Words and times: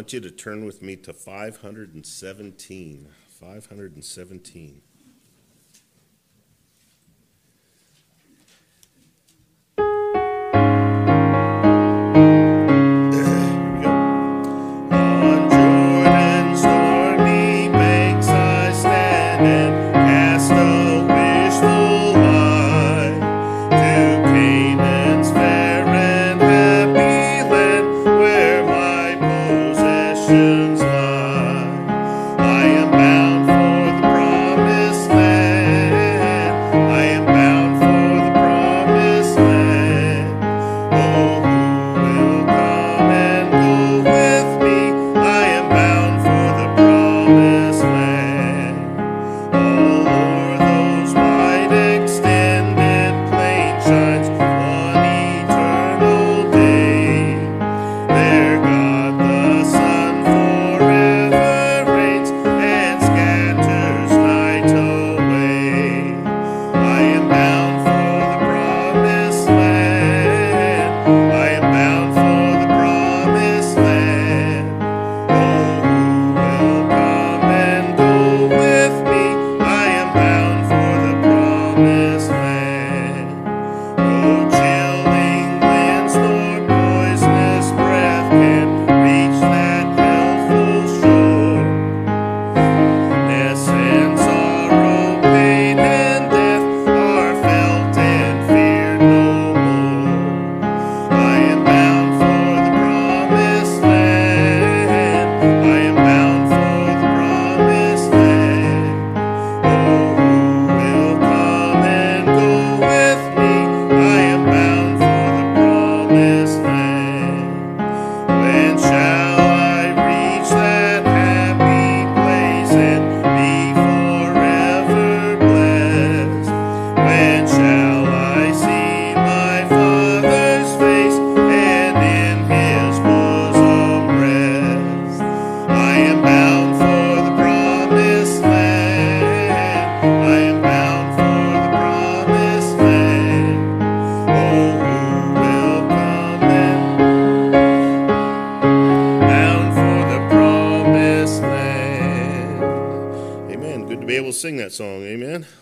want 0.00 0.14
you 0.14 0.20
to 0.20 0.30
turn 0.30 0.64
with 0.64 0.80
me 0.80 0.96
to 0.96 1.12
517. 1.12 3.06
517. 3.38 4.82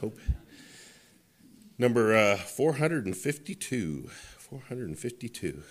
Hope. 0.01 0.19
Number 1.79 2.15
uh, 2.15 2.37
452. 2.37 4.09
452. 4.39 5.63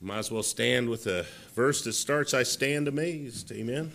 Might 0.00 0.18
as 0.18 0.30
well 0.30 0.42
stand 0.42 0.88
with 0.88 1.06
a 1.06 1.26
verse 1.54 1.82
that 1.84 1.94
starts, 1.94 2.32
I 2.32 2.44
stand 2.44 2.88
amazed. 2.88 3.52
Amen. 3.52 3.92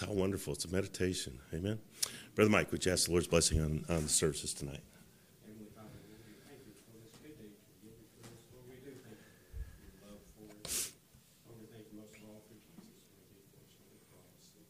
How 0.00 0.06
how 0.08 0.12
wonderful. 0.12 0.52
It's 0.54 0.64
a 0.64 0.68
meditation. 0.68 1.38
Amen. 1.52 1.78
Brother 2.34 2.50
Mike, 2.50 2.72
would 2.72 2.84
you 2.84 2.92
ask 2.92 3.06
the 3.06 3.12
Lord's 3.12 3.28
blessing 3.28 3.60
on, 3.60 3.84
on 3.88 4.02
the 4.02 4.08
services 4.08 4.52
tonight? 4.52 4.82
Heavenly 5.46 5.70
Father, 5.70 5.94
Lord, 6.10 6.18
we 6.26 6.34
thank 6.50 6.60
you 6.66 6.74
for 6.82 6.98
this 6.98 7.14
good 7.22 7.36
day 7.38 7.46
that 7.54 7.62
you 7.78 7.94
give 7.94 8.02
for 8.18 8.26
us. 8.26 8.42
Lord, 8.50 8.66
we 8.66 8.74
do 8.82 8.90
thank 8.98 9.14
you 9.22 9.30
for 9.38 9.86
your 9.86 10.02
love 10.02 10.18
for 10.34 10.50
us. 10.66 10.90
Lord, 11.46 11.58
we 11.62 11.66
thank 11.70 11.86
you 11.94 12.02
most 12.02 12.16
of 12.18 12.26
all 12.26 12.42
for 12.42 12.58
Jesus 12.74 13.06
and 13.06 13.22
what 13.22 13.30
he 13.30 13.38
did 13.38 13.46
for 13.54 13.62
us 13.62 13.70
on 13.78 13.86
the 13.94 14.02
cross. 14.10 14.50
And 14.58 14.66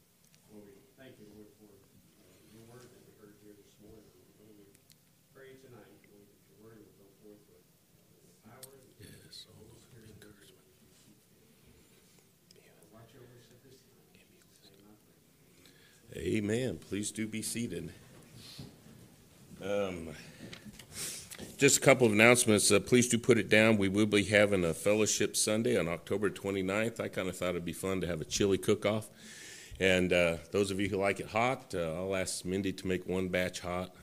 Lord, 0.53 0.69
we 0.69 0.77
thank 1.01 1.17
you, 1.17 1.27
Lord, 1.33 1.49
for 1.57 1.73
uh, 1.73 2.37
your 2.53 2.65
word 2.69 2.85
that 2.85 3.01
we 3.09 3.17
heard 3.17 3.35
here 3.41 3.57
this 3.57 3.73
morning. 3.81 4.05
Lord, 4.37 4.55
we 4.61 4.69
pray 5.33 5.57
tonight, 5.57 5.89
Lord, 6.13 6.29
that 6.29 6.41
your 6.53 6.59
word 6.61 6.85
will 6.85 6.97
go 7.01 7.09
forth 7.25 7.41
with, 7.49 7.65
uh, 7.97 8.13
with 8.21 8.37
power 8.45 8.77
and 8.77 8.93
Yes, 9.01 9.49
Holy 9.57 9.81
Spirit 9.81 10.13
encouragement. 10.21 10.61
Watch 12.93 13.11
over 13.19 13.35
us 13.41 13.49
at 13.51 13.59
this 13.65 13.81
time. 13.89 13.99
In 14.15 14.23
Jesus' 14.23 14.71
name 14.71 14.87
I 14.87 14.95
pray. 15.03 15.19
Amen. 16.17 16.79
Please 16.79 17.11
do 17.11 17.27
be 17.27 17.43
seated. 17.43 17.93
Um, 19.61 20.11
just 21.57 21.79
a 21.79 21.81
couple 21.81 22.07
of 22.07 22.13
announcements. 22.13 22.71
Uh, 22.71 22.79
please 22.79 23.09
do 23.09 23.19
put 23.19 23.37
it 23.37 23.49
down. 23.49 23.79
We 23.79 23.89
will 23.89 24.07
be 24.07 24.23
having 24.23 24.65
a 24.65 24.73
fellowship 24.73 25.35
Sunday 25.35 25.77
on 25.77 25.89
October 25.89 26.31
29th. 26.31 27.01
I 27.01 27.09
kind 27.09 27.29
of 27.29 27.37
thought 27.37 27.51
it'd 27.51 27.65
be 27.65 27.73
fun 27.73 28.01
to 28.01 28.07
have 28.07 28.21
a 28.21 28.25
chili 28.25 28.59
cook 28.59 28.87
off. 28.87 29.09
And 29.81 30.13
uh, 30.13 30.37
those 30.53 30.71
of 30.71 30.79
you 30.79 30.89
who 30.89 30.99
like 30.99 31.19
it 31.19 31.27
hot, 31.27 31.75
uh, 31.75 31.95
I'll 31.95 32.15
ask 32.15 32.45
Mindy 32.45 32.73
to 32.73 32.87
make 32.87 33.09
one 33.09 33.27
batch 33.27 33.59
hot 33.59 33.97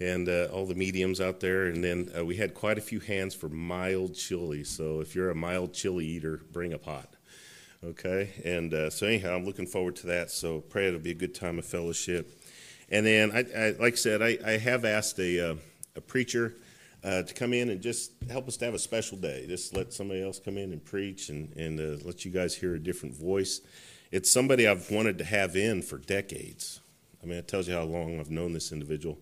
and 0.00 0.30
uh, 0.30 0.48
all 0.50 0.64
the 0.64 0.74
mediums 0.74 1.20
out 1.20 1.40
there. 1.40 1.66
And 1.66 1.84
then 1.84 2.10
uh, 2.16 2.24
we 2.24 2.36
had 2.36 2.54
quite 2.54 2.78
a 2.78 2.82
few 2.82 3.00
hands 3.00 3.34
for 3.34 3.50
mild 3.50 4.14
chili. 4.14 4.64
So 4.64 5.00
if 5.00 5.14
you're 5.14 5.28
a 5.28 5.34
mild 5.34 5.74
chili 5.74 6.06
eater, 6.06 6.40
bring 6.50 6.72
a 6.72 6.78
pot. 6.78 7.15
Okay, 7.84 8.30
and 8.44 8.72
uh, 8.72 8.90
so 8.90 9.06
anyhow, 9.06 9.36
I'm 9.36 9.44
looking 9.44 9.66
forward 9.66 9.96
to 9.96 10.06
that. 10.08 10.30
So 10.30 10.60
pray 10.60 10.88
it'll 10.88 10.98
be 10.98 11.10
a 11.10 11.14
good 11.14 11.34
time 11.34 11.58
of 11.58 11.66
fellowship. 11.66 12.42
And 12.90 13.04
then, 13.04 13.30
I, 13.32 13.44
I 13.56 13.70
like 13.78 13.92
I 13.94 13.96
said, 13.96 14.22
I, 14.22 14.38
I 14.44 14.58
have 14.58 14.84
asked 14.84 15.18
a, 15.18 15.52
uh, 15.52 15.56
a 15.94 16.00
preacher 16.00 16.54
uh, 17.04 17.22
to 17.22 17.34
come 17.34 17.52
in 17.52 17.68
and 17.68 17.80
just 17.80 18.12
help 18.30 18.48
us 18.48 18.56
to 18.58 18.64
have 18.64 18.74
a 18.74 18.78
special 18.78 19.18
day. 19.18 19.46
Just 19.46 19.76
let 19.76 19.92
somebody 19.92 20.22
else 20.22 20.38
come 20.38 20.56
in 20.56 20.72
and 20.72 20.84
preach 20.84 21.28
and, 21.28 21.54
and 21.56 21.78
uh, 21.78 22.02
let 22.04 22.24
you 22.24 22.30
guys 22.30 22.54
hear 22.54 22.74
a 22.74 22.78
different 22.78 23.14
voice. 23.14 23.60
It's 24.10 24.30
somebody 24.30 24.66
I've 24.66 24.90
wanted 24.90 25.18
to 25.18 25.24
have 25.24 25.54
in 25.54 25.82
for 25.82 25.98
decades. 25.98 26.80
I 27.22 27.26
mean, 27.26 27.38
it 27.38 27.48
tells 27.48 27.68
you 27.68 27.74
how 27.74 27.82
long 27.82 28.18
I've 28.18 28.30
known 28.30 28.52
this 28.52 28.72
individual. 28.72 29.18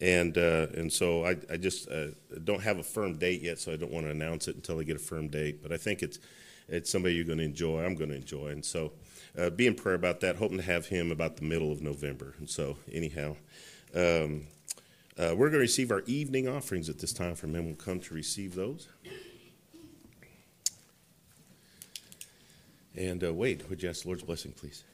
And, 0.00 0.36
uh, 0.36 0.66
and 0.74 0.92
so 0.92 1.24
I, 1.24 1.36
I 1.50 1.56
just 1.56 1.88
uh, 1.88 2.08
don't 2.42 2.62
have 2.62 2.78
a 2.78 2.82
firm 2.82 3.16
date 3.18 3.42
yet, 3.42 3.58
so 3.60 3.72
I 3.72 3.76
don't 3.76 3.92
want 3.92 4.06
to 4.06 4.10
announce 4.10 4.48
it 4.48 4.56
until 4.56 4.80
I 4.80 4.82
get 4.82 4.96
a 4.96 5.00
firm 5.00 5.28
date. 5.28 5.62
But 5.62 5.72
I 5.72 5.76
think 5.76 6.02
it's, 6.02 6.18
it's 6.68 6.90
somebody 6.90 7.14
you're 7.14 7.24
going 7.24 7.38
to 7.38 7.44
enjoy. 7.44 7.84
I'm 7.84 7.94
going 7.94 8.10
to 8.10 8.16
enjoy. 8.16 8.48
And 8.48 8.64
so 8.64 8.92
uh, 9.38 9.50
be 9.50 9.66
in 9.66 9.74
prayer 9.74 9.94
about 9.94 10.20
that, 10.20 10.36
hoping 10.36 10.58
to 10.58 10.62
have 10.62 10.86
him 10.86 11.10
about 11.10 11.36
the 11.36 11.44
middle 11.44 11.72
of 11.72 11.82
November. 11.82 12.34
And 12.38 12.48
so, 12.48 12.76
anyhow, 12.90 13.36
um, 13.94 14.46
uh, 15.18 15.34
we're 15.36 15.50
going 15.50 15.52
to 15.52 15.58
receive 15.58 15.90
our 15.90 16.02
evening 16.06 16.48
offerings 16.48 16.88
at 16.88 16.98
this 16.98 17.12
time 17.12 17.34
for 17.34 17.46
men 17.46 17.66
will 17.66 17.74
come 17.74 18.00
to 18.00 18.14
receive 18.14 18.54
those. 18.54 18.88
And 22.96 23.24
uh, 23.24 23.34
Wade, 23.34 23.68
would 23.68 23.82
you 23.82 23.88
ask 23.88 24.02
the 24.02 24.08
Lord's 24.08 24.22
blessing, 24.22 24.52
please? 24.52 24.84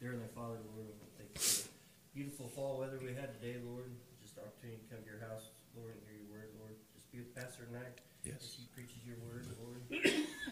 Dear 0.00 0.16
Heavenly 0.16 0.32
Father, 0.34 0.56
Lord, 0.72 0.88
we 0.88 0.96
thank 1.20 1.28
you 1.28 1.40
for 1.40 1.68
the 1.68 1.68
beautiful 2.16 2.48
fall 2.48 2.80
weather 2.80 2.98
we 3.04 3.12
had 3.12 3.36
today, 3.36 3.60
Lord. 3.68 3.92
Just 4.24 4.36
the 4.36 4.48
opportunity 4.48 4.80
to 4.80 4.88
come 4.88 5.04
to 5.04 5.10
your 5.12 5.20
house, 5.28 5.52
Lord, 5.76 5.92
and 5.92 6.00
hear 6.08 6.16
your 6.24 6.32
word, 6.32 6.48
Lord. 6.56 6.72
Just 6.96 7.04
be 7.12 7.20
with 7.20 7.36
Pastor 7.36 7.68
tonight 7.68 8.00
as 8.24 8.56
he 8.56 8.64
preaches 8.72 9.04
your 9.04 9.20
word, 9.28 9.44
Lord. 9.60 9.84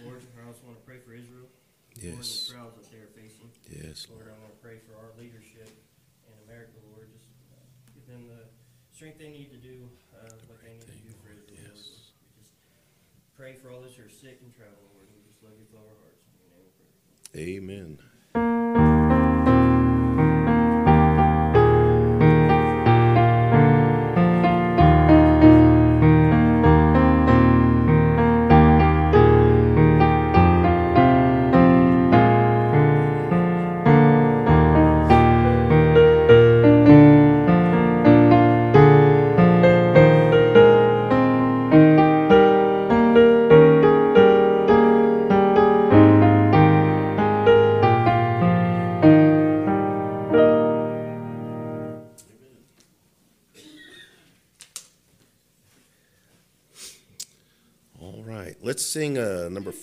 Lord, 0.05 0.21
I 0.37 0.45
also 0.45 0.61
want 0.69 0.76
to 0.76 0.76
pray 0.87 1.03
for 1.03 1.13
Israel. 1.13 1.51
Lord, 1.99 2.15
and 2.15 2.23
the 2.23 2.53
trials 2.53 2.75
that 2.79 2.87
they 2.93 3.01
are 3.03 3.11
facing. 3.17 3.51
Yes. 3.67 4.07
Lord, 4.07 4.31
I 4.31 4.37
want 4.39 4.55
to 4.55 4.61
pray 4.63 4.79
for 4.87 4.95
our 4.95 5.11
leadership 5.19 5.67
in 6.29 6.37
America, 6.47 6.79
Lord. 6.95 7.11
Just 7.11 7.27
uh, 7.51 7.59
give 7.91 8.07
them 8.07 8.31
the 8.31 8.47
strength 8.95 9.19
they 9.19 9.33
need 9.33 9.51
to 9.51 9.59
do 9.59 9.89
uh, 10.15 10.31
what 10.47 10.63
they 10.63 10.77
need 10.79 10.87
to 10.87 11.01
do 11.03 11.11
for 11.19 11.33
Israel, 11.33 11.57
Lord. 11.57 11.75
Yes. 11.75 12.13
We 12.23 12.29
just 12.39 12.55
pray 13.35 13.57
for 13.59 13.73
all 13.73 13.81
those 13.81 13.97
who 13.97 14.07
are 14.07 14.13
sick 14.13 14.39
and 14.45 14.53
traveling, 14.55 14.93
Lord. 14.95 15.09
We 15.11 15.25
just 15.27 15.43
love 15.43 15.57
you 15.59 15.67
with 15.67 15.75
all 15.75 15.89
our 15.89 16.01
hearts. 16.05 16.23
In 16.29 16.37
your 16.39 16.53
name 16.55 16.63
we 16.63 16.73
pray. 16.79 17.43
Amen. 17.59 18.16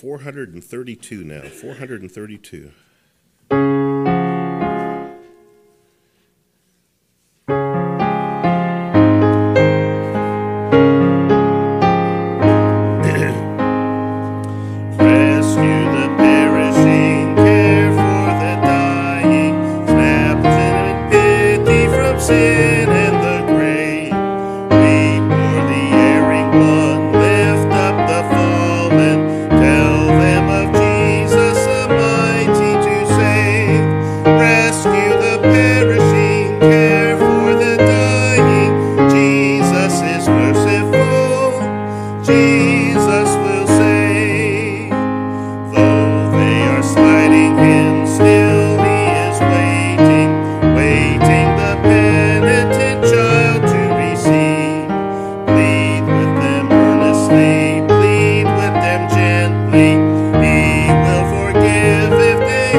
432 0.03 1.23
now. 1.23 1.43
432. 1.43 2.71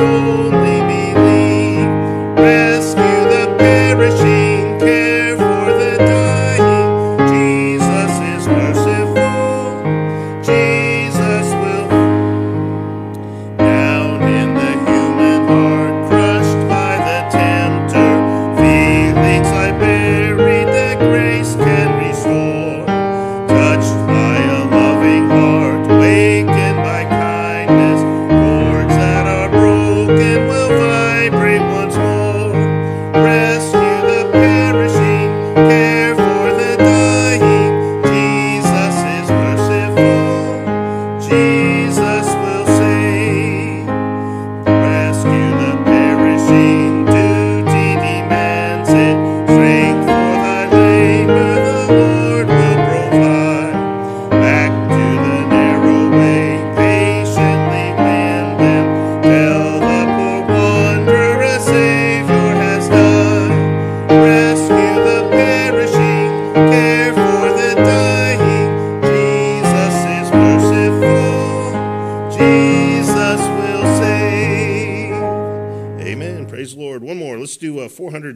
If 0.04 0.63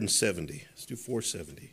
470. 0.09 0.65
Let's 0.71 0.85
do 0.85 0.95
470. 0.95 1.71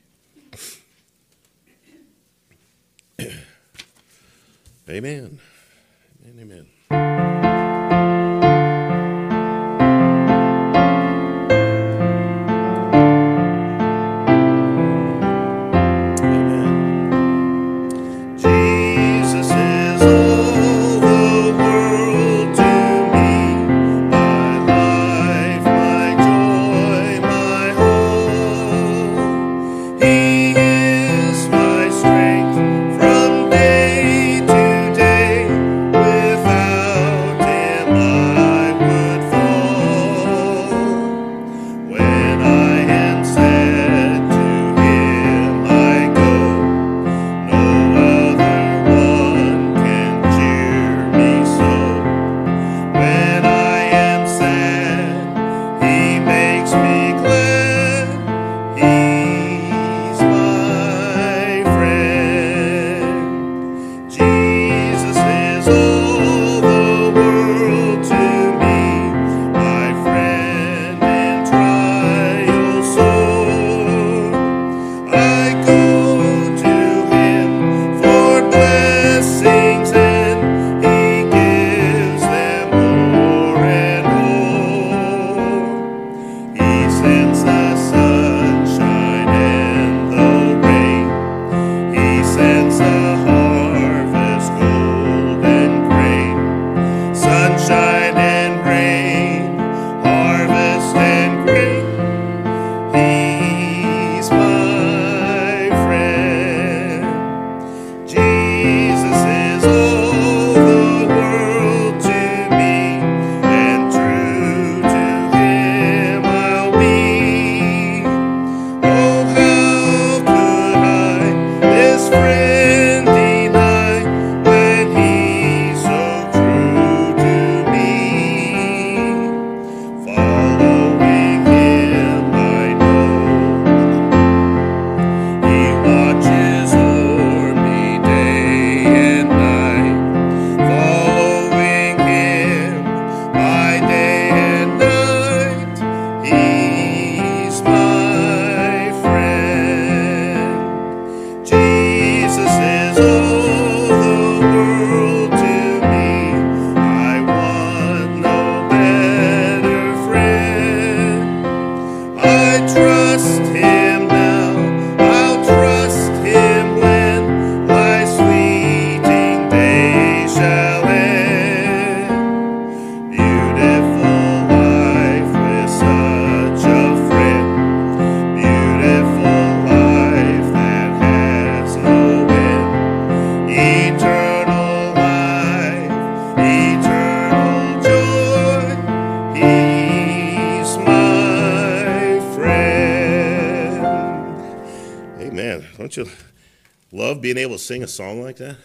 Sing 197.76 197.82
a 197.82 197.86
song 197.86 198.22
like 198.22 198.36
that? 198.36 198.56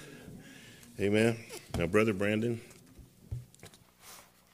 Amen. 0.98 1.36
Now, 1.78 1.86
Brother 1.86 2.14
Brandon, 2.14 2.62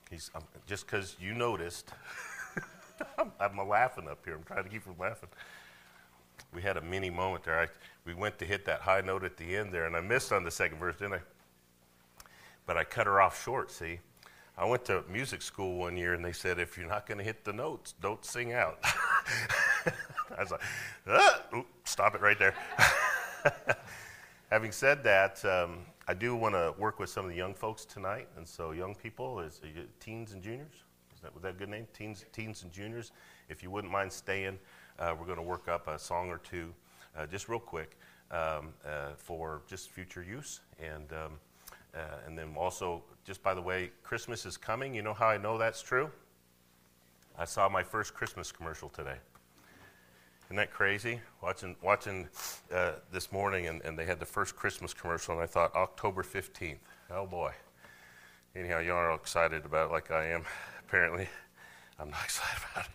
he's 0.10 0.32
um, 0.34 0.42
just 0.66 0.88
because 0.88 1.16
you 1.20 1.36
noticed. 1.36 1.92
I'm, 3.20 3.32
I'm 3.40 3.70
laughing 3.70 4.08
up 4.08 4.26
here. 4.26 4.34
I'm 4.34 4.42
trying 4.42 4.64
to 4.64 4.70
keep 4.72 4.82
from 4.82 4.96
laughing. 4.98 5.30
We 6.56 6.64
had 6.64 6.76
a 6.76 6.82
mini 6.82 7.12
moment 7.12 7.44
there. 7.44 7.60
I, 7.60 7.68
we 8.04 8.16
went 8.16 8.40
to 8.40 8.46
hit 8.46 8.66
that 8.66 8.82
high 8.82 9.02
note 9.02 9.24
at 9.24 9.38
the 9.38 9.56
end 9.56 9.72
there, 9.72 9.86
and 9.86 9.96
I 9.96 10.02
missed 10.02 10.32
on 10.32 10.44
the 10.44 10.50
second 10.50 10.80
verse, 10.80 10.96
didn't 10.96 11.14
I? 11.14 11.20
But 12.66 12.78
I 12.78 12.84
cut 12.84 13.06
her 13.06 13.22
off 13.22 13.44
short, 13.44 13.70
see? 13.70 14.00
I 14.58 14.66
went 14.66 14.86
to 14.86 15.04
music 15.08 15.44
school 15.44 15.78
one 15.78 15.96
year, 15.96 16.16
and 16.16 16.26
they 16.26 16.32
said, 16.32 16.58
if 16.58 16.80
you're 16.80 16.90
not 16.90 17.06
going 17.06 17.20
to 17.20 17.24
hit 17.24 17.46
the 17.46 17.54
notes, 17.54 17.94
don't 18.02 18.26
sing 18.26 18.54
out. 18.54 18.80
I 20.36 20.42
was 20.42 20.50
like, 20.50 20.62
ah, 21.08 21.44
oop, 21.56 21.68
stop 21.84 22.16
it 22.16 22.22
right 22.22 22.40
there. 22.40 22.56
Having 24.50 24.72
said 24.72 25.04
that, 25.04 25.44
um, 25.44 25.80
I 26.08 26.14
do 26.14 26.34
want 26.34 26.56
to 26.56 26.74
work 26.78 27.00
with 27.00 27.10
some 27.10 27.26
of 27.26 27.32
the 27.32 27.36
young 27.36 27.54
folks 27.54 27.84
tonight, 27.84 28.30
and 28.38 28.48
so 28.48 28.72
young 28.72 28.96
people, 28.96 29.42
is 29.42 29.60
teens 30.00 30.32
and 30.32 30.42
juniors? 30.42 30.86
Is 31.14 31.20
that 31.22 31.34
was 31.34 31.44
that 31.44 31.50
a 31.50 31.54
good 31.54 31.68
name? 31.68 31.86
Teens, 31.94 32.24
teens 32.32 32.64
and 32.64 32.72
juniors. 32.72 33.12
If 33.50 33.62
you 33.62 33.70
wouldn't 33.70 33.92
mind 33.92 34.10
staying, 34.10 34.58
uh, 35.00 35.14
we're 35.20 35.26
going 35.26 35.38
to 35.38 35.44
work 35.44 35.68
up 35.68 35.90
a 35.90 36.00
song 36.00 36.30
or 36.30 36.38
two, 36.38 36.74
uh, 37.18 37.26
just 37.26 37.50
real 37.50 37.60
quick, 37.60 37.98
um, 38.32 38.70
uh, 38.86 39.10
for 39.18 39.64
just 39.68 39.90
future 39.90 40.24
use, 40.24 40.62
and 40.80 41.12
um, 41.12 41.34
uh, 41.94 42.00
and 42.26 42.38
then 42.38 42.54
also, 42.56 43.04
just 43.26 43.44
by 43.44 43.54
the 43.54 43.62
way, 43.62 43.92
Christmas 44.02 44.46
is 44.46 44.56
coming. 44.56 44.96
You 44.96 45.02
know 45.02 45.14
how 45.14 45.28
I 45.28 45.38
know 45.38 45.58
that's 45.58 45.82
true? 45.82 46.10
I 47.38 47.44
saw 47.44 47.68
my 47.68 47.84
first 47.84 48.14
Christmas 48.14 48.54
commercial 48.54 48.88
today. 48.88 49.18
Isn't 50.48 50.56
that 50.56 50.72
crazy? 50.72 51.20
Watching, 51.42 51.76
watching 51.82 52.30
uh, 52.74 52.94
this 53.12 53.34
morning, 53.34 53.68
and, 53.68 53.82
and 53.82 54.00
they 54.00 54.06
had 54.06 54.18
the 54.18 54.26
first 54.26 54.56
Christmas 54.56 54.94
commercial, 54.94 55.34
and 55.34 55.44
I 55.44 55.46
thought, 55.46 55.76
October 55.76 56.24
15th. 56.24 56.78
Oh 57.12 57.26
boy. 57.26 57.52
Anyhow, 58.56 58.80
you 58.80 58.94
are 58.94 59.12
all 59.12 59.18
excited 59.18 59.66
about 59.66 59.90
it 59.90 59.92
like 59.92 60.10
I 60.10 60.28
am, 60.28 60.44
apparently. 60.80 61.28
I'm 62.00 62.10
not 62.10 62.22
excited 62.24 62.64
about 62.72 62.86
it. 62.86 62.92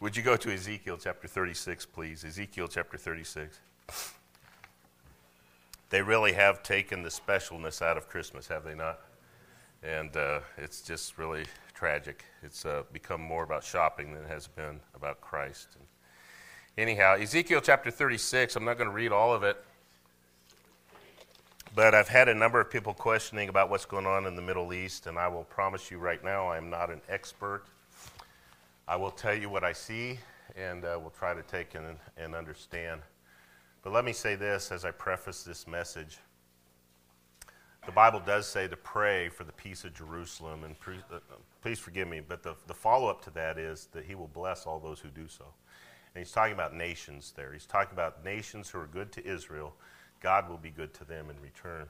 Would 0.00 0.16
you 0.16 0.22
go 0.22 0.36
to 0.36 0.54
Ezekiel 0.54 0.96
chapter 0.96 1.26
36, 1.26 1.86
please? 1.86 2.24
Ezekiel 2.24 2.68
chapter 2.68 2.96
36. 2.96 3.58
They 5.90 6.02
really 6.02 6.32
have 6.32 6.62
taken 6.62 7.02
the 7.02 7.08
specialness 7.08 7.82
out 7.82 7.96
of 7.96 8.08
Christmas, 8.08 8.46
have 8.46 8.64
they 8.64 8.74
not? 8.76 9.00
And 9.82 10.16
uh, 10.16 10.40
it's 10.56 10.82
just 10.82 11.18
really 11.18 11.44
tragic. 11.74 12.24
It's 12.44 12.64
uh, 12.64 12.84
become 12.92 13.20
more 13.20 13.42
about 13.42 13.64
shopping 13.64 14.14
than 14.14 14.22
it 14.22 14.28
has 14.28 14.46
been 14.46 14.78
about 14.94 15.20
Christ. 15.20 15.68
And 15.78 15.86
anyhow, 16.76 17.16
Ezekiel 17.16 17.60
chapter 17.60 17.90
36, 17.90 18.56
I'm 18.56 18.64
not 18.64 18.78
going 18.78 18.88
to 18.88 18.94
read 18.94 19.12
all 19.12 19.32
of 19.32 19.42
it. 19.42 19.62
But 21.74 21.94
I've 21.94 22.08
had 22.08 22.28
a 22.28 22.34
number 22.34 22.60
of 22.60 22.70
people 22.70 22.92
questioning 22.92 23.48
about 23.48 23.70
what's 23.70 23.86
going 23.86 24.06
on 24.06 24.26
in 24.26 24.36
the 24.36 24.42
Middle 24.42 24.74
East, 24.74 25.06
and 25.06 25.18
I 25.18 25.28
will 25.28 25.44
promise 25.44 25.90
you 25.90 25.98
right 25.98 26.22
now 26.22 26.46
I 26.48 26.58
am 26.58 26.68
not 26.68 26.90
an 26.90 27.00
expert. 27.08 27.64
I 28.86 28.96
will 28.96 29.10
tell 29.10 29.34
you 29.34 29.48
what 29.48 29.64
I 29.64 29.72
see, 29.72 30.18
and 30.54 30.84
uh, 30.84 30.98
we'll 31.00 31.14
try 31.18 31.32
to 31.32 31.42
take 31.42 31.74
and, 31.74 31.96
and 32.18 32.34
understand. 32.34 33.00
But 33.82 33.94
let 33.94 34.04
me 34.04 34.12
say 34.12 34.34
this 34.34 34.70
as 34.70 34.84
I 34.84 34.90
preface 34.90 35.44
this 35.44 35.66
message. 35.66 36.18
The 37.86 37.92
Bible 37.92 38.20
does 38.20 38.46
say 38.46 38.68
to 38.68 38.76
pray 38.76 39.30
for 39.30 39.44
the 39.44 39.52
peace 39.52 39.84
of 39.84 39.94
Jerusalem, 39.94 40.64
and 40.64 40.78
pre- 40.78 40.98
uh, 41.10 41.20
please 41.62 41.78
forgive 41.78 42.06
me, 42.06 42.20
but 42.20 42.42
the, 42.42 42.54
the 42.66 42.74
follow 42.74 43.08
up 43.08 43.24
to 43.24 43.30
that 43.30 43.58
is 43.58 43.88
that 43.92 44.04
He 44.04 44.14
will 44.14 44.28
bless 44.28 44.66
all 44.66 44.78
those 44.78 45.00
who 45.00 45.08
do 45.08 45.26
so. 45.26 45.46
And 46.14 46.24
He's 46.24 46.32
talking 46.32 46.54
about 46.54 46.74
nations 46.74 47.32
there. 47.36 47.52
He's 47.52 47.66
talking 47.66 47.92
about 47.92 48.24
nations 48.24 48.68
who 48.68 48.78
are 48.78 48.86
good 48.86 49.12
to 49.12 49.26
Israel. 49.26 49.74
God 50.20 50.48
will 50.48 50.58
be 50.58 50.70
good 50.70 50.94
to 50.94 51.04
them 51.04 51.30
in 51.30 51.40
return. 51.40 51.86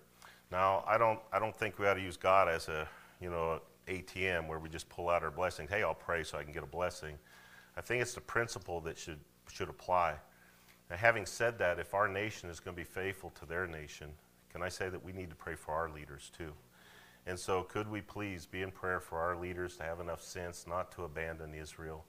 Now, 0.50 0.84
I 0.86 0.98
don't, 0.98 1.18
I 1.32 1.38
don't 1.38 1.56
think 1.56 1.78
we 1.78 1.86
ought 1.86 1.94
to 1.94 2.00
use 2.00 2.16
God 2.16 2.48
as 2.48 2.68
a, 2.68 2.86
you 3.20 3.30
know, 3.30 3.60
ATM 3.88 4.48
where 4.48 4.58
we 4.58 4.68
just 4.68 4.88
pull 4.88 5.08
out 5.08 5.22
our 5.22 5.30
blessings. 5.30 5.70
Hey, 5.70 5.82
I'll 5.82 5.94
pray 5.94 6.22
so 6.22 6.38
I 6.38 6.44
can 6.44 6.52
get 6.52 6.62
a 6.62 6.66
blessing. 6.66 7.16
I 7.76 7.80
think 7.80 8.02
it's 8.02 8.14
the 8.14 8.20
principle 8.20 8.80
that 8.82 8.98
should, 8.98 9.18
should 9.50 9.68
apply. 9.68 10.14
Now, 10.90 10.96
having 10.96 11.26
said 11.26 11.58
that, 11.58 11.78
if 11.78 11.94
our 11.94 12.06
nation 12.06 12.50
is 12.50 12.60
going 12.60 12.76
to 12.76 12.80
be 12.80 12.84
faithful 12.84 13.30
to 13.40 13.46
their 13.46 13.66
nation, 13.66 14.10
can 14.52 14.62
I 14.62 14.68
say 14.68 14.88
that 14.90 15.02
we 15.02 15.12
need 15.12 15.30
to 15.30 15.36
pray 15.36 15.54
for 15.54 15.72
our 15.72 15.88
leaders 15.90 16.30
too? 16.36 16.52
And 17.26 17.38
so, 17.38 17.62
could 17.62 17.88
we 17.88 18.00
please 18.00 18.46
be 18.46 18.62
in 18.62 18.70
prayer 18.70 19.00
for 19.00 19.18
our 19.18 19.36
leaders 19.36 19.76
to 19.76 19.84
have 19.84 20.00
enough 20.00 20.20
sense 20.20 20.66
not 20.66 20.92
to 20.92 21.04
abandon 21.04 21.54
Israel? 21.54 22.04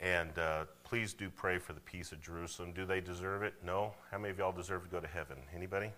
And 0.00 0.38
uh, 0.38 0.64
please 0.84 1.12
do 1.12 1.28
pray 1.28 1.58
for 1.58 1.72
the 1.72 1.80
peace 1.80 2.12
of 2.12 2.20
Jerusalem. 2.20 2.72
Do 2.72 2.84
they 2.84 3.00
deserve 3.00 3.42
it? 3.42 3.54
No. 3.64 3.94
How 4.10 4.18
many 4.18 4.30
of 4.30 4.38
y'all 4.38 4.52
deserve 4.52 4.84
to 4.84 4.88
go 4.88 5.00
to 5.00 5.08
heaven? 5.08 5.38
Anybody? 5.54 5.90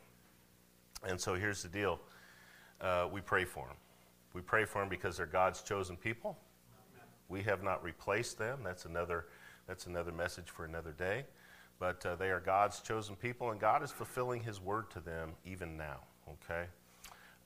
And 1.06 1.20
so 1.20 1.34
here's 1.34 1.62
the 1.62 1.68
deal 1.68 2.00
uh, 2.80 3.08
we 3.12 3.20
pray 3.20 3.44
for 3.44 3.66
them. 3.66 3.76
We 4.32 4.40
pray 4.40 4.64
for 4.64 4.80
them 4.80 4.88
because 4.88 5.16
they're 5.16 5.26
God's 5.26 5.62
chosen 5.62 5.96
people. 5.96 6.38
We 7.28 7.42
have 7.42 7.62
not 7.62 7.82
replaced 7.82 8.38
them. 8.38 8.60
That's 8.64 8.86
another, 8.86 9.26
that's 9.66 9.86
another 9.86 10.12
message 10.12 10.48
for 10.48 10.64
another 10.64 10.92
day. 10.92 11.24
But 11.78 12.04
uh, 12.04 12.16
they 12.16 12.30
are 12.30 12.40
God's 12.40 12.80
chosen 12.80 13.16
people, 13.16 13.50
and 13.50 13.60
God 13.60 13.82
is 13.82 13.90
fulfilling 13.90 14.42
His 14.42 14.60
word 14.60 14.90
to 14.90 15.00
them 15.00 15.30
even 15.44 15.76
now, 15.76 16.00
okay? 16.28 16.66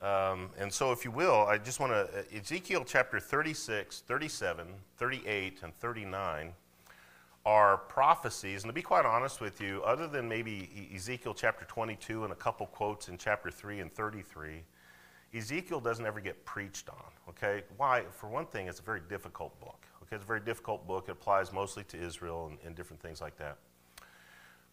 Um, 0.01 0.49
and 0.57 0.71
so, 0.71 0.91
if 0.91 1.05
you 1.05 1.11
will, 1.11 1.45
I 1.47 1.57
just 1.57 1.79
want 1.79 1.93
to, 1.93 2.19
uh, 2.19 2.37
Ezekiel 2.39 2.83
chapter 2.85 3.19
36, 3.19 4.01
37, 4.01 4.67
38, 4.97 5.59
and 5.63 5.73
39 5.75 6.53
are 7.45 7.77
prophecies. 7.77 8.63
And 8.63 8.69
to 8.69 8.73
be 8.73 8.81
quite 8.81 9.05
honest 9.05 9.39
with 9.39 9.61
you, 9.61 9.81
other 9.83 10.07
than 10.07 10.27
maybe 10.27 10.89
Ezekiel 10.93 11.33
chapter 11.33 11.65
22 11.65 12.23
and 12.23 12.33
a 12.33 12.35
couple 12.35 12.65
quotes 12.67 13.07
in 13.07 13.17
chapter 13.17 13.51
3 13.51 13.81
and 13.81 13.93
33, 13.93 14.63
Ezekiel 15.33 15.79
doesn't 15.79 16.05
ever 16.05 16.19
get 16.19 16.43
preached 16.45 16.89
on. 16.89 17.11
Okay? 17.29 17.63
Why? 17.77 18.03
For 18.11 18.27
one 18.27 18.45
thing, 18.47 18.67
it's 18.67 18.79
a 18.79 18.83
very 18.83 19.01
difficult 19.07 19.59
book. 19.59 19.85
Okay? 20.03 20.15
It's 20.15 20.23
a 20.23 20.27
very 20.27 20.39
difficult 20.39 20.87
book. 20.87 21.05
It 21.07 21.11
applies 21.11 21.53
mostly 21.53 21.83
to 21.85 21.97
Israel 22.01 22.47
and, 22.47 22.57
and 22.65 22.75
different 22.75 23.01
things 23.01 23.21
like 23.21 23.37
that. 23.37 23.57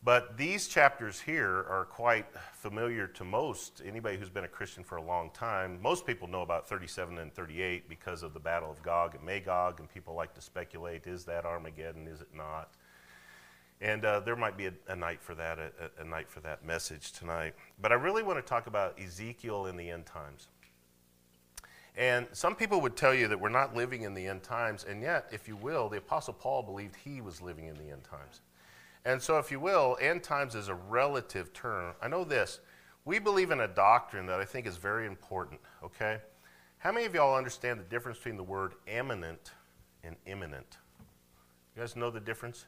But 0.05 0.37
these 0.37 0.67
chapters 0.67 1.21
here 1.21 1.65
are 1.69 1.87
quite 1.88 2.27
familiar 2.55 3.07
to 3.09 3.25
most, 3.25 3.83
anybody 3.87 4.17
who's 4.17 4.31
been 4.31 4.43
a 4.43 4.49
Christian 4.49 4.83
for 4.83 4.97
a 4.97 5.03
long 5.03 5.31
time. 5.31 5.81
Most 5.81 6.05
people 6.07 6.27
know 6.27 6.43
about 6.43 6.69
37 6.69 7.19
and 7.19 7.33
38 7.33 7.88
because 7.88 8.25
of 8.25 8.35
the 8.35 8.41
Battle 8.41 8.69
of 8.69 8.83
Gog 8.83 9.15
and 9.15 9.25
Magog, 9.25 9.79
and 9.79 9.88
people 9.88 10.15
like 10.15 10.35
to 10.35 10.41
speculate 10.41 11.07
is 11.07 11.25
that 11.27 11.45
Armageddon, 11.45 12.09
is 12.09 12.21
it 12.21 12.35
not? 12.35 12.71
And 13.81 14.05
uh, 14.05 14.21
there 14.21 14.35
might 14.35 14.57
be 14.57 14.67
a, 14.67 14.73
a 14.88 14.97
night 14.97 15.23
for 15.23 15.37
that, 15.37 15.59
a, 15.61 15.71
a, 16.01 16.05
night 16.05 16.29
for 16.29 16.41
that 16.41 16.65
message 16.65 17.12
tonight. 17.12 17.55
But 17.81 17.93
I 17.93 17.97
really 17.97 18.25
want 18.25 18.38
to 18.38 18.43
talk 18.43 18.67
about 18.67 18.99
Ezekiel 19.01 19.67
in 19.67 19.77
the 19.77 19.88
end 19.88 20.07
times. 20.07 20.49
And 21.97 22.27
some 22.33 22.57
people 22.57 22.81
would 22.81 22.97
tell 22.97 23.15
you 23.15 23.29
that 23.29 23.38
we're 23.38 23.51
not 23.51 23.77
living 23.77 24.03
in 24.03 24.15
the 24.15 24.27
end 24.27 24.43
times, 24.43 24.85
and 24.85 25.03
yet, 25.03 25.29
if 25.31 25.47
you 25.47 25.57
will, 25.57 25.88
the 25.88 25.99
Apostle 25.99 26.35
Paul 26.35 26.62
believed 26.62 26.97
he 26.97 27.21
was 27.21 27.41
living 27.41 27.67
in 27.67 27.77
the 27.77 27.91
end 27.91 28.03
times. 28.03 28.41
And 29.05 29.21
so, 29.21 29.38
if 29.38 29.51
you 29.51 29.59
will, 29.59 29.97
end 30.01 30.23
times 30.23 30.55
is 30.55 30.69
a 30.69 30.75
relative 30.75 31.53
term. 31.53 31.95
I 32.01 32.09
know 32.09 32.25
this. 32.25 32.61
We 33.05 33.19
believe 33.19 33.51
in 33.51 33.61
a 33.61 33.69
doctrine 33.69 34.27
that 34.27 34.38
I 34.38 34.45
think 34.45 34.67
is 34.67 34.77
very 34.77 35.07
important, 35.07 35.61
okay? 35.83 36.19
How 36.79 36.93
many 36.93 37.07
of 37.07 37.15
y'all 37.15 37.37
understand 37.37 37.81
the 37.81 37.85
difference 37.85 38.19
between 38.19 38.37
the 38.37 38.45
word 38.45 38.75
eminent 38.87 39.53
and 40.05 40.15
imminent? 40.27 40.79
You 41.75 41.83
guys 41.83 41.97
know 41.97 42.11
the 42.11 42.21
difference? 42.21 42.67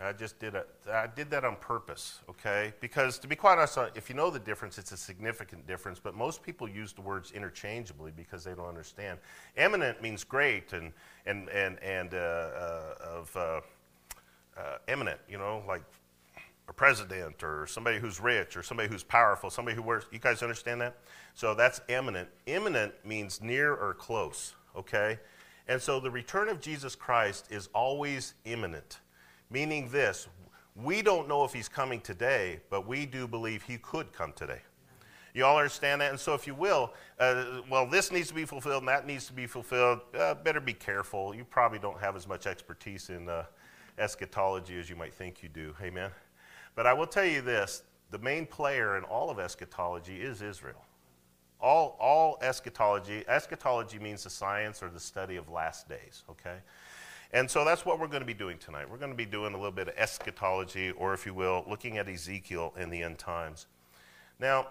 I 0.00 0.12
just 0.12 0.40
did 0.40 0.56
a, 0.56 0.64
I 0.92 1.06
did 1.06 1.30
that 1.30 1.44
on 1.44 1.56
purpose, 1.56 2.20
okay? 2.28 2.72
Because 2.80 3.18
to 3.20 3.28
be 3.28 3.36
quite 3.36 3.58
honest, 3.58 3.78
uh, 3.78 3.88
if 3.94 4.08
you 4.08 4.16
know 4.16 4.28
the 4.28 4.40
difference, 4.40 4.76
it's 4.76 4.90
a 4.90 4.96
significant 4.96 5.66
difference. 5.68 6.00
But 6.00 6.16
most 6.16 6.42
people 6.42 6.68
use 6.68 6.92
the 6.92 7.00
words 7.00 7.30
interchangeably 7.30 8.10
because 8.10 8.42
they 8.42 8.54
don't 8.54 8.66
understand. 8.66 9.20
Eminent 9.56 10.02
means 10.02 10.24
great 10.24 10.72
and 10.72 10.92
and 11.26 11.48
and 11.48 11.80
and 11.80 12.12
uh, 12.12 12.16
uh, 12.16 12.94
of 13.00 13.36
uh, 13.36 13.60
uh, 14.56 14.78
eminent, 14.88 15.20
you 15.28 15.38
know, 15.38 15.62
like 15.66 15.82
a 16.68 16.72
president 16.72 17.42
or 17.42 17.66
somebody 17.66 17.98
who's 17.98 18.20
rich 18.20 18.56
or 18.56 18.62
somebody 18.62 18.88
who's 18.88 19.02
powerful, 19.02 19.50
somebody 19.50 19.76
who 19.76 19.82
wears. 19.82 20.04
You 20.10 20.18
guys 20.18 20.42
understand 20.42 20.80
that? 20.80 20.96
So 21.34 21.54
that's 21.54 21.80
eminent. 21.88 22.28
Imminent 22.46 22.92
means 23.04 23.42
near 23.42 23.74
or 23.74 23.94
close, 23.94 24.54
okay? 24.76 25.18
And 25.68 25.80
so 25.80 26.00
the 26.00 26.10
return 26.10 26.48
of 26.48 26.60
Jesus 26.60 26.94
Christ 26.94 27.48
is 27.50 27.68
always 27.74 28.34
imminent, 28.44 29.00
meaning 29.50 29.88
this 29.90 30.28
we 30.76 31.02
don't 31.02 31.28
know 31.28 31.44
if 31.44 31.52
he's 31.52 31.68
coming 31.68 32.00
today, 32.00 32.60
but 32.68 32.86
we 32.86 33.06
do 33.06 33.28
believe 33.28 33.62
he 33.62 33.78
could 33.78 34.12
come 34.12 34.32
today. 34.32 34.60
You 35.32 35.44
all 35.44 35.56
understand 35.56 36.00
that? 36.00 36.10
And 36.10 36.18
so, 36.18 36.34
if 36.34 36.46
you 36.46 36.54
will, 36.54 36.92
uh, 37.18 37.60
well, 37.68 37.86
this 37.86 38.12
needs 38.12 38.28
to 38.28 38.34
be 38.34 38.44
fulfilled 38.44 38.82
and 38.82 38.88
that 38.88 39.06
needs 39.06 39.26
to 39.26 39.32
be 39.32 39.46
fulfilled. 39.46 40.00
Uh, 40.16 40.34
better 40.34 40.60
be 40.60 40.72
careful. 40.72 41.34
You 41.34 41.44
probably 41.44 41.78
don't 41.78 41.98
have 42.00 42.14
as 42.14 42.28
much 42.28 42.46
expertise 42.46 43.10
in 43.10 43.28
uh, 43.28 43.44
eschatology 43.98 44.78
as 44.78 44.90
you 44.90 44.96
might 44.96 45.14
think 45.14 45.42
you 45.42 45.48
do. 45.48 45.74
Amen. 45.82 46.10
But 46.74 46.86
I 46.86 46.92
will 46.92 47.06
tell 47.06 47.24
you 47.24 47.40
this 47.40 47.82
the 48.10 48.18
main 48.18 48.46
player 48.46 48.96
in 48.96 49.04
all 49.04 49.30
of 49.30 49.38
eschatology 49.38 50.20
is 50.20 50.42
Israel. 50.42 50.84
All, 51.60 51.96
all 51.98 52.38
eschatology, 52.42 53.24
eschatology 53.26 53.98
means 53.98 54.24
the 54.24 54.30
science 54.30 54.82
or 54.82 54.90
the 54.90 55.00
study 55.00 55.36
of 55.36 55.48
last 55.48 55.88
days, 55.88 56.22
okay? 56.28 56.58
And 57.32 57.50
so 57.50 57.64
that's 57.64 57.86
what 57.86 57.98
we're 57.98 58.06
going 58.06 58.20
to 58.20 58.26
be 58.26 58.34
doing 58.34 58.58
tonight. 58.58 58.88
We're 58.88 58.98
going 58.98 59.10
to 59.10 59.16
be 59.16 59.24
doing 59.24 59.54
a 59.54 59.56
little 59.56 59.72
bit 59.72 59.88
of 59.88 59.94
eschatology, 59.96 60.90
or 60.92 61.14
if 61.14 61.26
you 61.26 61.34
will, 61.34 61.64
looking 61.68 61.98
at 61.98 62.08
Ezekiel 62.08 62.74
in 62.78 62.90
the 62.90 63.02
end 63.02 63.18
times. 63.18 63.66
Now, 64.38 64.68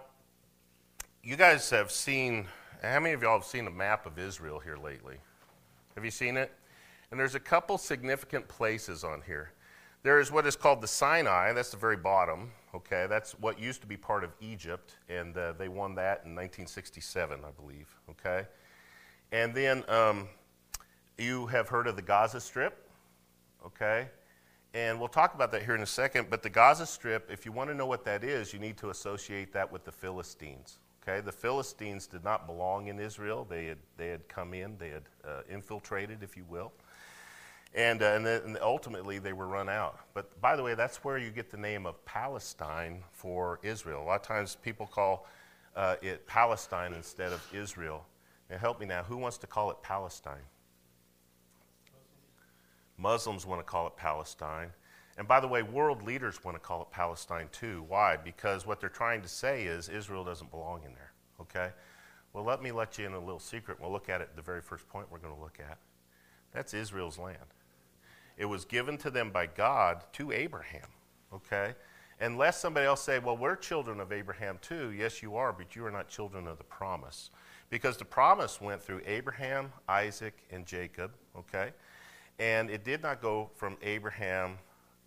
you 1.23 1.35
guys 1.35 1.69
have 1.71 1.91
seen, 1.91 2.47
how 2.81 2.99
many 2.99 3.13
of 3.13 3.21
y'all 3.21 3.39
have 3.39 3.47
seen 3.47 3.65
a 3.67 3.71
map 3.71 4.05
of 4.05 4.19
Israel 4.19 4.59
here 4.59 4.77
lately? 4.77 5.17
Have 5.95 6.05
you 6.05 6.11
seen 6.11 6.37
it? 6.37 6.51
And 7.13 7.19
there's 7.19 7.35
a 7.35 7.39
couple 7.39 7.77
significant 7.77 8.47
places 8.47 9.03
on 9.03 9.21
here. 9.23 9.51
There 10.01 10.19
is 10.19 10.31
what 10.31 10.47
is 10.47 10.55
called 10.55 10.81
the 10.81 10.87
Sinai, 10.87 11.53
that's 11.53 11.69
the 11.69 11.77
very 11.77 11.95
bottom, 11.95 12.49
okay? 12.73 13.05
That's 13.07 13.33
what 13.33 13.59
used 13.59 13.81
to 13.81 13.87
be 13.87 13.95
part 13.95 14.23
of 14.23 14.31
Egypt, 14.41 14.95
and 15.09 15.37
uh, 15.37 15.53
they 15.53 15.67
won 15.67 15.93
that 15.93 16.23
in 16.25 16.33
1967, 16.33 17.39
I 17.45 17.51
believe, 17.51 17.87
okay? 18.09 18.47
And 19.31 19.53
then 19.53 19.87
um, 19.89 20.27
you 21.19 21.45
have 21.45 21.69
heard 21.69 21.85
of 21.85 21.95
the 21.95 22.01
Gaza 22.01 22.41
Strip, 22.41 22.89
okay? 23.63 24.07
And 24.73 24.97
we'll 24.97 25.07
talk 25.07 25.35
about 25.35 25.51
that 25.51 25.61
here 25.61 25.75
in 25.75 25.83
a 25.83 25.85
second, 25.85 26.31
but 26.31 26.41
the 26.41 26.49
Gaza 26.49 26.87
Strip, 26.87 27.29
if 27.31 27.45
you 27.45 27.51
want 27.51 27.69
to 27.69 27.75
know 27.75 27.85
what 27.85 28.03
that 28.05 28.23
is, 28.23 28.53
you 28.53 28.59
need 28.59 28.75
to 28.77 28.89
associate 28.89 29.53
that 29.53 29.71
with 29.71 29.85
the 29.85 29.91
Philistines, 29.91 30.79
Okay, 31.05 31.19
the 31.19 31.33
Philistines 31.33 32.07
did 32.07 32.23
not 32.23 32.47
belong 32.47 32.87
in 32.87 32.97
Israel. 32.97 33.45
They 33.49 33.65
had, 33.65 33.77
they 33.97 34.07
had 34.07 34.25
come 34.29 34.53
in, 34.53 34.77
they 34.77 34.87
had 34.87 35.03
uh, 35.27 35.41
infiltrated, 35.49 36.23
if 36.23 36.37
you 36.37 36.45
will. 36.47 36.71
And, 37.75 38.03
uh, 38.03 38.05
and, 38.05 38.25
then, 38.25 38.41
and, 38.45 38.57
ultimately, 38.61 39.17
they 39.17 39.33
were 39.33 39.47
run 39.47 39.67
out. 39.67 39.99
But 40.13 40.39
by 40.39 40.55
the 40.55 40.61
way, 40.61 40.75
that's 40.75 41.03
where 41.03 41.17
you 41.17 41.31
get 41.31 41.49
the 41.49 41.57
name 41.57 41.85
of 41.87 42.03
Palestine 42.05 43.03
for 43.11 43.59
Israel. 43.63 44.03
A 44.03 44.05
lot 44.05 44.21
of 44.21 44.27
times 44.27 44.57
people 44.61 44.85
call 44.85 45.27
uh, 45.75 45.95
it 46.01 46.27
Palestine 46.27 46.93
instead 46.93 47.33
of 47.33 47.41
Israel. 47.53 48.05
Now, 48.49 48.57
help 48.57 48.79
me 48.79 48.85
now. 48.85 49.03
Who 49.03 49.17
wants 49.17 49.37
to 49.39 49.47
call 49.47 49.71
it 49.71 49.77
Palestine? 49.81 50.45
Muslims 52.97 53.45
want 53.45 53.59
to 53.59 53.65
call 53.65 53.87
it 53.87 53.95
Palestine. 53.97 54.69
And 55.17 55.27
by 55.27 55.39
the 55.39 55.47
way, 55.47 55.63
world 55.63 56.03
leaders 56.03 56.43
want 56.43 56.55
to 56.55 56.59
call 56.59 56.83
it 56.83 56.91
Palestine 56.91 57.49
too. 57.51 57.85
Why? 57.87 58.17
Because 58.17 58.67
what 58.67 58.79
they're 58.79 58.89
trying 58.89 59.21
to 59.21 59.27
say 59.27 59.63
is 59.63 59.89
Israel 59.89 60.23
doesn't 60.23 60.51
belong 60.51 60.81
in 60.85 60.93
there. 60.93 61.11
Okay? 61.41 61.71
Well, 62.33 62.43
let 62.43 62.61
me 62.61 62.71
let 62.71 62.97
you 62.97 63.05
in 63.05 63.13
a 63.13 63.19
little 63.19 63.39
secret. 63.39 63.79
We'll 63.79 63.91
look 63.91 64.09
at 64.09 64.21
it 64.21 64.35
the 64.35 64.41
very 64.41 64.61
first 64.61 64.87
point 64.89 65.07
we're 65.11 65.19
going 65.19 65.35
to 65.35 65.41
look 65.41 65.59
at. 65.59 65.77
That's 66.51 66.73
Israel's 66.73 67.17
land. 67.17 67.37
It 68.37 68.45
was 68.45 68.65
given 68.65 68.97
to 68.99 69.09
them 69.09 69.31
by 69.31 69.45
God 69.45 70.03
to 70.13 70.31
Abraham, 70.31 70.87
okay? 71.33 71.75
Unless 72.19 72.59
somebody 72.59 72.85
else 72.85 73.01
say, 73.01 73.19
well, 73.19 73.37
we're 73.37 73.55
children 73.55 73.99
of 73.99 74.11
Abraham 74.11 74.57
too. 74.61 74.91
Yes, 74.91 75.21
you 75.21 75.35
are, 75.35 75.51
but 75.51 75.75
you 75.75 75.85
are 75.85 75.91
not 75.91 76.07
children 76.07 76.47
of 76.47 76.57
the 76.57 76.63
promise. 76.63 77.29
Because 77.69 77.97
the 77.97 78.05
promise 78.05 78.61
went 78.61 78.81
through 78.81 79.01
Abraham, 79.05 79.71
Isaac, 79.89 80.33
and 80.51 80.65
Jacob, 80.65 81.11
okay? 81.37 81.71
And 82.39 82.69
it 82.69 82.83
did 82.83 83.01
not 83.01 83.21
go 83.21 83.49
from 83.55 83.77
Abraham, 83.81 84.57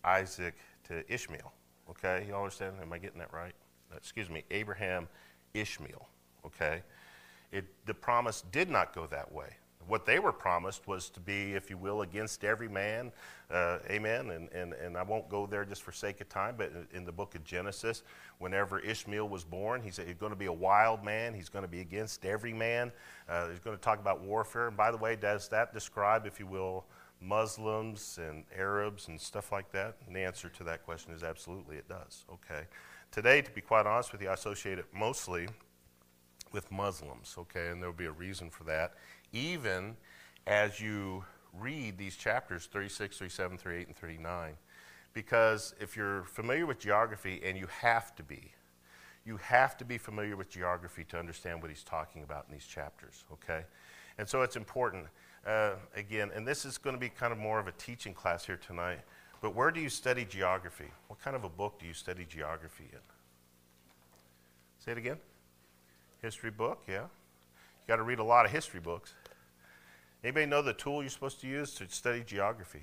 Isaac 0.05 0.55
to 0.89 1.11
Ishmael, 1.13 1.53
okay? 1.91 2.25
You 2.27 2.35
all 2.35 2.43
understand? 2.43 2.77
Am 2.81 2.93
I 2.93 2.99
getting 2.99 3.19
that 3.19 3.33
right? 3.33 3.55
Excuse 3.97 4.29
me, 4.29 4.45
Abraham, 4.51 5.09
Ishmael, 5.55 6.09
okay? 6.45 6.83
It, 7.53 7.65
the 7.87 7.95
promise 7.95 8.43
did 8.53 8.69
not 8.69 8.95
go 8.95 9.07
that 9.07 9.33
way. 9.33 9.57
What 9.87 10.05
they 10.05 10.19
were 10.19 10.33
promised 10.33 10.87
was 10.89 11.09
to 11.11 11.21
be, 11.21 11.55
if 11.55 11.71
you 11.71 11.79
will, 11.79 12.03
against 12.03 12.45
every 12.45 12.69
man. 12.69 13.13
Uh, 13.51 13.79
amen. 13.89 14.31
And, 14.31 14.49
and, 14.53 14.73
and 14.73 14.97
I 14.97 15.03
won't 15.03 15.29
go 15.29 15.47
there 15.47 15.65
just 15.65 15.83
for 15.83 15.93
sake 15.93 16.21
of 16.21 16.29
time, 16.29 16.57
but 16.59 16.73
in 16.93 17.05
the 17.05 17.13
book 17.13 17.35
of 17.35 17.45
Genesis, 17.45 18.03
whenever 18.39 18.81
Ishmael 18.81 19.29
was 19.29 19.45
born, 19.45 19.83
he 19.83 19.91
said 19.91 20.07
he's 20.07 20.17
going 20.17 20.33
to 20.33 20.37
be 20.37 20.47
a 20.47 20.53
wild 20.53 21.05
man. 21.05 21.35
He's 21.35 21.49
going 21.49 21.65
to 21.65 21.71
be 21.71 21.81
against 21.81 22.25
every 22.25 22.53
man. 22.53 22.91
Uh, 23.29 23.49
he's 23.49 23.61
going 23.61 23.77
to 23.77 23.83
talk 23.83 24.01
about 24.01 24.21
warfare. 24.21 24.69
And 24.69 24.77
by 24.77 24.91
the 24.91 24.97
way, 24.97 25.15
does 25.15 25.49
that 25.49 25.73
describe, 25.73 26.27
if 26.27 26.41
you 26.41 26.47
will, 26.47 26.85
Muslims 27.21 28.19
and 28.21 28.45
Arabs 28.57 29.09
and 29.09 29.21
stuff 29.21 29.53
like 29.53 29.71
that? 29.73 29.97
And 30.07 30.17
the 30.17 30.21
answer 30.21 30.49
to 30.49 30.65
that 30.65 30.85
question 30.85 31.13
is 31.13 31.23
absolutely 31.23 31.77
it 31.77 31.89
does. 31.89 32.25
Okay. 32.33 32.67
Today, 33.13 33.41
to 33.41 33.51
be 33.53 33.61
quite 33.61 33.87
honest 33.87 34.13
with 34.13 34.21
you, 34.21 34.29
I 34.29 34.35
associate 34.35 34.79
it 34.79 34.87
mostly 34.93 35.47
with 36.53 36.71
Muslims, 36.71 37.35
okay, 37.39 37.69
and 37.69 37.83
there'll 37.83 37.95
be 37.95 38.07
a 38.07 38.13
reason 38.13 38.51
for 38.51 38.65
that 38.65 38.95
even 39.37 39.97
as 40.47 40.81
you 40.81 41.25
read 41.59 41.99
these 41.99 42.17
chapters 42.17 42.67
36, 42.67 43.19
37, 43.19 43.59
38, 43.59 43.87
and 43.89 43.97
39. 43.97 44.55
Because 45.13 45.75
if 45.81 45.97
you're 45.97 46.25
familiar 46.25 46.67
with 46.67 46.79
geography, 46.79 47.41
and 47.45 47.57
you 47.57 47.67
have 47.81 48.15
to 48.17 48.23
be, 48.23 48.53
you 49.25 49.39
have 49.39 49.77
to 49.79 49.85
be 49.85 49.99
familiar 49.99 50.37
with 50.37 50.51
geography 50.51 51.05
to 51.05 51.19
understand 51.19 51.61
what 51.61 51.71
he's 51.71 51.83
talking 51.83 52.23
about 52.23 52.45
in 52.49 52.55
these 52.55 52.67
chapters, 52.67 53.25
okay? 53.33 53.65
And 54.19 54.29
so 54.29 54.43
it's 54.43 54.57
important. 54.57 55.07
Uh, 55.47 55.73
again, 55.95 56.31
and 56.35 56.47
this 56.47 56.65
is 56.65 56.77
going 56.79 56.95
to 56.95 57.01
be 57.01 57.09
kind 57.09 57.33
of 57.33 57.39
more 57.39 57.59
of 57.59 57.67
a 57.67 57.73
teaching 57.73 58.13
class 58.13 58.45
here 58.45 58.59
tonight, 58.59 59.01
but 59.41 59.55
where 59.55 59.71
do 59.71 59.81
you 59.81 59.89
study 59.89 60.25
geography? 60.25 60.91
What 61.09 61.21
kind 61.21 61.37
of 61.37 61.45
a 61.45 61.49
book 61.49 61.79
do 61.79 61.87
you 61.87 61.95
study 61.95 62.27
geography 62.29 62.89
in? 62.93 62.99
Say 64.85 64.93
it 64.93 64.99
again. 64.99 65.19
History 66.23 66.51
book, 66.51 66.83
yeah. 66.89 67.03
You 67.03 67.89
got 67.89 67.97
to 67.97 68.03
read 68.03 68.19
a 68.19 68.25
lot 68.25 68.45
of 68.45 68.53
history 68.53 68.81
books. 68.81 69.15
Anybody 70.27 70.47
know 70.47 70.61
the 70.61 70.73
tool 70.73 71.05
you're 71.05 71.11
supposed 71.11 71.41
to 71.43 71.47
use 71.47 71.73
to 71.75 71.89
study 71.89 72.25
geography? 72.27 72.83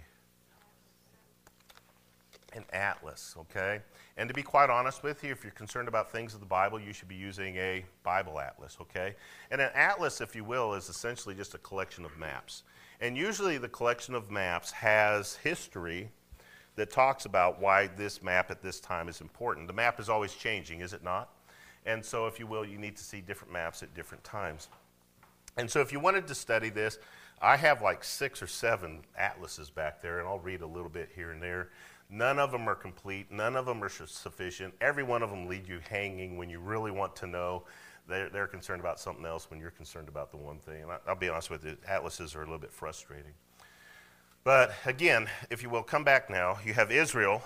An 2.54 2.64
atlas, 2.72 3.36
okay? 3.38 3.82
And 4.16 4.30
to 4.30 4.34
be 4.34 4.42
quite 4.42 4.70
honest 4.70 5.04
with 5.04 5.26
you, 5.26 5.34
if 5.34 5.44
you're 5.44 5.52
concerned 5.52 5.90
about 5.90 6.10
things 6.10 6.34
of 6.34 6.40
the 6.40 6.46
Bible, 6.46 6.80
you 6.80 6.94
should 6.94 7.10
be 7.10 7.16
using 7.16 7.58
a 7.58 7.84
Bible 8.02 8.40
atlas, 8.40 8.78
okay? 8.80 9.16
And 9.52 9.60
an 9.60 9.72
atlas, 9.76 10.22
if 10.22 10.38
you 10.38 10.46
will, 10.46 10.74
is 10.74 10.88
essentially 10.88 11.36
just 11.36 11.54
a 11.54 11.58
collection 11.58 12.06
of 12.06 12.18
maps. 12.18 12.64
And 13.02 13.18
usually 13.18 13.58
the 13.58 13.68
collection 13.68 14.16
of 14.16 14.32
maps 14.32 14.72
has 14.72 15.36
history 15.36 16.12
that 16.78 16.92
talks 16.92 17.26
about 17.26 17.60
why 17.60 17.88
this 17.88 18.24
map 18.24 18.52
at 18.52 18.62
this 18.62 18.80
time 18.80 19.10
is 19.10 19.20
important. 19.20 19.68
The 19.68 19.74
map 19.74 20.00
is 20.00 20.08
always 20.08 20.34
changing, 20.34 20.80
is 20.80 20.94
it 20.94 21.04
not? 21.04 21.28
And 21.86 22.06
so, 22.06 22.26
if 22.26 22.40
you 22.40 22.48
will, 22.48 22.64
you 22.64 22.78
need 22.78 22.96
to 22.96 23.04
see 23.04 23.20
different 23.20 23.52
maps 23.52 23.84
at 23.84 23.94
different 23.94 24.24
times. 24.24 24.70
And 25.58 25.70
so, 25.70 25.82
if 25.82 25.92
you 25.92 26.00
wanted 26.00 26.26
to 26.28 26.36
study 26.36 26.70
this, 26.70 26.98
I 27.44 27.58
have 27.58 27.82
like 27.82 28.06
six 28.06 28.42
or 28.42 28.48
seven 28.48 29.02
atlases 29.18 29.70
back 29.70 30.02
there, 30.02 30.20
and 30.20 30.28
I'll 30.28 30.40
read 30.40 30.62
a 30.62 30.66
little 30.66 30.90
bit 30.90 31.10
here 31.14 31.32
and 31.32 31.44
there. 31.44 31.70
None 32.10 32.40
of 32.40 32.52
them 32.52 32.70
are 32.70 32.76
complete, 32.76 33.32
none 33.32 33.58
of 33.58 33.66
them 33.66 33.84
are 33.84 33.90
sufficient. 33.90 34.74
Every 34.80 35.04
one 35.04 35.22
of 35.22 35.30
them 35.30 35.48
lead 35.48 35.68
you 35.68 35.80
hanging 35.90 36.38
when 36.38 36.50
you 36.50 36.60
really 36.60 36.92
want 36.92 37.18
to 37.18 37.28
know. 37.28 37.64
They're, 38.08 38.30
they're 38.30 38.48
concerned 38.48 38.80
about 38.80 38.98
something 38.98 39.26
else 39.26 39.50
when 39.50 39.60
you're 39.60 39.72
concerned 39.72 40.08
about 40.08 40.32
the 40.32 40.38
one 40.38 40.58
thing. 40.58 40.84
And 40.84 40.92
I, 40.92 40.98
I'll 41.06 41.16
be 41.16 41.28
honest 41.28 41.50
with 41.50 41.66
you, 41.66 41.76
atlases 41.86 42.34
are 42.34 42.42
a 42.42 42.46
little 42.46 42.60
bit 42.60 42.72
frustrating. 42.72 43.34
But 44.46 44.74
again, 44.86 45.30
if 45.50 45.62
you 45.64 45.70
will, 45.70 45.84
come 45.84 46.06
back 46.06 46.30
now. 46.30 46.60
You 46.66 46.74
have 46.74 46.92
Israel, 46.92 47.42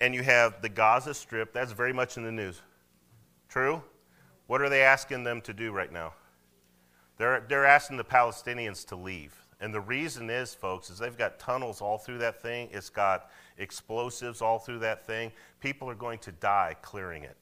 and 0.00 0.14
you 0.14 0.24
have 0.24 0.62
the 0.62 0.68
Gaza 0.68 1.14
Strip. 1.14 1.52
That's 1.52 1.72
very 1.72 1.92
much 1.92 2.16
in 2.16 2.24
the 2.24 2.32
news. 2.32 2.60
True? 3.48 3.82
What 4.48 4.62
are 4.62 4.68
they 4.68 4.82
asking 4.82 5.22
them 5.22 5.40
to 5.42 5.52
do 5.52 5.70
right 5.70 5.92
now? 5.92 6.12
They're, 7.16 7.44
they're 7.48 7.66
asking 7.66 7.96
the 7.96 8.04
Palestinians 8.04 8.86
to 8.88 8.96
leave. 8.96 9.34
And 9.60 9.72
the 9.72 9.80
reason 9.80 10.30
is, 10.30 10.52
folks, 10.52 10.90
is 10.90 10.98
they've 10.98 11.16
got 11.16 11.38
tunnels 11.38 11.80
all 11.80 11.98
through 11.98 12.18
that 12.18 12.42
thing. 12.42 12.68
It's 12.72 12.90
got 12.90 13.30
explosives 13.56 14.42
all 14.42 14.58
through 14.58 14.80
that 14.80 15.06
thing. 15.06 15.32
People 15.60 15.88
are 15.88 15.94
going 15.94 16.18
to 16.20 16.32
die 16.32 16.76
clearing 16.82 17.22
it. 17.22 17.36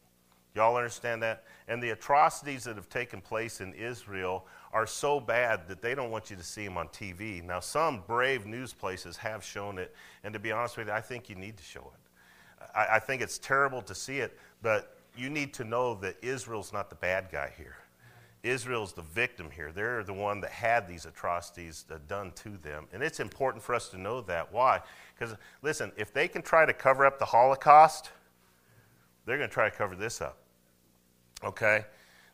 Y'all 0.54 0.76
understand 0.76 1.22
that? 1.22 1.44
And 1.66 1.82
the 1.82 1.90
atrocities 1.90 2.64
that 2.64 2.76
have 2.76 2.88
taken 2.90 3.20
place 3.20 3.60
in 3.60 3.72
Israel 3.72 4.46
are 4.72 4.86
so 4.86 5.18
bad 5.18 5.66
that 5.68 5.80
they 5.80 5.94
don't 5.94 6.10
want 6.10 6.30
you 6.30 6.36
to 6.36 6.42
see 6.42 6.64
them 6.64 6.76
on 6.76 6.88
TV. 6.88 7.42
Now, 7.42 7.60
some 7.60 8.02
brave 8.06 8.46
news 8.46 8.72
places 8.74 9.16
have 9.16 9.42
shown 9.42 9.78
it, 9.78 9.94
and 10.24 10.34
to 10.34 10.38
be 10.38 10.52
honest 10.52 10.76
with 10.76 10.88
you, 10.88 10.92
I 10.92 11.00
think 11.00 11.30
you 11.30 11.36
need 11.36 11.56
to 11.56 11.62
show 11.62 11.80
it. 11.80 12.66
I, 12.74 12.96
I 12.96 12.98
think 12.98 13.22
it's 13.22 13.38
terrible 13.38 13.80
to 13.82 13.94
see 13.94 14.18
it, 14.18 14.38
but 14.60 14.98
you 15.16 15.30
need 15.30 15.54
to 15.54 15.64
know 15.64 15.94
that 15.96 16.16
Israel's 16.22 16.72
not 16.72 16.90
the 16.90 16.96
bad 16.96 17.28
guy 17.32 17.52
here. 17.56 17.76
Israel's 18.42 18.92
the 18.92 19.02
victim 19.02 19.50
here. 19.50 19.70
They're 19.72 20.02
the 20.02 20.12
one 20.12 20.40
that 20.40 20.50
had 20.50 20.88
these 20.88 21.06
atrocities 21.06 21.84
uh, 21.90 21.98
done 22.08 22.32
to 22.36 22.56
them. 22.56 22.86
And 22.92 23.02
it's 23.02 23.20
important 23.20 23.62
for 23.62 23.74
us 23.74 23.88
to 23.90 23.98
know 23.98 24.20
that. 24.22 24.52
Why? 24.52 24.80
Because, 25.14 25.36
listen, 25.62 25.92
if 25.96 26.12
they 26.12 26.26
can 26.26 26.42
try 26.42 26.66
to 26.66 26.72
cover 26.72 27.06
up 27.06 27.20
the 27.20 27.24
Holocaust, 27.24 28.10
they're 29.24 29.38
going 29.38 29.48
to 29.48 29.54
try 29.54 29.70
to 29.70 29.76
cover 29.76 29.94
this 29.94 30.20
up. 30.20 30.38
Okay? 31.44 31.84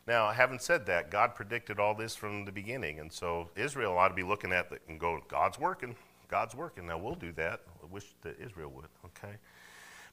Now, 0.07 0.31
having 0.31 0.57
said 0.57 0.87
that, 0.87 1.11
God 1.11 1.35
predicted 1.35 1.79
all 1.79 1.93
this 1.93 2.15
from 2.15 2.43
the 2.43 2.51
beginning. 2.51 2.99
And 2.99 3.13
so 3.13 3.49
Israel 3.55 3.95
ought 3.95 4.07
to 4.07 4.15
be 4.15 4.23
looking 4.23 4.51
at 4.51 4.71
it 4.71 4.81
and 4.87 4.99
go, 4.99 5.19
God's 5.27 5.59
working. 5.59 5.95
God's 6.27 6.55
working. 6.55 6.87
Now, 6.87 6.97
we'll 6.97 7.13
do 7.13 7.31
that. 7.33 7.61
I 7.83 7.85
wish 7.85 8.05
that 8.23 8.39
Israel 8.39 8.71
would. 8.75 8.87
Okay? 9.05 9.35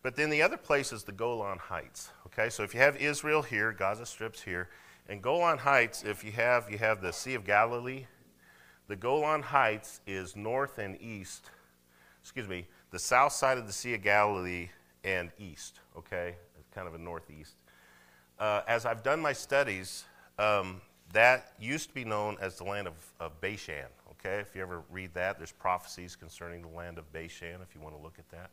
But 0.02 0.14
then 0.14 0.28
the 0.28 0.42
other 0.42 0.58
place 0.58 0.92
is 0.92 1.04
the 1.04 1.12
Golan 1.12 1.58
Heights. 1.58 2.10
Okay? 2.26 2.50
So 2.50 2.62
if 2.62 2.74
you 2.74 2.80
have 2.80 2.96
Israel 2.96 3.40
here, 3.40 3.72
Gaza 3.72 4.04
Strip's 4.04 4.42
here, 4.42 4.68
and 5.08 5.22
Golan 5.22 5.58
Heights, 5.58 6.02
if 6.02 6.24
you 6.24 6.32
have, 6.32 6.70
you 6.70 6.78
have 6.78 7.00
the 7.00 7.12
Sea 7.12 7.34
of 7.34 7.44
Galilee. 7.44 8.06
The 8.88 8.96
Golan 8.96 9.42
Heights 9.42 10.00
is 10.06 10.36
north 10.36 10.78
and 10.78 11.00
east, 11.00 11.50
excuse 12.22 12.48
me, 12.48 12.66
the 12.90 12.98
south 12.98 13.32
side 13.32 13.58
of 13.58 13.66
the 13.66 13.72
Sea 13.72 13.94
of 13.94 14.02
Galilee 14.02 14.68
and 15.04 15.30
east, 15.38 15.80
okay? 15.96 16.34
It's 16.58 16.68
kind 16.74 16.88
of 16.88 16.94
a 16.94 16.98
northeast. 16.98 17.54
Uh, 18.38 18.62
as 18.66 18.84
I've 18.84 19.02
done 19.02 19.20
my 19.20 19.32
studies, 19.32 20.04
um, 20.38 20.80
that 21.12 21.52
used 21.60 21.88
to 21.88 21.94
be 21.94 22.04
known 22.04 22.36
as 22.40 22.58
the 22.58 22.64
land 22.64 22.88
of, 22.88 22.94
of 23.20 23.40
Bashan, 23.40 23.86
okay? 24.10 24.40
If 24.40 24.56
you 24.56 24.62
ever 24.62 24.82
read 24.90 25.14
that, 25.14 25.38
there's 25.38 25.52
prophecies 25.52 26.16
concerning 26.16 26.62
the 26.62 26.76
land 26.76 26.98
of 26.98 27.12
Bashan, 27.12 27.60
if 27.62 27.74
you 27.74 27.80
want 27.80 27.96
to 27.96 28.02
look 28.02 28.18
at 28.18 28.28
that. 28.30 28.50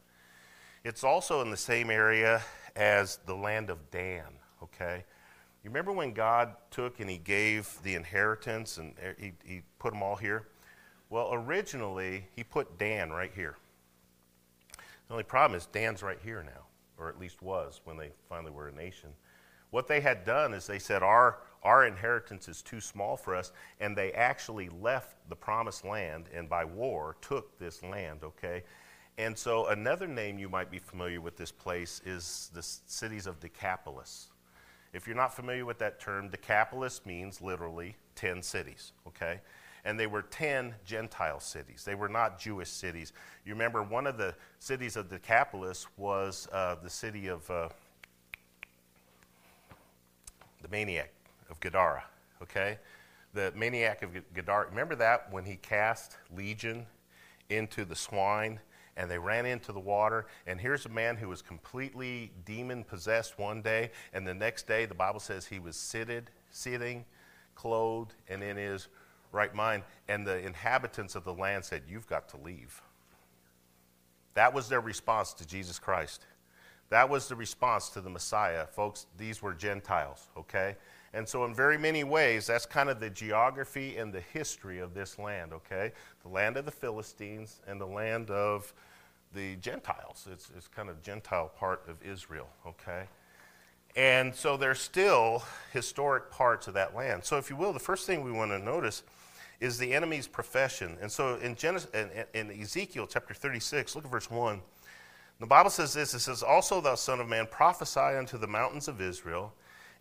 It's 0.84 1.04
also 1.04 1.42
in 1.42 1.50
the 1.50 1.58
same 1.58 1.90
area 1.90 2.42
as 2.76 3.18
the 3.26 3.36
land 3.36 3.70
of 3.70 3.90
Dan, 3.90 4.26
okay? 4.62 5.04
You 5.64 5.70
remember 5.70 5.94
when 5.94 6.14
God 6.14 6.56
took 6.72 7.00
and 7.00 7.10
He 7.10 7.18
gave 7.18 7.78
the 7.84 7.96
inheritance 7.96 8.78
and 8.78 8.96
er, 9.02 9.16
He, 9.18 9.34
he 9.46 9.62
put 9.80 9.94
them 9.94 10.04
all 10.04 10.18
here? 10.18 10.48
Well, 11.10 11.30
originally, 11.34 12.28
He 12.36 12.44
put 12.44 12.78
Dan 12.78 13.12
right 13.12 13.32
here. 13.34 13.56
The 15.08 15.14
only 15.14 15.24
problem 15.24 15.58
is 15.58 15.66
Dan's 15.68 16.04
right 16.04 16.20
here 16.22 16.44
now, 16.44 16.66
or 16.98 17.08
at 17.08 17.20
least 17.20 17.42
was 17.42 17.82
when 17.86 17.98
they 17.98 18.12
finally 18.28 18.52
were 18.52 18.68
a 18.68 18.74
nation. 18.74 19.10
What 19.70 19.88
they 19.88 20.02
had 20.02 20.26
done 20.26 20.54
is 20.54 20.68
they 20.68 20.80
said, 20.80 21.02
Our, 21.02 21.40
our 21.64 21.86
inheritance 21.86 22.50
is 22.50 22.62
too 22.62 22.82
small 22.82 23.16
for 23.16 23.34
us, 23.34 23.54
and 23.80 23.96
they 23.98 24.12
actually 24.12 24.70
left 24.70 25.16
the 25.30 25.36
promised 25.36 25.86
land 25.86 26.26
and 26.34 26.50
by 26.50 26.66
war 26.66 27.16
took 27.22 27.58
this 27.58 27.82
land, 27.84 28.20
okay? 28.24 28.64
And 29.18 29.38
so 29.38 29.68
another 29.68 30.08
name 30.08 30.40
you 30.40 30.50
might 30.50 30.70
be 30.72 30.80
familiar 30.80 31.22
with 31.22 31.38
this 31.38 31.52
place 31.52 32.02
is 32.06 32.50
the 32.54 32.64
cities 32.64 33.28
of 33.28 33.40
Decapolis. 33.40 34.30
If 34.94 35.08
you're 35.08 35.16
not 35.16 35.34
familiar 35.34 35.66
with 35.66 35.80
that 35.80 36.00
term, 36.00 36.30
Decapolis 36.30 37.02
means 37.06 37.42
literally 37.42 37.96
10 38.16 38.44
cities, 38.44 38.94
okay? 39.08 39.42
And 39.86 40.00
they 40.00 40.08
were 40.08 40.22
10 40.22 40.76
Gentile 40.86 41.40
cities. 41.40 41.84
They 41.84 41.96
were 41.96 42.08
not 42.08 42.40
Jewish 42.40 42.70
cities. 42.70 43.12
You 43.44 43.54
remember 43.54 43.82
one 43.82 44.06
of 44.06 44.18
the 44.18 44.36
cities 44.60 44.96
of 44.96 45.10
Decapolis 45.10 45.88
was 45.98 46.48
uh, 46.54 46.76
the 46.82 46.90
city 46.90 47.28
of 47.28 47.50
uh, 47.50 47.70
the 50.62 50.70
maniac 50.70 51.12
of 51.50 51.60
Gadara, 51.60 52.04
okay? 52.42 52.78
The 53.34 53.52
maniac 53.56 54.04
of 54.04 54.12
Gadara. 54.34 54.70
Remember 54.70 54.96
that 54.96 55.32
when 55.32 55.44
he 55.44 55.56
cast 55.56 56.18
Legion 56.36 56.86
into 57.50 57.84
the 57.84 57.96
swine? 57.96 58.60
And 58.98 59.10
they 59.10 59.18
ran 59.18 59.46
into 59.46 59.72
the 59.72 59.80
water. 59.80 60.26
And 60.48 60.60
here's 60.60 60.86
a 60.86 60.90
man 60.90 61.18
who 61.18 61.28
was 61.30 61.42
completely 61.42 62.32
demon 62.46 62.84
possessed 62.84 63.40
one 63.40 63.62
day, 63.62 63.92
and 64.14 64.28
the 64.28 64.34
next 64.34 64.68
day 64.68 64.86
the 64.86 64.94
Bible 64.94 65.20
says 65.20 65.46
he 65.46 65.60
was 65.60 65.76
seated, 65.76 66.30
sitting, 66.52 67.06
clothed, 67.56 68.14
and 68.28 68.44
in 68.44 68.58
his 68.58 68.88
right 69.32 69.54
mind. 69.54 69.84
And 70.08 70.26
the 70.26 70.40
inhabitants 70.40 71.16
of 71.16 71.24
the 71.24 71.34
land 71.34 71.66
said, 71.66 71.84
You've 71.88 72.08
got 72.08 72.30
to 72.30 72.38
leave. 72.38 72.82
That 74.36 74.54
was 74.54 74.70
their 74.70 74.82
response 74.82 75.34
to 75.34 75.48
Jesus 75.48 75.80
Christ. 75.80 76.26
That 76.90 77.10
was 77.10 77.28
the 77.28 77.36
response 77.36 77.90
to 77.90 78.02
the 78.02 78.10
Messiah. 78.10 78.68
Folks, 78.68 79.08
these 79.18 79.42
were 79.42 79.54
Gentiles, 79.54 80.28
okay? 80.38 80.76
And 81.14 81.28
so, 81.28 81.46
in 81.46 81.54
very 81.54 81.78
many 81.78 82.04
ways, 82.04 82.48
that's 82.48 82.66
kind 82.66 82.90
of 82.90 83.00
the 83.00 83.10
geography 83.10 83.98
and 83.98 84.12
the 84.12 84.22
history 84.22 84.80
of 84.80 84.94
this 84.94 85.20
land, 85.20 85.54
okay? 85.54 85.92
The 86.24 86.30
land 86.30 86.58
of 86.58 86.66
the 86.66 86.72
Philistines 86.72 87.62
and 87.68 87.80
the 87.80 87.86
land 87.86 88.32
of 88.32 88.74
the 89.34 89.56
Gentiles. 89.58 90.28
It's, 90.32 90.50
it's 90.58 90.68
kind 90.68 90.90
of 90.90 91.04
Gentile 91.04 91.52
part 91.56 91.84
of 91.88 91.98
Israel, 92.04 92.48
okay? 92.66 93.04
And 93.96 94.34
so 94.34 94.58
there's 94.58 94.80
still 94.80 95.44
historic 95.72 96.32
parts 96.32 96.68
of 96.68 96.74
that 96.74 96.96
land. 96.96 97.24
So, 97.24 97.38
if 97.38 97.50
you 97.50 97.56
will, 97.56 97.74
the 97.74 97.80
first 97.80 98.08
thing 98.08 98.24
we 98.24 98.32
want 98.32 98.50
to 98.52 98.60
notice 98.60 99.04
is 99.64 99.78
the 99.78 99.94
enemy's 99.94 100.28
profession. 100.28 100.98
And 101.02 101.10
so 101.12 101.36
in, 101.36 101.56
Genesis, 101.56 101.90
in, 101.94 102.10
in 102.34 102.62
Ezekiel 102.62 103.08
chapter 103.08 103.34
36, 103.34 103.96
look 103.96 104.04
at 104.04 104.12
verse 104.12 104.30
1. 104.30 104.62
The 105.40 105.48
Bible 105.48 105.70
says 105.70 105.94
this 105.94 106.14
it 106.14 106.20
says, 106.20 106.44
Also, 106.44 106.82
thou 106.82 106.96
son 106.96 107.22
of 107.22 107.28
man, 107.28 107.48
prophesy 107.50 108.00
unto 108.00 108.38
the 108.38 108.48
mountains 108.48 108.88
of 108.88 109.00
Israel, 109.02 109.54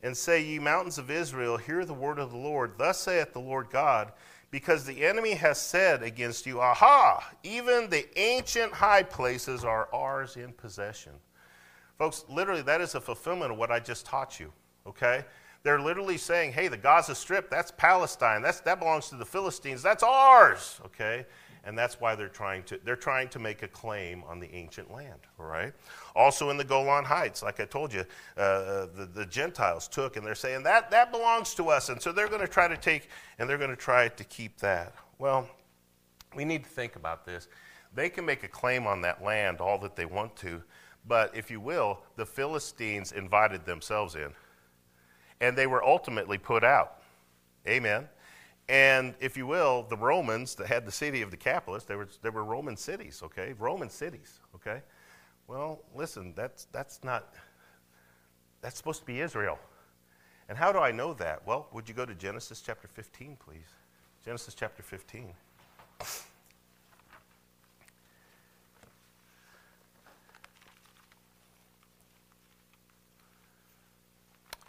and 0.03 0.17
say, 0.17 0.43
Ye 0.43 0.59
mountains 0.59 0.99
of 0.99 1.11
Israel, 1.11 1.57
hear 1.57 1.85
the 1.85 1.95
word 1.95 2.19
of 2.19 2.31
the 2.31 2.37
Lord. 2.37 2.73
Thus 2.79 3.01
saith 3.01 3.33
the 3.33 3.41
Lord 3.41 3.71
God, 3.71 4.12
because 4.51 4.85
the 4.85 5.05
enemy 5.05 5.35
has 5.35 5.61
said 5.61 6.03
against 6.03 6.47
you, 6.47 6.61
Aha, 6.61 7.33
even 7.43 7.88
the 7.88 8.07
ancient 8.19 8.73
high 8.73 9.03
places 9.03 9.65
are 9.65 9.88
ours 9.93 10.37
in 10.37 10.53
possession. 10.53 11.12
Folks, 11.99 12.25
literally, 12.29 12.62
that 12.62 12.81
is 12.81 12.95
a 12.95 13.01
fulfillment 13.01 13.53
of 13.53 13.59
what 13.59 13.71
I 13.71 13.79
just 13.79 14.05
taught 14.05 14.41
you, 14.41 14.53
okay? 14.87 15.25
They're 15.62 15.81
literally 15.81 16.19
saying, 16.19 16.53
hey, 16.53 16.69
the 16.69 16.77
Gaza 16.77 17.15
Strip, 17.15 17.49
that's 17.49 17.71
Palestine. 17.71 18.43
That's, 18.43 18.61
that 18.61 18.81
belongs 18.81 19.09
to 19.11 19.17
the 19.17 19.25
Philistines. 19.25 19.83
That's 19.83 20.03
ours, 20.03 20.81
okay? 20.87 21.25
And 21.64 21.79
that's 21.79 22.01
why 22.01 22.16
they're 22.16 22.29
trying 22.29 22.64
to, 22.64 22.81
they're 22.85 22.96
trying 22.96 23.29
to 23.29 23.38
make 23.38 23.62
a 23.62 23.68
claim 23.68 24.25
on 24.27 24.40
the 24.40 24.53
ancient 24.53 24.92
land, 24.92 25.20
all 25.38 25.46
right? 25.46 25.72
Also 26.16 26.51
in 26.51 26.57
the 26.57 26.64
Golan 26.64 27.05
Heights, 27.05 27.40
like 27.42 27.61
I 27.61 27.66
told 27.66 27.92
you, 27.92 28.01
uh, 28.37 28.87
the, 28.96 29.09
the 29.14 29.27
Gentiles 29.27 29.87
took, 29.87 30.16
and 30.16 30.27
they're 30.27 30.35
saying, 30.35 30.64
that, 30.64 30.90
that 30.90 31.12
belongs 31.12 31.55
to 31.55 31.68
us. 31.68 31.88
And 31.88 32.03
so 32.03 32.11
they're 32.11 32.29
going 32.29 32.40
to 32.40 32.48
try 32.48 32.66
to 32.66 32.77
take, 32.77 33.09
and 33.38 33.48
they're 33.48 33.59
going 33.59 33.70
to 33.70 33.77
try 33.77 34.09
to 34.09 34.25
keep 34.25 34.59
that. 34.59 34.92
Well, 35.18 35.48
we 36.35 36.44
need 36.44 36.64
to 36.64 36.70
think 36.70 36.96
about 36.96 37.25
this. 37.25 37.46
They 37.94 38.09
can 38.09 38.25
make 38.25 38.42
a 38.42 38.48
claim 38.48 38.87
on 38.87 39.01
that 39.03 39.22
land 39.22 39.61
all 39.61 39.79
that 39.79 39.94
they 39.94 40.07
want 40.07 40.35
to, 40.37 40.62
but 41.07 41.37
if 41.37 41.48
you 41.51 41.61
will, 41.61 42.01
the 42.16 42.27
Philistines 42.27 43.12
invited 43.12 43.66
themselves 43.66 44.16
in. 44.16 44.33
And 45.40 45.57
they 45.57 45.66
were 45.66 45.85
ultimately 45.85 46.38
put 46.38 46.64
out. 46.64 47.03
Amen. 47.68 48.09
And 48.68 49.14
if 49.20 49.37
you 49.37 49.46
will, 49.46 49.83
the 49.83 49.96
Romans 49.96 50.55
that 50.55 50.68
had 50.68 50.87
the 50.87 50.92
city 50.92 51.22
of 51.22 51.31
Decapolis, 51.31 51.85
they 51.85 51.96
were, 51.96 52.09
they 52.22 52.31
were 52.31 52.44
Roman 52.44 52.77
cities, 52.77 53.20
okay? 53.25 53.55
Roman 53.59 53.90
cities, 53.90 54.40
okay? 54.55 54.83
Well, 55.48 55.81
listen, 55.94 56.33
that's, 56.37 56.66
that's 56.72 57.01
not, 57.03 57.35
that's 58.61 58.77
supposed 58.77 59.01
to 59.01 59.07
be 59.07 59.20
Israel. 59.20 59.59
And 60.48 60.57
how 60.57 60.72
do 60.72 60.79
I 60.79 60.92
know 60.92 61.14
that? 61.14 61.46
Well, 61.46 61.68
would 61.72 61.88
you 61.88 61.94
go 61.94 62.07
to 62.07 62.14
Genesis 62.14 62.61
chapter 62.61 62.88
15, 62.88 63.37
please? 63.44 63.59
Genesis 64.25 64.55
chapter 64.55 64.83
15. 64.83 65.33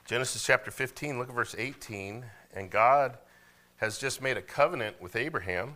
Genesis 0.05 0.43
chapter 0.43 0.69
15, 0.69 1.17
look 1.17 1.29
at 1.29 1.35
verse 1.35 1.55
18. 1.57 2.25
And 2.55 2.69
God 2.69 3.17
has 3.83 3.97
just 3.97 4.21
made 4.21 4.37
a 4.37 4.41
covenant 4.41 4.95
with 5.01 5.17
Abraham. 5.17 5.75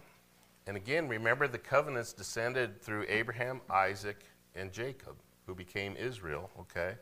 And 0.65 0.77
again, 0.77 1.09
remember 1.09 1.45
the 1.45 1.57
covenants 1.57 2.13
descended 2.13 2.81
through 2.81 3.05
Abraham, 3.09 3.59
Isaac, 3.69 4.23
and 4.55 4.71
Jacob, 4.71 5.15
who 5.45 5.53
became 5.53 5.93
Israel, 5.97 6.49
okay? 6.57 6.95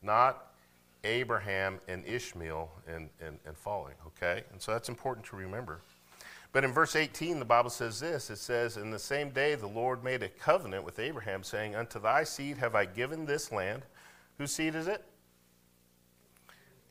Not 0.00 0.52
Abraham 1.02 1.80
and 1.88 2.06
Ishmael 2.06 2.70
and, 2.86 3.08
and, 3.20 3.36
and 3.44 3.56
falling, 3.56 3.96
okay? 4.06 4.44
And 4.52 4.62
so 4.62 4.70
that's 4.70 4.88
important 4.88 5.26
to 5.26 5.36
remember. 5.36 5.80
But 6.52 6.62
in 6.62 6.70
verse 6.70 6.94
18, 6.94 7.40
the 7.40 7.44
Bible 7.44 7.70
says 7.70 7.98
this 7.98 8.30
it 8.30 8.38
says, 8.38 8.76
In 8.76 8.92
the 8.92 8.98
same 8.98 9.30
day 9.30 9.56
the 9.56 9.66
Lord 9.66 10.04
made 10.04 10.22
a 10.22 10.28
covenant 10.28 10.84
with 10.84 11.00
Abraham, 11.00 11.42
saying, 11.42 11.74
Unto 11.74 11.98
thy 11.98 12.22
seed 12.22 12.58
have 12.58 12.76
I 12.76 12.84
given 12.84 13.26
this 13.26 13.50
land. 13.50 13.82
Whose 14.38 14.52
seed 14.52 14.76
is 14.76 14.86
it? 14.86 15.04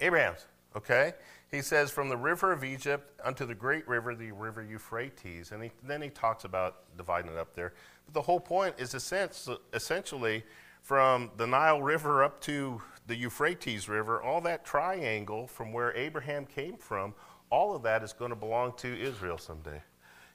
Abraham's, 0.01 0.47
okay? 0.75 1.13
He 1.53 1.61
says, 1.61 1.91
from 1.91 2.09
the 2.09 2.17
river 2.17 2.51
of 2.51 2.63
Egypt 2.63 3.21
unto 3.23 3.45
the 3.45 3.53
great 3.53 3.87
river, 3.87 4.15
the 4.15 4.31
river 4.31 4.63
Euphrates. 4.63 5.51
And 5.51 5.61
he, 5.61 5.71
then 5.83 6.01
he 6.01 6.09
talks 6.09 6.45
about 6.45 6.77
dividing 6.97 7.31
it 7.31 7.37
up 7.37 7.53
there. 7.53 7.73
But 8.05 8.15
the 8.15 8.23
whole 8.23 8.39
point 8.39 8.73
is 8.79 8.95
essentially 8.95 10.43
from 10.81 11.29
the 11.37 11.45
Nile 11.45 11.79
River 11.79 12.23
up 12.23 12.41
to 12.41 12.81
the 13.05 13.15
Euphrates 13.15 13.87
River, 13.87 14.19
all 14.19 14.41
that 14.41 14.65
triangle 14.65 15.45
from 15.45 15.71
where 15.71 15.95
Abraham 15.95 16.47
came 16.47 16.75
from, 16.75 17.13
all 17.51 17.75
of 17.75 17.83
that 17.83 18.01
is 18.01 18.13
going 18.13 18.31
to 18.31 18.35
belong 18.35 18.73
to 18.77 18.99
Israel 18.99 19.37
someday. 19.37 19.83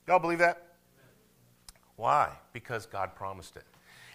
Y'all 0.07 0.21
believe 0.21 0.39
that? 0.39 0.69
Why? 1.97 2.31
Because 2.53 2.87
God 2.87 3.17
promised 3.17 3.57
it. 3.57 3.65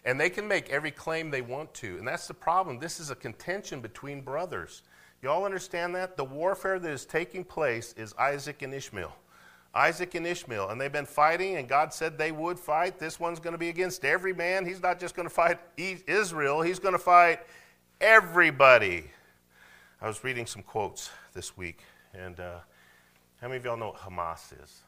And 0.05 0.17
they 0.17 0.29
can 0.29 0.47
make 0.47 0.69
every 0.69 0.91
claim 0.91 1.31
they 1.31 1.41
want 1.41 1.73
to. 1.75 1.97
And 1.97 2.07
that's 2.07 2.29
the 2.29 2.33
problem. 2.33 2.79
This 2.79 3.01
is 3.01 3.09
a 3.09 3.15
contention 3.15 3.81
between 3.81 4.21
brothers. 4.21 4.83
You 5.23 5.29
all 5.29 5.45
understand 5.45 5.95
that? 5.95 6.17
The 6.17 6.25
warfare 6.25 6.79
that 6.79 6.91
is 6.91 7.05
taking 7.05 7.45
place 7.45 7.93
is 7.97 8.13
Isaac 8.19 8.62
and 8.62 8.73
Ishmael. 8.73 9.15
Isaac 9.73 10.15
and 10.15 10.27
Ishmael, 10.27 10.69
and 10.69 10.79
they've 10.79 10.91
been 10.91 11.05
fighting, 11.05 11.55
and 11.55 11.67
God 11.67 11.93
said 11.93 12.17
they 12.17 12.33
would 12.33 12.59
fight. 12.59 12.99
This 12.99 13.21
one's 13.21 13.39
going 13.39 13.53
to 13.53 13.57
be 13.57 13.69
against 13.69 14.03
every 14.03 14.33
man. 14.33 14.65
He's 14.65 14.83
not 14.83 14.99
just 14.99 15.15
going 15.15 15.27
to 15.27 15.33
fight 15.33 15.59
Israel, 15.77 16.62
he's 16.62 16.77
going 16.77 16.93
to 16.93 16.99
fight 16.99 17.39
everybody. 18.01 19.05
I 20.01 20.07
was 20.07 20.23
reading 20.25 20.45
some 20.45 20.62
quotes 20.62 21.09
this 21.33 21.55
week, 21.55 21.79
and 22.13 22.39
uh, 22.39 22.59
how 23.39 23.47
many 23.47 23.57
of 23.57 23.65
y'all 23.65 23.77
know 23.77 23.88
what 23.88 24.01
Hamas 24.01 24.51
is? 24.62 24.81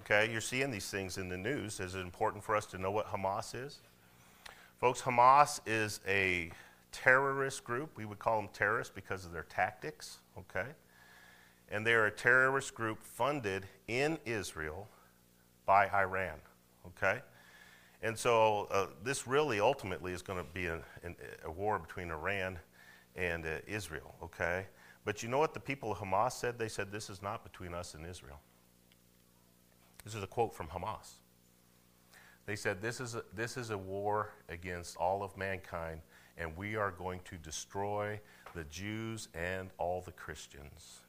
Okay, 0.00 0.32
you're 0.32 0.40
seeing 0.40 0.70
these 0.70 0.90
things 0.90 1.18
in 1.18 1.28
the 1.28 1.36
news. 1.36 1.78
Is 1.78 1.94
it 1.94 2.00
important 2.00 2.42
for 2.42 2.56
us 2.56 2.64
to 2.66 2.78
know 2.78 2.90
what 2.90 3.06
Hamas 3.06 3.54
is? 3.54 3.80
Folks, 4.80 5.02
Hamas 5.02 5.60
is 5.66 6.00
a 6.08 6.50
terrorist 6.92 7.64
group. 7.64 7.90
We 7.96 8.04
would 8.04 8.18
call 8.18 8.40
them 8.40 8.50
terrorists 8.52 8.92
because 8.94 9.24
of 9.24 9.32
their 9.32 9.44
tactics, 9.44 10.18
okay? 10.38 10.68
And 11.70 11.86
they're 11.86 12.06
a 12.06 12.10
terrorist 12.10 12.74
group 12.74 13.02
funded 13.02 13.66
in 13.88 14.18
Israel 14.24 14.88
by 15.66 15.88
Iran, 15.90 16.38
okay? 16.86 17.20
And 18.02 18.18
so 18.18 18.68
uh, 18.70 18.86
this 19.02 19.26
really 19.26 19.60
ultimately 19.60 20.12
is 20.12 20.22
going 20.22 20.38
to 20.38 20.50
be 20.52 20.66
a, 20.66 20.80
a, 21.44 21.50
war 21.50 21.78
between 21.78 22.10
Iran 22.10 22.58
and 23.14 23.46
uh, 23.46 23.58
Israel, 23.66 24.14
okay? 24.22 24.66
But 25.04 25.22
you 25.22 25.28
know 25.28 25.38
what 25.38 25.54
the 25.54 25.60
people 25.60 25.92
of 25.92 25.98
Hamas 25.98 26.32
said? 26.32 26.58
They 26.58 26.68
said, 26.68 26.90
This 26.90 27.08
is 27.10 27.22
not 27.22 27.44
between 27.44 27.74
us 27.74 27.94
and 27.94 28.06
Israel. 28.06 28.40
This 30.04 30.14
is 30.14 30.22
a 30.22 30.26
quote 30.26 30.54
from 30.54 30.66
Hamas. 30.66 31.14
They 32.44 32.56
said, 32.56 32.82
This 32.82 33.00
is 33.00 33.14
a, 33.14 33.22
this 33.34 33.56
is 33.56 33.70
a 33.70 33.78
war 33.78 34.30
against 34.48 34.96
all 34.96 35.22
of 35.22 35.36
mankind 35.36 36.00
and 36.42 36.56
we 36.56 36.74
are 36.76 36.90
going 36.90 37.20
to 37.24 37.36
destroy 37.36 38.20
the 38.54 38.64
Jews 38.64 39.28
and 39.34 39.70
all 39.78 40.00
the 40.00 40.12
Christians. 40.12 41.00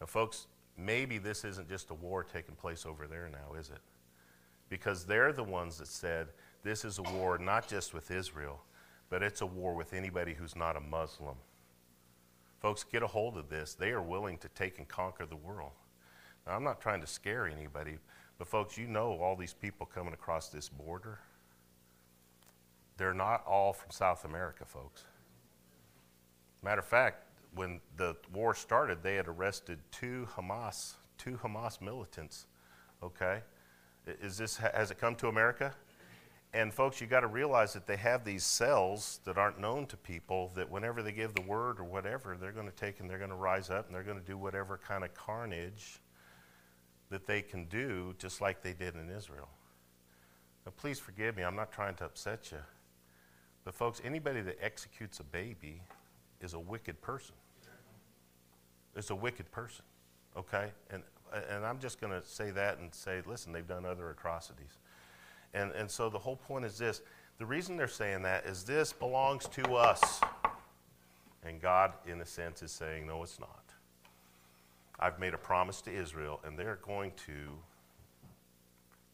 Now, 0.00 0.06
folks, 0.06 0.48
maybe 0.76 1.18
this 1.18 1.44
isn't 1.44 1.68
just 1.68 1.90
a 1.90 1.94
war 1.94 2.24
taking 2.24 2.56
place 2.56 2.84
over 2.84 3.06
there 3.06 3.28
now, 3.30 3.54
is 3.54 3.70
it? 3.70 3.80
Because 4.68 5.04
they're 5.04 5.32
the 5.32 5.44
ones 5.44 5.78
that 5.78 5.86
said 5.86 6.28
this 6.64 6.84
is 6.84 6.98
a 6.98 7.02
war 7.02 7.38
not 7.38 7.68
just 7.68 7.94
with 7.94 8.10
Israel, 8.10 8.60
but 9.08 9.22
it's 9.22 9.40
a 9.40 9.46
war 9.46 9.74
with 9.74 9.94
anybody 9.94 10.34
who's 10.34 10.56
not 10.56 10.76
a 10.76 10.80
Muslim. 10.80 11.36
Folks, 12.60 12.82
get 12.82 13.04
a 13.04 13.06
hold 13.06 13.36
of 13.38 13.48
this. 13.48 13.74
They 13.74 13.90
are 13.90 14.02
willing 14.02 14.36
to 14.38 14.48
take 14.48 14.78
and 14.78 14.88
conquer 14.88 15.26
the 15.26 15.36
world. 15.36 15.72
Now, 16.44 16.56
I'm 16.56 16.64
not 16.64 16.80
trying 16.80 17.00
to 17.00 17.06
scare 17.06 17.46
anybody, 17.46 17.98
but 18.36 18.48
folks, 18.48 18.76
you 18.76 18.88
know 18.88 19.12
all 19.20 19.36
these 19.36 19.54
people 19.54 19.86
coming 19.86 20.12
across 20.12 20.48
this 20.48 20.68
border 20.68 21.20
they're 22.98 23.14
not 23.14 23.46
all 23.46 23.72
from 23.72 23.90
South 23.90 24.24
America, 24.24 24.64
folks. 24.66 25.04
Matter 26.62 26.80
of 26.80 26.86
fact, 26.86 27.24
when 27.54 27.80
the 27.96 28.16
war 28.32 28.54
started, 28.54 29.02
they 29.02 29.14
had 29.14 29.28
arrested 29.28 29.78
two 29.90 30.28
Hamas, 30.36 30.94
two 31.16 31.38
Hamas 31.42 31.80
militants. 31.80 32.46
Okay, 33.02 33.40
is 34.20 34.36
this 34.36 34.56
has 34.56 34.90
it 34.90 34.98
come 34.98 35.14
to 35.16 35.28
America? 35.28 35.74
And 36.54 36.72
folks, 36.72 37.00
you 37.00 37.06
got 37.06 37.20
to 37.20 37.26
realize 37.26 37.74
that 37.74 37.86
they 37.86 37.96
have 37.96 38.24
these 38.24 38.42
cells 38.42 39.20
that 39.24 39.36
aren't 39.36 39.60
known 39.60 39.86
to 39.86 39.96
people. 39.98 40.50
That 40.54 40.70
whenever 40.70 41.02
they 41.02 41.12
give 41.12 41.34
the 41.34 41.42
word 41.42 41.78
or 41.78 41.84
whatever, 41.84 42.36
they're 42.40 42.52
going 42.52 42.70
to 42.70 42.74
take 42.74 43.00
and 43.00 43.08
they're 43.08 43.18
going 43.18 43.30
to 43.30 43.36
rise 43.36 43.70
up 43.70 43.86
and 43.86 43.94
they're 43.94 44.02
going 44.02 44.18
to 44.18 44.24
do 44.24 44.38
whatever 44.38 44.78
kind 44.78 45.04
of 45.04 45.12
carnage 45.14 46.00
that 47.10 47.26
they 47.26 47.42
can 47.42 47.66
do, 47.66 48.14
just 48.18 48.40
like 48.40 48.62
they 48.62 48.72
did 48.72 48.94
in 48.94 49.10
Israel. 49.10 49.48
Now, 50.64 50.72
please 50.76 50.98
forgive 50.98 51.36
me. 51.36 51.42
I'm 51.42 51.56
not 51.56 51.70
trying 51.70 51.94
to 51.96 52.04
upset 52.06 52.50
you. 52.50 52.58
But, 53.68 53.74
folks, 53.74 54.00
anybody 54.02 54.40
that 54.40 54.56
executes 54.62 55.20
a 55.20 55.24
baby 55.24 55.82
is 56.40 56.54
a 56.54 56.58
wicked 56.58 57.02
person. 57.02 57.34
It's 58.96 59.10
a 59.10 59.14
wicked 59.14 59.52
person, 59.52 59.84
okay? 60.38 60.72
And, 60.90 61.02
and 61.50 61.66
I'm 61.66 61.78
just 61.78 62.00
going 62.00 62.18
to 62.18 62.26
say 62.26 62.50
that 62.50 62.78
and 62.78 62.94
say, 62.94 63.20
listen, 63.26 63.52
they've 63.52 63.68
done 63.68 63.84
other 63.84 64.08
atrocities. 64.08 64.78
And, 65.52 65.70
and 65.72 65.90
so 65.90 66.08
the 66.08 66.18
whole 66.18 66.36
point 66.36 66.64
is 66.64 66.78
this 66.78 67.02
the 67.36 67.44
reason 67.44 67.76
they're 67.76 67.88
saying 67.88 68.22
that 68.22 68.46
is 68.46 68.64
this 68.64 68.90
belongs 68.90 69.46
to 69.48 69.74
us. 69.74 70.22
And 71.42 71.60
God, 71.60 71.92
in 72.06 72.22
a 72.22 72.26
sense, 72.26 72.62
is 72.62 72.72
saying, 72.72 73.06
no, 73.06 73.22
it's 73.22 73.38
not. 73.38 73.64
I've 74.98 75.18
made 75.18 75.34
a 75.34 75.38
promise 75.38 75.82
to 75.82 75.92
Israel, 75.92 76.40
and 76.42 76.58
they're 76.58 76.78
going 76.86 77.12
to 77.26 77.50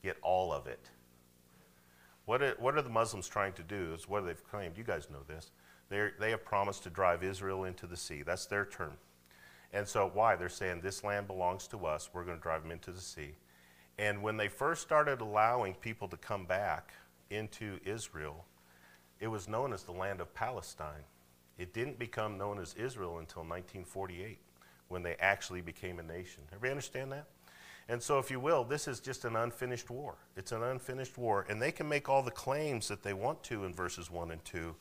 get 0.05 0.17
all 0.23 0.53
of 0.53 0.69
it. 0.69 0.91
What 2.27 2.43
are, 2.43 2.55
what 2.59 2.77
are 2.77 2.83
the 2.83 2.89
Muslims 2.89 3.29
trying 3.29 3.53
to 3.55 3.63
do? 3.63 3.93
Is 3.95 4.09
what 4.09 4.25
they've 4.25 4.51
claimed. 4.51 4.79
You 4.79 4.85
guys 4.85 5.09
know 5.11 5.23
this. 5.27 5.51
They're, 5.91 6.15
they 6.19 6.31
have 6.31 6.45
promised 6.45 6.83
to 6.85 6.91
drive 6.91 7.23
Israel 7.23 7.65
into 7.65 7.87
the 7.87 7.97
sea. 7.97 8.23
That's 8.23 8.47
their 8.47 8.65
term. 8.65 8.95
And 9.73 9.87
so, 9.87 10.11
why? 10.13 10.37
They're 10.37 10.49
saying 10.49 10.81
this 10.81 11.05
land 11.05 11.27
belongs 11.27 11.67
to 11.69 11.85
us. 11.85 12.09
We're 12.13 12.25
going 12.25 12.39
to 12.39 12.43
drive 12.43 12.63
them 12.63 12.71
into 12.71 12.93
the 12.93 13.01
sea. 13.01 13.35
And 13.99 14.23
when 14.23 14.37
they 14.37 14.49
first 14.49 14.83
started 14.83 15.21
allowing 15.21 15.75
people 15.75 16.09
to 16.09 16.17
come 16.17 16.47
back 16.47 16.93
into 17.31 17.79
Israel, 17.85 18.45
it 19.21 19.29
was 19.29 19.49
known 19.49 19.73
as 19.73 19.83
the 19.83 19.93
land 19.93 20.21
of 20.21 20.33
Palestine. 20.35 21.05
It 21.59 21.73
didn't 21.73 21.99
become 21.99 22.39
known 22.39 22.59
as 22.59 22.75
Israel 22.75 23.19
until 23.19 23.43
1948 23.43 24.39
when 24.89 25.03
they 25.03 25.15
actually 25.21 25.61
became 25.61 25.99
a 25.99 26.03
nation. 26.03 26.43
Everybody 26.49 26.71
understand 26.71 27.13
that? 27.13 27.27
And 27.89 28.03
so, 28.03 28.19
if 28.19 28.31
you 28.31 28.41
will, 28.41 28.65
this 28.65 28.89
is 28.89 28.99
just 28.99 29.25
an 29.25 29.37
unfinished 29.37 29.91
war. 29.91 30.15
It's 30.37 30.53
an 30.53 30.63
unfinished 30.63 31.19
war. 31.19 31.45
And 31.49 31.61
they 31.61 31.71
can 31.71 31.89
make 31.89 32.09
all 32.09 32.23
the 32.23 32.31
claims 32.31 32.89
that 32.89 33.03
they 33.03 33.13
want 33.13 33.43
to 33.45 33.65
in 33.65 33.75
verses 33.75 34.11
1 34.11 34.31
and 34.31 34.43
2, 34.45 34.75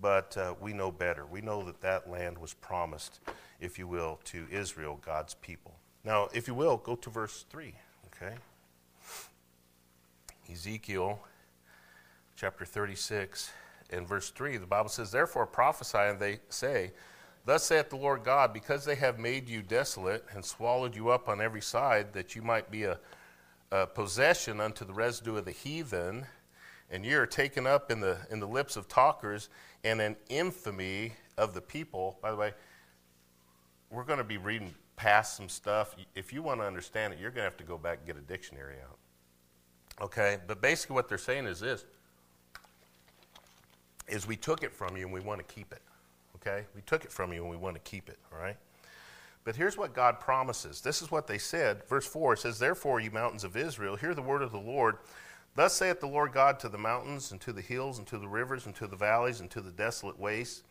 but 0.00 0.36
uh, 0.36 0.54
we 0.60 0.72
know 0.72 0.92
better. 0.92 1.26
We 1.26 1.40
know 1.40 1.64
that 1.64 1.80
that 1.80 2.08
land 2.08 2.38
was 2.38 2.54
promised, 2.54 3.20
if 3.60 3.78
you 3.78 3.88
will, 3.88 4.20
to 4.24 4.46
Israel, 4.50 5.00
God's 5.04 5.34
people. 5.34 5.74
Now, 6.04 6.28
if 6.32 6.46
you 6.46 6.54
will, 6.54 6.76
go 6.76 6.94
to 6.94 7.10
verse 7.10 7.44
3, 7.50 7.74
okay? 8.06 8.36
Ezekiel 10.50 11.18
chapter 12.36 12.64
36 12.64 13.50
and 13.90 14.06
verse 14.06 14.30
3, 14.30 14.58
the 14.58 14.66
Bible 14.66 14.88
says, 14.88 15.10
Therefore 15.10 15.46
prophesy, 15.46 15.98
and 15.98 16.20
they 16.20 16.38
say, 16.48 16.92
Thus 17.46 17.62
saith 17.62 17.90
the 17.90 17.96
Lord 17.96 18.24
God, 18.24 18.52
because 18.52 18.84
they 18.84 18.96
have 18.96 19.20
made 19.20 19.48
you 19.48 19.62
desolate 19.62 20.24
and 20.34 20.44
swallowed 20.44 20.96
you 20.96 21.10
up 21.10 21.28
on 21.28 21.40
every 21.40 21.62
side, 21.62 22.12
that 22.12 22.34
you 22.34 22.42
might 22.42 22.72
be 22.72 22.82
a, 22.82 22.98
a 23.70 23.86
possession 23.86 24.60
unto 24.60 24.84
the 24.84 24.92
residue 24.92 25.36
of 25.36 25.44
the 25.44 25.52
heathen, 25.52 26.26
and 26.90 27.04
ye 27.04 27.12
are 27.12 27.24
taken 27.24 27.64
up 27.64 27.92
in 27.92 28.00
the, 28.00 28.18
in 28.32 28.40
the 28.40 28.48
lips 28.48 28.76
of 28.76 28.88
talkers, 28.88 29.48
and 29.84 30.00
an 30.00 30.16
infamy 30.28 31.12
of 31.38 31.54
the 31.54 31.60
people. 31.60 32.18
By 32.20 32.32
the 32.32 32.36
way, 32.36 32.52
we're 33.90 34.02
going 34.02 34.18
to 34.18 34.24
be 34.24 34.38
reading 34.38 34.74
past 34.96 35.36
some 35.36 35.48
stuff. 35.48 35.94
If 36.16 36.32
you 36.32 36.42
want 36.42 36.60
to 36.60 36.66
understand 36.66 37.14
it, 37.14 37.20
you're 37.20 37.30
going 37.30 37.44
to 37.44 37.50
have 37.50 37.56
to 37.58 37.64
go 37.64 37.78
back 37.78 37.98
and 37.98 38.06
get 38.08 38.16
a 38.16 38.26
dictionary 38.26 38.78
out. 38.82 38.98
Okay? 40.04 40.38
But 40.48 40.60
basically, 40.60 40.94
what 40.94 41.08
they're 41.08 41.16
saying 41.16 41.46
is 41.46 41.60
this 41.60 41.84
is 44.08 44.26
we 44.26 44.36
took 44.36 44.64
it 44.64 44.72
from 44.72 44.96
you 44.96 45.04
and 45.04 45.12
we 45.12 45.20
want 45.20 45.46
to 45.46 45.54
keep 45.54 45.72
it. 45.72 45.82
Okay? 46.46 46.64
We 46.74 46.82
took 46.82 47.04
it 47.04 47.12
from 47.12 47.32
you 47.32 47.42
and 47.42 47.50
we 47.50 47.56
want 47.56 47.74
to 47.74 47.90
keep 47.90 48.08
it, 48.08 48.18
all 48.32 48.38
right? 48.38 48.56
But 49.44 49.56
here's 49.56 49.76
what 49.76 49.94
God 49.94 50.20
promises. 50.20 50.80
This 50.80 51.02
is 51.02 51.10
what 51.10 51.26
they 51.26 51.38
said. 51.38 51.86
Verse 51.88 52.06
4 52.06 52.34
it 52.34 52.38
says, 52.40 52.58
Therefore, 52.58 53.00
you 53.00 53.10
mountains 53.10 53.44
of 53.44 53.56
Israel, 53.56 53.96
hear 53.96 54.14
the 54.14 54.22
word 54.22 54.42
of 54.42 54.52
the 54.52 54.58
Lord. 54.58 54.96
Thus 55.54 55.74
saith 55.74 56.00
the 56.00 56.06
Lord 56.06 56.32
God 56.32 56.58
to 56.60 56.68
the 56.68 56.78
mountains, 56.78 57.32
and 57.32 57.40
to 57.40 57.52
the 57.52 57.62
hills, 57.62 57.98
and 57.98 58.06
to 58.08 58.18
the 58.18 58.28
rivers, 58.28 58.66
and 58.66 58.74
to 58.74 58.86
the 58.86 58.96
valleys, 58.96 59.40
and 59.40 59.50
to 59.52 59.60
the 59.60 59.70
desolate 59.70 60.18
wastes, 60.18 60.62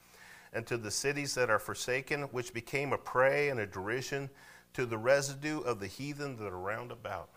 and 0.53 0.67
to 0.67 0.77
the 0.77 0.91
cities 0.91 1.33
that 1.35 1.49
are 1.49 1.57
forsaken, 1.57 2.23
which 2.23 2.53
became 2.53 2.93
a 2.93 2.97
prey 2.97 3.49
and 3.49 3.59
a 3.59 3.65
derision, 3.65 4.29
to 4.73 4.85
the 4.85 4.97
residue 4.97 5.61
of 5.61 5.79
the 5.79 5.87
heathen 5.87 6.35
that 6.37 6.53
are 6.53 6.59
round 6.59 6.91
about. 6.91 7.29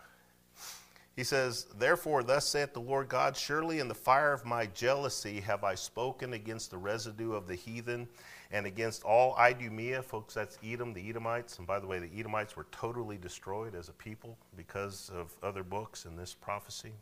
He 1.19 1.25
says, 1.25 1.65
Therefore, 1.77 2.23
thus 2.23 2.47
saith 2.47 2.71
the 2.71 2.79
Lord 2.79 3.09
God, 3.09 3.35
Surely 3.35 3.79
in 3.79 3.89
the 3.89 3.93
fire 3.93 4.31
of 4.31 4.45
my 4.45 4.67
jealousy 4.67 5.41
have 5.41 5.65
I 5.65 5.75
spoken 5.75 6.31
against 6.31 6.71
the 6.71 6.77
residue 6.77 7.33
of 7.33 7.45
the 7.45 7.55
heathen 7.55 8.07
and 8.51 8.65
against 8.65 9.03
all 9.03 9.35
Idumea. 9.35 10.01
Folks, 10.01 10.33
that's 10.33 10.57
Edom, 10.63 10.93
the 10.93 11.09
Edomites. 11.09 11.57
And 11.57 11.67
by 11.67 11.81
the 11.81 11.87
way, 11.87 11.99
the 11.99 12.09
Edomites 12.17 12.55
were 12.55 12.67
totally 12.71 13.17
destroyed 13.17 13.75
as 13.75 13.89
a 13.89 13.91
people 13.91 14.37
because 14.55 15.11
of 15.13 15.33
other 15.43 15.61
books 15.61 16.05
in 16.05 16.15
this 16.15 16.33
prophecy. 16.33 16.93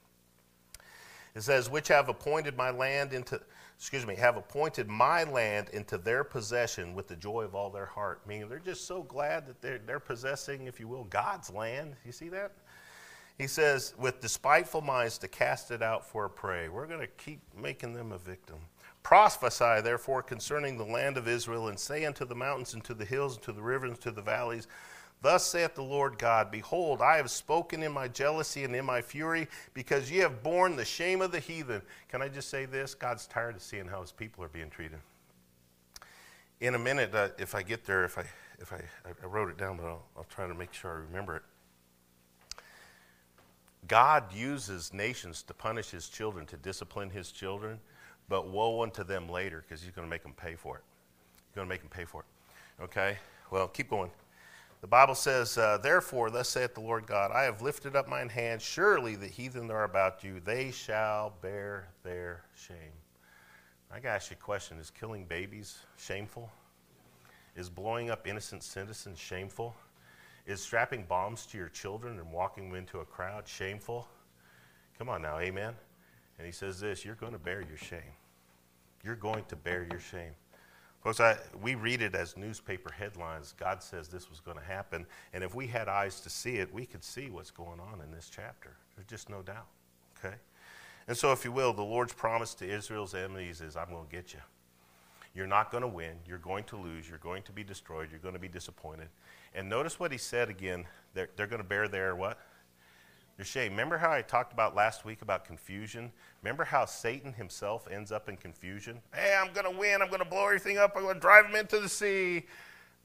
It 1.35 1.41
says, 1.41 1.69
Which 1.69 1.89
have 1.89 2.09
appointed 2.09 2.57
my 2.57 2.71
land 2.71 3.13
into, 3.13 3.39
excuse 3.77 4.07
me, 4.07 4.15
have 4.15 4.35
appointed 4.35 4.89
my 4.89 5.25
land 5.25 5.69
into 5.73 5.99
their 5.99 6.23
possession 6.23 6.95
with 6.95 7.07
the 7.07 7.15
joy 7.15 7.43
of 7.43 7.53
all 7.53 7.69
their 7.69 7.85
heart. 7.85 8.25
Meaning 8.25 8.49
they're 8.49 8.57
just 8.57 8.87
so 8.87 9.03
glad 9.03 9.45
that 9.45 9.61
they're, 9.61 9.77
they're 9.77 9.99
possessing, 9.99 10.65
if 10.65 10.79
you 10.79 10.87
will, 10.87 11.03
God's 11.03 11.51
land. 11.51 11.95
You 12.03 12.11
see 12.11 12.29
that? 12.29 12.53
He 13.37 13.47
says, 13.47 13.93
with 13.99 14.19
despiteful 14.19 14.81
minds 14.81 15.17
to 15.19 15.27
cast 15.27 15.69
it 15.69 15.83
out 15.83 16.05
for 16.05 16.25
a 16.25 16.29
prey. 16.29 16.69
We're 16.69 16.87
going 16.87 17.01
to 17.01 17.23
keep 17.23 17.39
making 17.55 17.93
them 17.93 18.11
a 18.11 18.17
victim. 18.17 18.57
Prophesy, 19.03 19.81
therefore, 19.81 20.23
concerning 20.23 20.77
the 20.77 20.83
land 20.83 21.17
of 21.17 21.27
Israel, 21.27 21.67
and 21.67 21.79
say 21.79 22.05
unto 22.05 22.25
the 22.25 22.35
mountains, 22.35 22.73
and 22.73 22.83
to 22.83 22.93
the 22.93 23.05
hills, 23.05 23.35
and 23.35 23.43
to 23.43 23.51
the 23.51 23.61
rivers, 23.61 23.91
and 23.91 24.01
to 24.01 24.11
the 24.11 24.21
valleys, 24.21 24.67
Thus 25.21 25.45
saith 25.45 25.75
the 25.75 25.83
Lord 25.83 26.19
God 26.19 26.51
Behold, 26.51 27.01
I 27.01 27.17
have 27.17 27.31
spoken 27.31 27.83
in 27.83 27.91
my 27.91 28.07
jealousy 28.07 28.63
and 28.63 28.75
in 28.75 28.85
my 28.85 29.01
fury, 29.01 29.47
because 29.73 30.11
ye 30.11 30.17
have 30.17 30.43
borne 30.43 30.75
the 30.75 30.85
shame 30.85 31.21
of 31.21 31.31
the 31.31 31.39
heathen. 31.39 31.81
Can 32.09 32.21
I 32.21 32.27
just 32.27 32.49
say 32.49 32.65
this? 32.65 32.93
God's 32.93 33.27
tired 33.27 33.55
of 33.55 33.61
seeing 33.61 33.87
how 33.87 34.01
his 34.01 34.11
people 34.11 34.43
are 34.43 34.49
being 34.49 34.69
treated. 34.69 34.99
In 36.59 36.75
a 36.75 36.79
minute, 36.79 37.13
uh, 37.13 37.29
if 37.37 37.55
I 37.55 37.61
get 37.61 37.85
there, 37.85 38.03
if 38.03 38.17
I, 38.17 38.25
if 38.59 38.73
I, 38.73 38.81
I 39.05 39.25
wrote 39.25 39.49
it 39.49 39.57
down, 39.57 39.77
but 39.77 39.85
I'll, 39.85 40.03
I'll 40.17 40.25
try 40.25 40.47
to 40.47 40.53
make 40.53 40.73
sure 40.73 40.91
I 40.91 40.95
remember 40.95 41.35
it. 41.37 41.43
God 43.87 44.33
uses 44.33 44.93
nations 44.93 45.43
to 45.43 45.53
punish 45.53 45.89
his 45.89 46.09
children, 46.09 46.45
to 46.47 46.57
discipline 46.57 47.09
his 47.09 47.31
children, 47.31 47.79
but 48.29 48.49
woe 48.49 48.81
unto 48.81 49.03
them 49.03 49.29
later 49.29 49.63
because 49.67 49.81
he's 49.81 49.91
going 49.91 50.05
to 50.05 50.09
make 50.09 50.23
them 50.23 50.33
pay 50.33 50.55
for 50.55 50.77
it. 50.77 50.83
He's 51.47 51.55
going 51.55 51.67
to 51.67 51.69
make 51.69 51.81
them 51.81 51.89
pay 51.89 52.05
for 52.05 52.21
it. 52.21 52.83
Okay? 52.83 53.17
Well, 53.51 53.67
keep 53.67 53.89
going. 53.89 54.11
The 54.81 54.87
Bible 54.87 55.15
says, 55.15 55.57
uh, 55.57 55.79
Therefore, 55.81 56.29
thus 56.29 56.49
saith 56.49 56.73
the 56.73 56.81
Lord 56.81 57.07
God, 57.07 57.31
I 57.31 57.43
have 57.43 57.61
lifted 57.61 57.95
up 57.95 58.07
mine 58.07 58.29
hand. 58.29 58.61
Surely 58.61 59.15
the 59.15 59.27
heathen 59.27 59.71
are 59.71 59.85
about 59.85 60.23
you. 60.23 60.39
They 60.39 60.71
shall 60.71 61.33
bear 61.41 61.87
their 62.03 62.43
shame. 62.55 62.93
I 63.91 63.95
got 63.95 64.09
to 64.09 64.15
ask 64.15 64.31
you 64.31 64.37
a 64.39 64.43
question 64.43 64.77
Is 64.77 64.91
killing 64.91 65.25
babies 65.25 65.79
shameful? 65.97 66.51
Is 67.55 67.69
blowing 67.69 68.11
up 68.11 68.27
innocent 68.27 68.61
citizens 68.63 69.17
shameful? 69.17 69.75
Is 70.47 70.61
strapping 70.61 71.03
bombs 71.03 71.45
to 71.47 71.57
your 71.57 71.67
children 71.67 72.17
and 72.19 72.31
walking 72.31 72.69
them 72.69 72.77
into 72.77 72.99
a 72.99 73.05
crowd 73.05 73.47
shameful? 73.47 74.07
Come 74.97 75.09
on 75.09 75.21
now, 75.21 75.37
amen? 75.39 75.73
And 76.37 76.45
he 76.45 76.53
says 76.53 76.79
this 76.79 77.03
you're 77.03 77.15
going 77.15 77.33
to 77.33 77.39
bear 77.39 77.61
your 77.61 77.77
shame. 77.77 78.13
You're 79.03 79.15
going 79.15 79.43
to 79.49 79.55
bear 79.57 79.85
your 79.91 79.99
shame. 79.99 80.31
Folks, 81.03 81.19
I, 81.19 81.37
we 81.61 81.75
read 81.75 82.01
it 82.01 82.15
as 82.15 82.35
newspaper 82.35 82.91
headlines. 82.91 83.53
God 83.57 83.83
says 83.83 84.07
this 84.07 84.29
was 84.29 84.39
going 84.39 84.57
to 84.57 84.63
happen. 84.63 85.05
And 85.33 85.43
if 85.43 85.53
we 85.53 85.67
had 85.67 85.87
eyes 85.87 86.19
to 86.21 86.29
see 86.29 86.55
it, 86.55 86.73
we 86.73 86.85
could 86.85 87.03
see 87.03 87.29
what's 87.29 87.51
going 87.51 87.79
on 87.79 88.01
in 88.01 88.11
this 88.11 88.29
chapter. 88.33 88.71
There's 88.95 89.07
just 89.07 89.29
no 89.29 89.41
doubt. 89.41 89.67
Okay? 90.17 90.35
And 91.07 91.15
so, 91.15 91.31
if 91.31 91.45
you 91.45 91.51
will, 91.51 91.71
the 91.73 91.83
Lord's 91.83 92.13
promise 92.13 92.53
to 92.55 92.69
Israel's 92.69 93.13
enemies 93.13 93.61
is 93.61 93.77
I'm 93.77 93.89
going 93.89 94.07
to 94.07 94.11
get 94.11 94.33
you. 94.33 94.39
You're 95.35 95.47
not 95.47 95.71
going 95.71 95.83
to 95.83 95.87
win. 95.87 96.15
You're 96.27 96.39
going 96.39 96.63
to 96.65 96.77
lose. 96.77 97.07
You're 97.07 97.19
going 97.19 97.43
to 97.43 97.51
be 97.51 97.63
destroyed. 97.63 98.09
You're 98.09 98.19
going 98.19 98.33
to 98.33 98.39
be 98.39 98.47
disappointed. 98.47 99.07
And 99.53 99.69
notice 99.69 99.99
what 99.99 100.11
he 100.11 100.17
said 100.17 100.49
again. 100.49 100.85
They're, 101.13 101.29
they're 101.35 101.47
going 101.47 101.61
to 101.61 101.67
bear 101.67 101.87
their 101.87 102.15
what? 102.15 102.39
Their 103.37 103.45
shame. 103.45 103.71
Remember 103.71 103.97
how 103.97 104.11
I 104.11 104.21
talked 104.21 104.53
about 104.53 104.75
last 104.75 105.05
week 105.05 105.21
about 105.21 105.45
confusion? 105.45 106.11
Remember 106.41 106.63
how 106.63 106.85
Satan 106.85 107.33
himself 107.33 107.87
ends 107.89 108.11
up 108.11 108.29
in 108.29 108.37
confusion? 108.37 108.99
Hey, 109.13 109.37
I'm 109.39 109.53
going 109.53 109.71
to 109.71 109.79
win. 109.79 110.01
I'm 110.01 110.09
going 110.09 110.23
to 110.23 110.29
blow 110.29 110.45
everything 110.45 110.77
up. 110.77 110.93
I'm 110.95 111.03
going 111.03 111.15
to 111.15 111.19
drive 111.19 111.45
them 111.45 111.55
into 111.55 111.79
the 111.79 111.89
sea. 111.89 112.45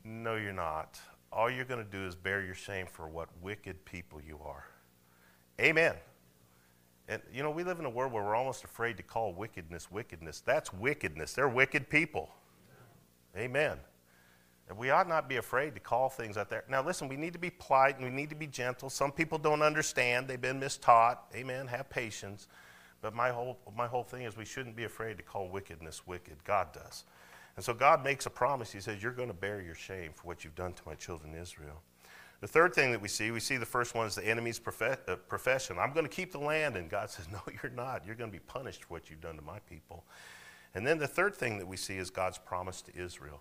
No, 0.04 0.36
you're 0.36 0.52
not. 0.52 0.98
All 1.32 1.50
you're 1.50 1.64
going 1.64 1.84
to 1.84 1.90
do 1.90 2.06
is 2.06 2.14
bear 2.14 2.42
your 2.42 2.54
shame 2.54 2.86
for 2.86 3.08
what 3.08 3.28
wicked 3.40 3.84
people 3.84 4.20
you 4.20 4.38
are. 4.44 4.66
Amen. 5.60 5.94
And 7.08 7.20
you 7.32 7.42
know, 7.42 7.50
we 7.50 7.64
live 7.64 7.78
in 7.78 7.84
a 7.84 7.90
world 7.90 8.12
where 8.12 8.22
we're 8.22 8.34
almost 8.34 8.64
afraid 8.64 8.96
to 8.96 9.02
call 9.02 9.32
wickedness 9.32 9.90
wickedness. 9.90 10.40
That's 10.40 10.72
wickedness. 10.72 11.32
They're 11.34 11.48
wicked 11.48 11.88
people. 11.90 12.30
Amen. 13.36 13.78
We 14.76 14.90
ought 14.90 15.08
not 15.08 15.28
be 15.28 15.36
afraid 15.36 15.74
to 15.74 15.80
call 15.80 16.08
things 16.08 16.38
out 16.38 16.48
there. 16.48 16.64
Now, 16.68 16.82
listen, 16.82 17.08
we 17.08 17.16
need 17.16 17.34
to 17.34 17.38
be 17.38 17.50
polite 17.50 17.96
and 17.96 18.04
we 18.04 18.10
need 18.10 18.30
to 18.30 18.36
be 18.36 18.46
gentle. 18.46 18.88
Some 18.88 19.12
people 19.12 19.36
don't 19.36 19.60
understand, 19.60 20.28
they've 20.28 20.40
been 20.40 20.60
mistaught. 20.60 21.18
Amen. 21.34 21.66
Have 21.66 21.90
patience. 21.90 22.48
But 23.02 23.14
my 23.14 23.30
whole, 23.30 23.58
my 23.76 23.86
whole 23.86 24.04
thing 24.04 24.22
is 24.22 24.36
we 24.36 24.44
shouldn't 24.44 24.76
be 24.76 24.84
afraid 24.84 25.18
to 25.18 25.22
call 25.22 25.48
wickedness 25.48 26.06
wicked. 26.06 26.42
God 26.44 26.72
does. 26.72 27.04
And 27.56 27.64
so 27.64 27.74
God 27.74 28.02
makes 28.02 28.26
a 28.26 28.30
promise. 28.30 28.72
He 28.72 28.80
says, 28.80 29.02
You're 29.02 29.12
going 29.12 29.28
to 29.28 29.34
bear 29.34 29.60
your 29.60 29.74
shame 29.74 30.12
for 30.14 30.26
what 30.26 30.44
you've 30.44 30.54
done 30.54 30.72
to 30.72 30.82
my 30.86 30.94
children 30.94 31.34
Israel. 31.34 31.82
The 32.40 32.48
third 32.48 32.74
thing 32.74 32.90
that 32.92 33.00
we 33.00 33.08
see, 33.08 33.30
we 33.30 33.40
see 33.40 33.56
the 33.56 33.66
first 33.66 33.94
one 33.94 34.06
is 34.06 34.14
the 34.14 34.26
enemy's 34.26 34.60
uh, 34.80 35.16
profession. 35.28 35.76
I'm 35.78 35.92
going 35.92 36.06
to 36.06 36.10
keep 36.10 36.32
the 36.32 36.40
land. 36.40 36.76
And 36.76 36.88
God 36.88 37.10
says, 37.10 37.26
No, 37.30 37.40
you're 37.62 37.72
not. 37.72 38.06
You're 38.06 38.14
going 38.16 38.30
to 38.30 38.36
be 38.36 38.44
punished 38.44 38.84
for 38.84 38.94
what 38.94 39.10
you've 39.10 39.20
done 39.20 39.36
to 39.36 39.42
my 39.42 39.58
people. 39.68 40.04
And 40.74 40.86
then 40.86 40.98
the 40.98 41.06
third 41.06 41.34
thing 41.34 41.58
that 41.58 41.66
we 41.66 41.76
see 41.76 41.98
is 41.98 42.08
God's 42.08 42.38
promise 42.38 42.80
to 42.82 42.96
Israel. 42.96 43.40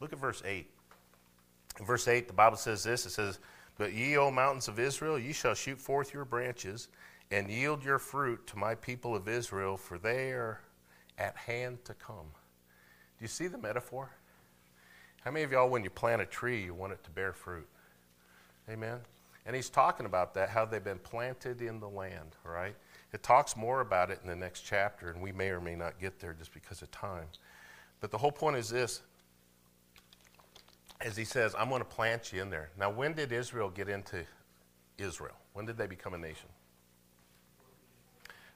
Look 0.00 0.12
at 0.12 0.18
verse 0.18 0.42
8. 0.44 0.68
In 1.78 1.84
verse 1.86 2.08
8, 2.08 2.26
the 2.26 2.34
Bible 2.34 2.56
says 2.56 2.82
this 2.82 3.06
it 3.06 3.10
says, 3.10 3.38
But 3.76 3.92
ye, 3.92 4.16
O 4.16 4.30
mountains 4.30 4.68
of 4.68 4.78
Israel, 4.78 5.18
ye 5.18 5.32
shall 5.32 5.54
shoot 5.54 5.80
forth 5.80 6.12
your 6.12 6.24
branches 6.24 6.88
and 7.30 7.50
yield 7.50 7.84
your 7.84 7.98
fruit 7.98 8.46
to 8.48 8.58
my 8.58 8.74
people 8.74 9.14
of 9.14 9.28
Israel, 9.28 9.76
for 9.76 9.98
they 9.98 10.30
are 10.30 10.60
at 11.18 11.36
hand 11.36 11.84
to 11.84 11.94
come. 11.94 12.26
Do 13.18 13.24
you 13.24 13.28
see 13.28 13.48
the 13.48 13.58
metaphor? 13.58 14.10
How 15.24 15.30
many 15.30 15.44
of 15.44 15.52
y'all, 15.52 15.68
when 15.68 15.84
you 15.84 15.90
plant 15.90 16.22
a 16.22 16.26
tree, 16.26 16.62
you 16.62 16.74
want 16.74 16.92
it 16.92 17.04
to 17.04 17.10
bear 17.10 17.32
fruit? 17.32 17.68
Amen? 18.70 18.98
And 19.44 19.56
he's 19.56 19.68
talking 19.68 20.06
about 20.06 20.34
that, 20.34 20.50
how 20.50 20.64
they've 20.64 20.82
been 20.82 20.98
planted 20.98 21.60
in 21.60 21.80
the 21.80 21.88
land, 21.88 22.36
right? 22.44 22.74
It 23.12 23.22
talks 23.22 23.56
more 23.56 23.80
about 23.80 24.10
it 24.10 24.20
in 24.22 24.28
the 24.28 24.36
next 24.36 24.60
chapter, 24.60 25.10
and 25.10 25.20
we 25.20 25.32
may 25.32 25.48
or 25.48 25.60
may 25.60 25.74
not 25.74 25.98
get 25.98 26.20
there 26.20 26.34
just 26.34 26.52
because 26.52 26.82
of 26.82 26.90
time. 26.90 27.26
But 28.00 28.10
the 28.10 28.18
whole 28.18 28.30
point 28.30 28.56
is 28.56 28.68
this 28.68 29.00
as 31.00 31.16
he 31.16 31.24
says, 31.24 31.54
I'm 31.56 31.68
going 31.68 31.80
to 31.80 31.84
plant 31.84 32.32
you 32.32 32.42
in 32.42 32.50
there. 32.50 32.70
Now, 32.78 32.90
when 32.90 33.12
did 33.12 33.32
Israel 33.32 33.70
get 33.70 33.88
into 33.88 34.24
Israel? 34.98 35.36
When 35.52 35.64
did 35.64 35.76
they 35.76 35.86
become 35.86 36.14
a 36.14 36.18
nation? 36.18 36.48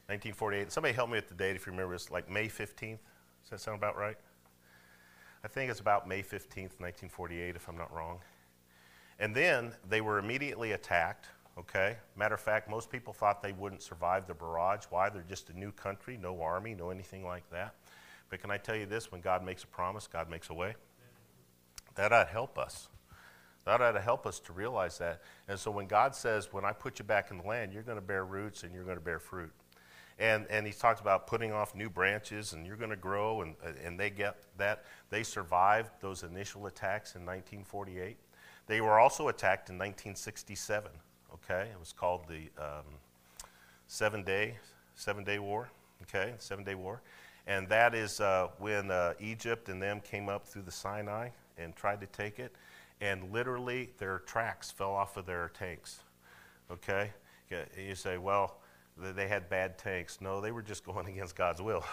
1948. 0.07 0.73
Somebody 0.73 0.95
help 0.95 1.09
me 1.09 1.17
with 1.17 1.29
the 1.29 1.35
date 1.35 1.57
if 1.57 1.67
you 1.67 1.73
remember. 1.73 1.95
It's 1.95 2.11
like 2.11 2.31
May 2.31 2.49
15th. 2.49 2.99
Does 2.99 3.51
that 3.51 3.61
sound 3.61 3.79
about 3.79 3.97
right? 3.97 4.17
I 5.45 5.49
think 5.49 5.71
it's 5.71 5.81
about 5.81 6.09
May 6.09 6.23
15th, 6.23 6.79
1948, 6.79 7.57
if 7.57 7.69
I'm 7.69 7.77
not 7.77 7.93
wrong. 7.93 8.19
And 9.19 9.35
then 9.35 9.73
they 9.89 10.01
were 10.01 10.19
immediately 10.19 10.73
attacked, 10.73 11.27
okay? 11.59 11.97
Matter 12.17 12.35
of 12.35 12.41
fact, 12.41 12.69
most 12.69 12.91
people 12.91 13.13
thought 13.13 13.43
they 13.43 13.53
wouldn't 13.53 13.83
survive 13.83 14.27
the 14.27 14.35
barrage. 14.35 14.85
Why? 14.91 15.09
They're 15.09 15.25
just 15.29 15.51
a 15.51 15.59
new 15.59 15.73
country, 15.73 16.19
no 16.21 16.41
army, 16.41 16.75
no 16.75 16.91
anything 16.91 17.25
like 17.25 17.49
that. 17.51 17.75
But 18.31 18.41
can 18.41 18.51
I 18.51 18.57
tell 18.57 18.77
you 18.77 18.87
this? 18.87 19.13
When 19.13 19.21
God 19.21 19.45
makes 19.45 19.65
a 19.65 19.67
promise, 19.67 20.07
God 20.07 20.31
makes 20.31 20.51
a 20.51 20.55
way. 20.55 20.75
That 21.95 22.13
ought 22.13 22.25
to 22.25 22.31
help 22.31 22.59
us. 22.59 22.89
That 23.65 23.81
ought 23.81 23.93
to 23.93 24.01
help 24.01 24.27
us 24.27 24.41
to 24.41 24.53
realize 24.53 24.99
that. 24.99 25.23
And 25.49 25.59
so 25.59 25.71
when 25.71 25.87
God 25.87 26.15
says, 26.15 26.53
when 26.53 26.65
I 26.65 26.73
put 26.73 26.99
you 26.99 27.05
back 27.05 27.31
in 27.31 27.39
the 27.39 27.45
land, 27.45 27.73
you're 27.73 27.83
going 27.83 27.99
to 27.99 28.03
bear 28.03 28.25
roots 28.25 28.65
and 28.65 28.75
you're 28.75 28.85
going 28.85 28.97
to 28.97 29.03
bear 29.03 29.19
fruit. 29.19 29.53
And, 30.19 30.47
and 30.51 30.67
he 30.67 30.73
talks 30.73 31.01
about 31.01 31.27
putting 31.27 31.53
off 31.53 31.75
new 31.75 31.89
branches 31.89 32.53
and 32.53 32.67
you're 32.67 32.77
going 32.77 32.91
to 32.91 32.97
grow, 32.97 33.43
and, 33.43 33.55
and 33.85 33.99
they 33.99 34.11
get 34.11 34.37
that. 34.59 34.85
They 35.11 35.23
survived 35.23 35.91
those 36.01 36.23
initial 36.23 36.67
attacks 36.67 37.15
in 37.15 37.23
1948. 37.23 38.17
They 38.67 38.81
were 38.81 38.99
also 38.99 39.29
attacked 39.29 39.71
in 39.71 39.77
1967, 39.77 40.91
okay? 41.35 41.69
It 41.73 41.79
was 41.79 41.93
called 41.93 42.27
the 42.29 42.51
um, 42.63 42.85
Seven 43.87 44.23
Day, 44.23 44.59
Seven 44.95 45.25
Day 45.25 45.39
War, 45.39 45.71
okay? 46.03 46.35
Seven 46.39 46.65
Day 46.65 46.75
War. 46.75 47.01
And 47.47 47.69
that 47.69 47.95
is 47.95 48.21
uh, 48.21 48.49
when 48.59 48.91
uh, 48.91 49.15
Egypt 49.19 49.69
and 49.69 49.83
them 49.83 50.01
came 50.01 50.29
up 50.29 50.47
through 50.47 50.63
the 50.63 50.71
Sinai 50.71 51.31
and 51.63 51.75
tried 51.75 52.01
to 52.01 52.07
take 52.07 52.39
it, 52.39 52.55
and 53.01 53.33
literally 53.33 53.91
their 53.99 54.21
tracks 54.21 54.71
fell 54.71 54.93
off 54.93 55.17
of 55.17 55.27
their 55.27 55.51
tanks. 55.55 56.01
Okay? 56.71 57.13
You 57.79 57.95
say, 57.95 58.19
well, 58.19 58.59
they 58.97 59.29
had 59.29 59.49
bad 59.49 59.79
tanks. 59.79 60.19
No, 60.21 60.41
they 60.41 60.53
were 60.53 60.63
just 60.63 60.85
going 60.87 61.07
against 61.07 61.37
God's 61.37 61.61
will. 61.61 61.85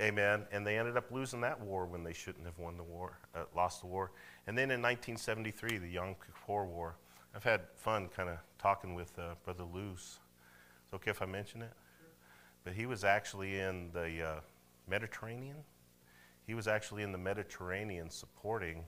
Amen. 0.00 0.44
And 0.50 0.66
they 0.66 0.78
ended 0.78 0.96
up 0.96 1.10
losing 1.10 1.40
that 1.42 1.60
war 1.60 1.84
when 1.84 2.02
they 2.02 2.12
shouldn't 2.12 2.46
have 2.46 2.58
won 2.58 2.76
the 2.76 2.82
war, 2.82 3.18
uh, 3.34 3.44
lost 3.54 3.82
the 3.82 3.86
war. 3.86 4.12
And 4.46 4.56
then 4.56 4.70
in 4.70 4.80
1973, 4.80 5.78
the 5.78 5.88
Yom 5.88 6.14
Kippur 6.14 6.64
War. 6.64 6.96
I've 7.34 7.44
had 7.44 7.60
fun 7.76 8.08
kind 8.08 8.28
of 8.28 8.38
talking 8.58 8.94
with 8.94 9.16
uh, 9.18 9.34
Brother 9.44 9.64
Luce. 9.64 10.18
It's 10.84 10.94
okay 10.94 11.10
if 11.10 11.22
I 11.22 11.26
mention 11.26 11.62
it? 11.62 11.72
But 12.64 12.72
he 12.72 12.86
was 12.86 13.04
actually 13.04 13.58
in 13.58 13.90
the 13.92 14.22
uh, 14.26 14.40
Mediterranean 14.88 15.56
he 16.50 16.54
was 16.54 16.66
actually 16.66 17.04
in 17.04 17.12
the 17.12 17.18
Mediterranean 17.18 18.10
supporting 18.10 18.84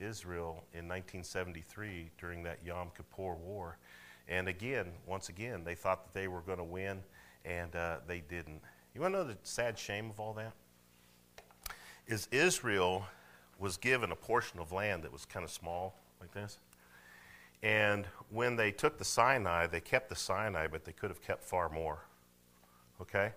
Israel 0.00 0.64
in 0.72 0.88
1973 0.88 2.10
during 2.16 2.42
that 2.44 2.60
Yom 2.64 2.88
Kippur 2.96 3.34
War. 3.34 3.76
And 4.26 4.48
again, 4.48 4.86
once 5.06 5.28
again, 5.28 5.64
they 5.64 5.74
thought 5.74 6.06
that 6.06 6.18
they 6.18 6.28
were 6.28 6.40
going 6.40 6.56
to 6.56 6.64
win, 6.64 7.02
and 7.44 7.76
uh, 7.76 7.98
they 8.06 8.20
didn't. 8.20 8.62
You 8.94 9.02
want 9.02 9.12
to 9.12 9.18
know 9.18 9.24
the 9.24 9.36
sad 9.42 9.78
shame 9.78 10.08
of 10.08 10.18
all 10.18 10.32
that? 10.32 10.54
Is 12.06 12.26
Israel 12.32 13.06
was 13.58 13.76
given 13.76 14.10
a 14.10 14.16
portion 14.16 14.58
of 14.58 14.72
land 14.72 15.02
that 15.02 15.12
was 15.12 15.26
kind 15.26 15.44
of 15.44 15.50
small, 15.50 16.00
like 16.22 16.32
this. 16.32 16.56
And 17.62 18.06
when 18.30 18.56
they 18.56 18.70
took 18.70 18.96
the 18.96 19.04
Sinai, 19.04 19.66
they 19.66 19.80
kept 19.80 20.08
the 20.08 20.16
Sinai, 20.16 20.68
but 20.68 20.86
they 20.86 20.92
could 20.92 21.10
have 21.10 21.20
kept 21.20 21.44
far 21.44 21.68
more. 21.68 22.06
Okay? 22.98 23.32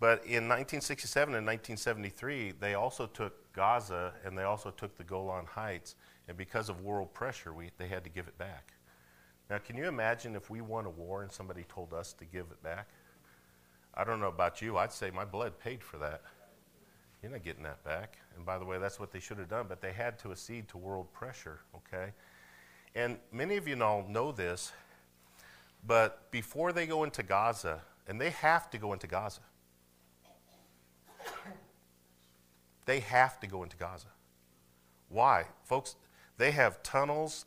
But 0.00 0.24
in 0.24 0.46
1967 0.46 1.34
and 1.34 1.46
1973, 1.46 2.52
they 2.60 2.74
also 2.74 3.06
took 3.06 3.52
Gaza 3.52 4.12
and 4.24 4.38
they 4.38 4.44
also 4.44 4.70
took 4.70 4.96
the 4.96 5.04
Golan 5.04 5.46
Heights, 5.46 5.96
and 6.28 6.36
because 6.36 6.68
of 6.68 6.82
world 6.82 7.12
pressure, 7.14 7.52
we, 7.52 7.70
they 7.78 7.88
had 7.88 8.04
to 8.04 8.10
give 8.10 8.28
it 8.28 8.38
back. 8.38 8.72
Now, 9.50 9.58
can 9.58 9.76
you 9.76 9.88
imagine 9.88 10.36
if 10.36 10.50
we 10.50 10.60
won 10.60 10.84
a 10.86 10.90
war 10.90 11.22
and 11.22 11.32
somebody 11.32 11.64
told 11.64 11.92
us 11.92 12.12
to 12.14 12.24
give 12.24 12.46
it 12.50 12.62
back? 12.62 12.88
I 13.94 14.04
don't 14.04 14.20
know 14.20 14.28
about 14.28 14.62
you, 14.62 14.76
I'd 14.76 14.92
say 14.92 15.10
my 15.10 15.24
blood 15.24 15.58
paid 15.58 15.82
for 15.82 15.96
that. 15.98 16.22
You're 17.22 17.32
not 17.32 17.42
getting 17.42 17.64
that 17.64 17.82
back. 17.82 18.18
And 18.36 18.46
by 18.46 18.58
the 18.58 18.64
way, 18.64 18.78
that's 18.78 19.00
what 19.00 19.10
they 19.10 19.18
should 19.18 19.38
have 19.38 19.48
done, 19.48 19.66
but 19.68 19.80
they 19.80 19.92
had 19.92 20.18
to 20.20 20.30
accede 20.30 20.68
to 20.68 20.78
world 20.78 21.12
pressure, 21.12 21.60
okay? 21.74 22.12
And 22.94 23.18
many 23.32 23.56
of 23.56 23.66
you 23.66 23.82
all 23.82 24.06
know 24.08 24.30
this, 24.30 24.70
but 25.84 26.30
before 26.30 26.72
they 26.72 26.86
go 26.86 27.02
into 27.02 27.24
Gaza, 27.24 27.80
and 28.06 28.20
they 28.20 28.30
have 28.30 28.70
to 28.70 28.78
go 28.78 28.92
into 28.92 29.06
Gaza, 29.06 29.40
they 32.88 33.00
have 33.00 33.38
to 33.38 33.46
go 33.46 33.62
into 33.64 33.76
Gaza. 33.76 34.06
Why? 35.10 35.44
Folks, 35.62 35.94
they 36.38 36.52
have 36.52 36.82
tunnels 36.82 37.44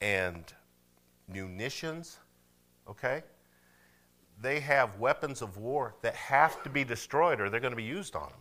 and 0.00 0.44
munitions, 1.26 2.18
okay? 2.88 3.24
They 4.40 4.60
have 4.60 5.00
weapons 5.00 5.42
of 5.42 5.56
war 5.56 5.96
that 6.02 6.14
have 6.14 6.62
to 6.62 6.70
be 6.70 6.84
destroyed 6.84 7.40
or 7.40 7.50
they're 7.50 7.58
going 7.58 7.72
to 7.72 7.76
be 7.76 7.82
used 7.82 8.14
on 8.14 8.28
them. 8.28 8.38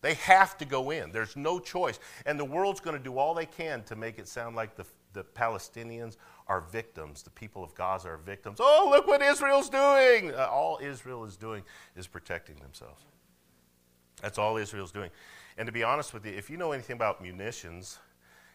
They 0.00 0.14
have 0.14 0.56
to 0.56 0.64
go 0.64 0.92
in. 0.92 1.12
There's 1.12 1.36
no 1.36 1.58
choice. 1.58 2.00
And 2.24 2.40
the 2.40 2.44
world's 2.46 2.80
going 2.80 2.96
to 2.96 3.02
do 3.02 3.18
all 3.18 3.34
they 3.34 3.44
can 3.44 3.82
to 3.82 3.96
make 3.96 4.18
it 4.18 4.28
sound 4.28 4.56
like 4.56 4.76
the, 4.76 4.86
the 5.12 5.24
Palestinians 5.24 6.16
are 6.46 6.62
victims. 6.62 7.22
The 7.22 7.28
people 7.28 7.62
of 7.62 7.74
Gaza 7.74 8.08
are 8.08 8.16
victims. 8.16 8.60
Oh, 8.62 8.88
look 8.90 9.06
what 9.06 9.20
Israel's 9.20 9.68
doing. 9.68 10.34
Uh, 10.34 10.46
all 10.50 10.78
Israel 10.82 11.26
is 11.26 11.36
doing 11.36 11.64
is 11.96 12.06
protecting 12.06 12.56
themselves. 12.56 13.04
That's 14.22 14.38
all 14.38 14.56
Israel's 14.56 14.92
doing. 14.92 15.10
And 15.58 15.66
to 15.66 15.72
be 15.72 15.82
honest 15.82 16.14
with 16.14 16.24
you, 16.24 16.32
if 16.32 16.48
you 16.50 16.56
know 16.56 16.72
anything 16.72 16.94
about 16.94 17.22
munitions, 17.22 17.98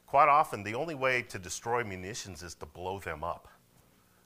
quite 0.08 0.30
often 0.30 0.64
the 0.64 0.76
only 0.76 0.96
way 0.96 1.22
to 1.24 1.40
destroy 1.40 1.84
munitions 1.84 2.44
is 2.44 2.56
to 2.56 2.66
blow 2.66 3.00
them 3.00 3.24
up. 3.24 3.48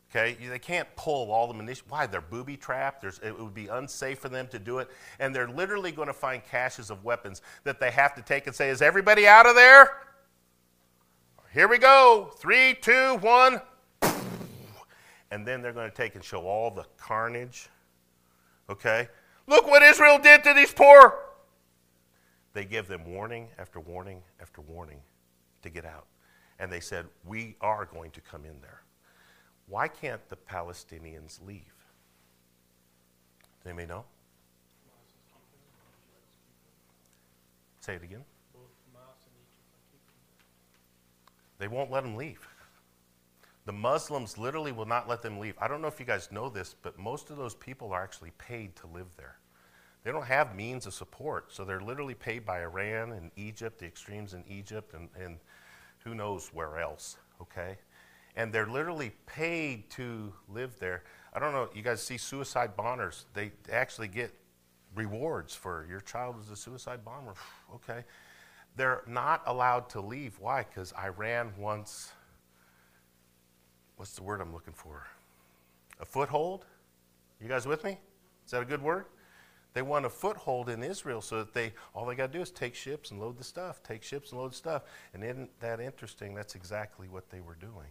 Okay, 0.10 0.36
they 0.50 0.58
can't 0.58 0.88
pull 0.96 1.32
all 1.32 1.48
the 1.48 1.54
munitions. 1.54 1.88
Why? 1.90 2.08
They're 2.08 2.20
booby 2.20 2.58
trapped. 2.58 3.02
There's, 3.02 3.20
it 3.20 3.38
would 3.38 3.54
be 3.54 3.68
unsafe 3.68 4.18
for 4.18 4.30
them 4.30 4.48
to 4.48 4.58
do 4.58 4.80
it, 4.80 4.90
and 5.20 5.36
they're 5.36 5.48
literally 5.48 5.92
going 5.92 6.08
to 6.08 6.14
find 6.14 6.44
caches 6.44 6.90
of 6.90 7.04
weapons 7.04 7.44
that 7.64 7.80
they 7.80 7.92
have 7.92 8.16
to 8.16 8.24
take 8.24 8.48
and 8.48 8.56
say, 8.56 8.70
"Is 8.70 8.82
everybody 8.82 9.28
out 9.28 9.46
of 9.46 9.56
there?" 9.56 9.98
Here 11.52 11.68
we 11.68 11.80
go. 11.80 12.32
Three, 12.38 12.76
two, 12.76 13.18
one. 13.18 13.62
And 15.32 15.48
then 15.48 15.62
they're 15.62 15.74
going 15.74 15.90
to 15.90 15.96
take 15.96 16.16
and 16.16 16.24
show 16.24 16.42
all 16.42 16.70
the 16.70 16.86
carnage. 16.98 17.70
Okay? 18.70 19.08
Look 19.48 19.68
what 19.68 19.82
Israel 19.82 20.20
did 20.20 20.44
to 20.44 20.54
these 20.54 20.72
poor 20.72 21.16
they 22.54 22.66
give 22.66 22.88
them 22.88 23.06
warning 23.06 23.47
after 23.58 23.80
warning 23.80 24.22
after 24.41 24.62
warning 24.62 25.00
to 25.62 25.70
get 25.70 25.86
out. 25.86 26.08
And 26.60 26.72
they 26.72 26.80
said, 26.80 27.06
We 27.26 27.56
are 27.62 27.86
going 27.86 28.12
to 28.12 28.22
come 28.22 28.45
in 28.45 28.60
there. 28.62 28.82
Why 29.68 29.88
can't 29.88 30.28
the 30.30 30.36
Palestinians 30.36 31.45
leave? 31.45 31.74
They 33.64 33.74
may 33.74 33.86
know. 33.86 34.06
Say 37.82 37.95
it 37.95 38.04
again. 38.04 38.24
They 41.60 41.68
won't 41.68 41.91
let 41.91 42.04
them 42.04 42.16
leave. 42.16 42.47
The 43.66 43.74
Muslims 43.74 44.38
literally 44.38 44.72
will 44.72 44.86
not 44.86 45.08
let 45.08 45.22
them 45.22 45.38
leave. 45.38 45.54
I 45.62 45.68
don't 45.68 45.82
know 45.82 45.88
if 45.88 46.00
you 46.00 46.06
guys 46.06 46.32
know 46.32 46.50
this, 46.50 46.74
but 46.82 46.97
most 46.97 47.30
of 47.30 47.38
those 47.38 47.54
people 47.54 47.91
are 47.91 48.02
actually 48.02 48.32
paid 48.38 48.76
to 48.78 48.88
live 48.88 49.08
there. 49.18 49.38
They 50.04 50.12
don't 50.12 50.26
have 50.26 50.56
means 50.56 50.86
of 50.86 50.93
support, 50.93 51.52
so 51.52 51.66
they're 51.66 51.82
literally 51.82 52.14
paid 52.14 52.45
by 52.45 52.62
Iran 52.62 53.12
and 53.12 53.32
Egypt, 53.36 53.80
the 53.80 53.86
extremes 53.86 54.34
in 54.34 54.43
Egypt, 54.47 54.93
and, 54.93 55.10
and 55.20 55.38
who 56.04 56.16
knows 56.16 56.52
where 56.54 56.80
else, 56.80 57.18
okay? 57.41 57.78
And 58.36 58.54
they're 58.54 58.68
literally 58.68 59.12
paid 59.26 59.89
to 59.91 60.32
live 60.47 60.80
there. 60.80 61.04
I 61.34 61.39
don't 61.39 61.52
know, 61.52 61.70
you 61.76 61.82
guys 61.82 62.02
see 62.02 62.18
suicide 62.18 62.78
bombers, 62.78 63.26
they 63.34 63.52
actually 63.72 64.08
get 64.08 64.34
rewards 64.95 65.54
for 65.54 65.86
your 65.89 66.00
child 66.00 66.38
is 66.41 66.50
a 66.50 66.56
suicide 66.56 67.04
bomber, 67.04 67.34
okay? 67.76 68.06
They're 68.78 69.04
not 69.06 69.43
allowed 69.45 69.89
to 69.89 70.02
leave. 70.02 70.39
Why? 70.39 70.64
Because 70.64 70.93
Iran 70.97 71.52
wants, 71.58 72.14
what's 73.97 74.14
the 74.14 74.24
word 74.24 74.39
I'm 74.39 74.54
looking 74.54 74.74
for? 74.74 75.06
A 76.00 76.06
foothold? 76.06 76.66
You 77.41 77.50
guys 77.50 77.66
with 77.66 77.84
me? 77.84 77.97
Is 78.45 78.52
that 78.52 78.62
a 78.62 78.66
good 78.66 78.82
word? 78.82 79.06
They 79.74 79.82
want 79.84 80.06
a 80.06 80.10
foothold 80.10 80.70
in 80.70 80.84
Israel 80.84 81.22
so 81.22 81.38
that 81.38 81.54
they 81.54 81.74
all 81.94 82.06
they 82.06 82.16
got 82.16 82.32
to 82.32 82.38
do 82.38 82.42
is 82.42 82.50
take 82.50 82.74
ships 82.74 83.12
and 83.12 83.20
load 83.20 83.38
the 83.38 83.44
stuff, 83.44 83.84
take 83.84 84.04
ships 84.04 84.32
and 84.32 84.42
load 84.42 84.56
stuff. 84.56 84.84
And 85.14 85.24
isn't 85.24 85.50
that 85.60 85.80
interesting? 85.80 86.34
That's 86.34 86.56
exactly 86.56 87.08
what 87.08 87.30
they 87.30 87.40
were 87.40 87.56
doing. 87.56 87.90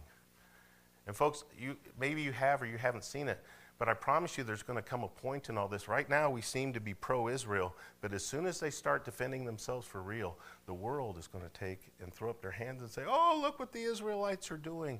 And 1.07 1.15
folks, 1.15 1.45
you 1.57 1.77
maybe 1.99 2.21
you 2.21 2.31
have 2.33 2.61
or 2.61 2.65
you 2.65 2.77
haven't 2.77 3.05
seen 3.05 3.29
it, 3.29 3.39
but 3.77 3.87
I 3.87 3.93
promise 3.93 4.37
you 4.37 4.43
there's 4.43 4.61
going 4.61 4.77
to 4.77 4.83
come 4.83 5.03
a 5.03 5.07
point 5.07 5.47
in 5.47 5.57
all 5.57 5.69
this. 5.69 5.87
Right 5.87 6.09
now 6.09 6.29
we 6.29 6.41
seem 6.41 6.73
to 6.73 6.81
be 6.81 6.93
pro-Israel, 6.93 7.73
but 8.01 8.13
as 8.13 8.25
soon 8.25 8.45
as 8.45 8.59
they 8.59 8.69
start 8.69 9.05
defending 9.05 9.45
themselves 9.45 9.87
for 9.87 10.01
real, 10.01 10.37
the 10.65 10.73
world 10.73 11.17
is 11.17 11.27
going 11.27 11.45
to 11.45 11.59
take 11.59 11.79
and 12.01 12.13
throw 12.13 12.29
up 12.29 12.41
their 12.41 12.51
hands 12.51 12.81
and 12.81 12.91
say, 12.91 13.03
"Oh, 13.07 13.39
look 13.41 13.57
what 13.57 13.71
the 13.71 13.83
Israelites 13.83 14.51
are 14.51 14.57
doing." 14.57 14.99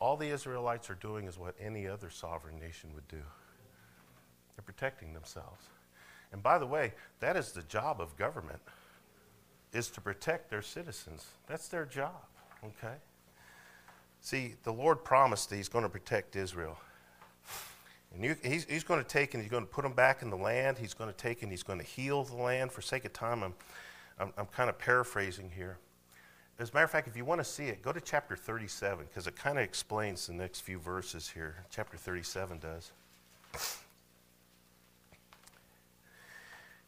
All 0.00 0.16
the 0.16 0.28
Israelites 0.28 0.90
are 0.90 0.96
doing 0.96 1.26
is 1.26 1.38
what 1.38 1.54
any 1.58 1.86
other 1.86 2.10
sovereign 2.10 2.58
nation 2.58 2.90
would 2.94 3.08
do. 3.08 3.22
They're 4.56 4.64
protecting 4.64 5.14
themselves. 5.14 5.64
And 6.32 6.42
by 6.42 6.58
the 6.58 6.66
way, 6.66 6.92
that 7.20 7.36
is 7.36 7.52
the 7.52 7.62
job 7.62 8.00
of 8.00 8.16
government. 8.16 8.60
is 9.72 9.88
to 9.90 10.00
protect 10.00 10.50
their 10.50 10.62
citizens. 10.62 11.26
That's 11.46 11.68
their 11.68 11.84
job, 11.84 12.22
okay? 12.64 12.94
See, 14.20 14.54
the 14.64 14.72
Lord 14.72 15.04
promised 15.04 15.50
that 15.50 15.56
He's 15.56 15.68
going 15.68 15.84
to 15.84 15.88
protect 15.88 16.34
Israel. 16.34 16.78
And 18.14 18.24
you, 18.24 18.36
he's, 18.42 18.64
he's 18.64 18.84
going 18.84 19.02
to 19.02 19.08
take 19.08 19.34
and 19.34 19.42
He's 19.42 19.50
going 19.50 19.64
to 19.64 19.70
put 19.70 19.82
them 19.82 19.92
back 19.92 20.22
in 20.22 20.30
the 20.30 20.36
land. 20.36 20.78
He's 20.78 20.94
going 20.94 21.10
to 21.10 21.16
take 21.16 21.42
and 21.42 21.50
He's 21.50 21.62
going 21.62 21.78
to 21.78 21.84
heal 21.84 22.24
the 22.24 22.36
land. 22.36 22.72
For 22.72 22.80
sake 22.80 23.04
of 23.04 23.12
time, 23.12 23.42
I'm, 23.42 23.54
I'm, 24.18 24.32
I'm 24.38 24.46
kind 24.46 24.70
of 24.70 24.78
paraphrasing 24.78 25.50
here. 25.54 25.78
As 26.58 26.70
a 26.70 26.72
matter 26.72 26.84
of 26.84 26.90
fact, 26.90 27.06
if 27.06 27.16
you 27.16 27.24
want 27.24 27.40
to 27.40 27.44
see 27.44 27.64
it, 27.64 27.82
go 27.82 27.92
to 27.92 28.00
chapter 28.00 28.34
37 28.34 29.06
because 29.06 29.26
it 29.26 29.36
kind 29.36 29.58
of 29.58 29.64
explains 29.64 30.26
the 30.26 30.32
next 30.32 30.60
few 30.60 30.78
verses 30.78 31.28
here. 31.28 31.56
Chapter 31.70 31.98
37 31.98 32.58
does. 32.58 32.92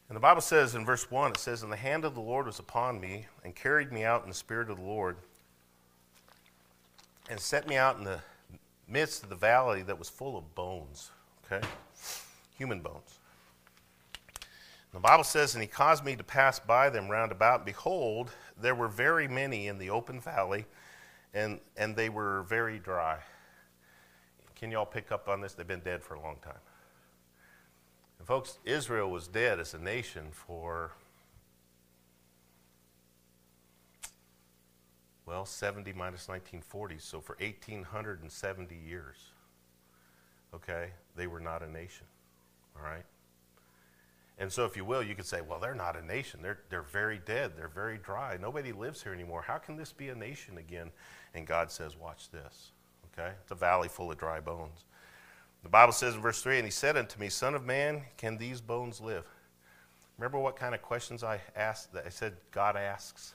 And 0.09 0.17
the 0.17 0.21
Bible 0.21 0.41
says 0.41 0.75
in 0.75 0.87
verse 0.87 1.11
1, 1.11 1.33
it 1.33 1.37
says, 1.37 1.63
And 1.63 1.71
the 1.71 1.77
hand 1.77 2.05
of 2.05 2.15
the 2.15 2.21
Lord 2.21 2.47
was 2.47 2.59
upon 2.59 3.01
me, 3.01 3.27
and 3.45 3.55
carried 3.55 3.93
me 3.93 4.05
out 4.05 4.23
in 4.23 4.31
the 4.31 4.35
spirit 4.35 4.71
of 4.71 4.79
the 4.79 4.83
Lord, 4.83 5.17
and 7.29 7.39
set 7.39 7.69
me 7.69 7.77
out 7.77 7.99
in 7.99 8.05
the 8.05 8.21
midst 8.89 9.23
of 9.23 9.29
the 9.29 9.37
valley 9.37 9.83
that 9.83 9.99
was 9.99 10.09
full 10.09 10.39
of 10.39 10.55
bones. 10.55 11.11
Okay? 11.45 11.67
Human 12.57 12.81
bones. 12.81 13.19
And 14.93 14.95
the 14.95 15.01
Bible 15.01 15.25
says, 15.25 15.55
And 15.55 15.61
he 15.61 15.69
caused 15.69 16.05
me 16.05 16.17
to 16.17 16.25
pass 16.25 16.59
by 16.59 16.89
them 16.89 17.11
round 17.11 17.31
about. 17.31 17.67
Behold, 17.67 18.31
there 18.59 18.75
were 18.75 18.89
very 18.89 19.29
many 19.29 19.67
in 19.67 19.77
the 19.77 19.91
open 19.91 20.21
valley, 20.21 20.65
and, 21.35 21.61
and 21.77 21.95
they 21.95 22.09
were 22.09 22.45
very 22.45 22.79
dry. 22.79 23.19
Can 24.57 24.71
you 24.71 24.79
all 24.79 24.87
pick 24.87 25.13
up 25.13 25.29
on 25.29 25.43
this? 25.43 25.53
They've 25.53 25.67
been 25.67 25.81
dead 25.81 26.03
for 26.03 26.15
a 26.15 26.21
long 26.21 26.37
time. 26.43 26.55
Folks, 28.29 28.59
Israel 28.67 29.11
was 29.11 29.27
dead 29.27 29.59
as 29.59 29.73
a 29.73 29.79
nation 29.79 30.27
for, 30.33 30.93
well, 35.25 35.47
70 35.47 35.95
minus 35.95 36.29
1940, 36.29 36.99
so 36.99 37.23
for 37.23 37.39
1,870 37.41 38.77
years. 38.87 39.17
Okay? 40.55 40.91
They 41.17 41.27
were 41.27 41.41
not 41.41 41.63
a 41.63 41.71
nation. 41.71 42.05
All 42.77 42.83
right? 42.83 43.07
And 44.37 44.53
so, 44.53 44.67
if 44.67 44.77
you 44.77 44.85
will, 44.85 45.03
you 45.03 45.15
could 45.15 45.25
say, 45.25 45.41
well, 45.41 45.59
they're 45.59 45.75
not 45.75 45.97
a 45.97 46.05
nation. 46.05 46.41
They're, 46.43 46.59
they're 46.69 46.83
very 46.83 47.23
dead. 47.25 47.53
They're 47.57 47.69
very 47.69 47.97
dry. 47.97 48.37
Nobody 48.39 48.73
lives 48.73 49.03
here 49.03 49.15
anymore. 49.15 49.41
How 49.41 49.57
can 49.57 49.79
this 49.79 49.91
be 49.91 50.11
a 50.11 50.15
nation 50.15 50.59
again? 50.59 50.91
And 51.33 51.47
God 51.47 51.71
says, 51.71 51.97
watch 51.97 52.31
this. 52.31 52.73
Okay? 53.11 53.33
It's 53.41 53.53
a 53.53 53.55
valley 53.55 53.89
full 53.89 54.13
of 54.13 54.19
dry 54.19 54.39
bones. 54.39 54.85
The 55.69 55.73
Bible 55.73 55.93
says 55.93 56.15
in 56.15 56.23
verse 56.23 56.41
3 56.41 56.57
And 56.57 56.65
he 56.65 56.71
said 56.71 56.97
unto 56.97 57.21
me, 57.21 57.29
Son 57.29 57.55
of 57.55 57.63
man, 57.63 58.01
can 58.17 58.39
these 58.39 58.59
bones 58.59 59.03
live? 59.03 59.27
Remember 60.17 60.39
what 60.39 60.57
kind 60.57 60.75
of 60.75 60.81
questions 60.81 61.23
I 61.23 61.43
asked 61.55 61.93
that 61.93 62.07
I 62.07 62.09
said 62.09 62.39
God 62.53 62.75
asks? 62.75 63.35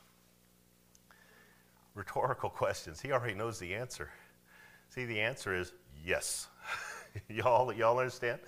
Rhetorical 1.93 2.49
questions. 2.63 2.99
He 2.99 3.11
already 3.11 3.36
knows 3.36 3.59
the 3.59 3.75
answer. 3.75 4.09
See, 4.89 5.05
the 5.05 5.21
answer 5.21 5.53
is 5.53 5.73
yes. 6.03 6.47
y'all, 7.29 7.71
y'all 7.71 7.99
understand? 7.99 8.39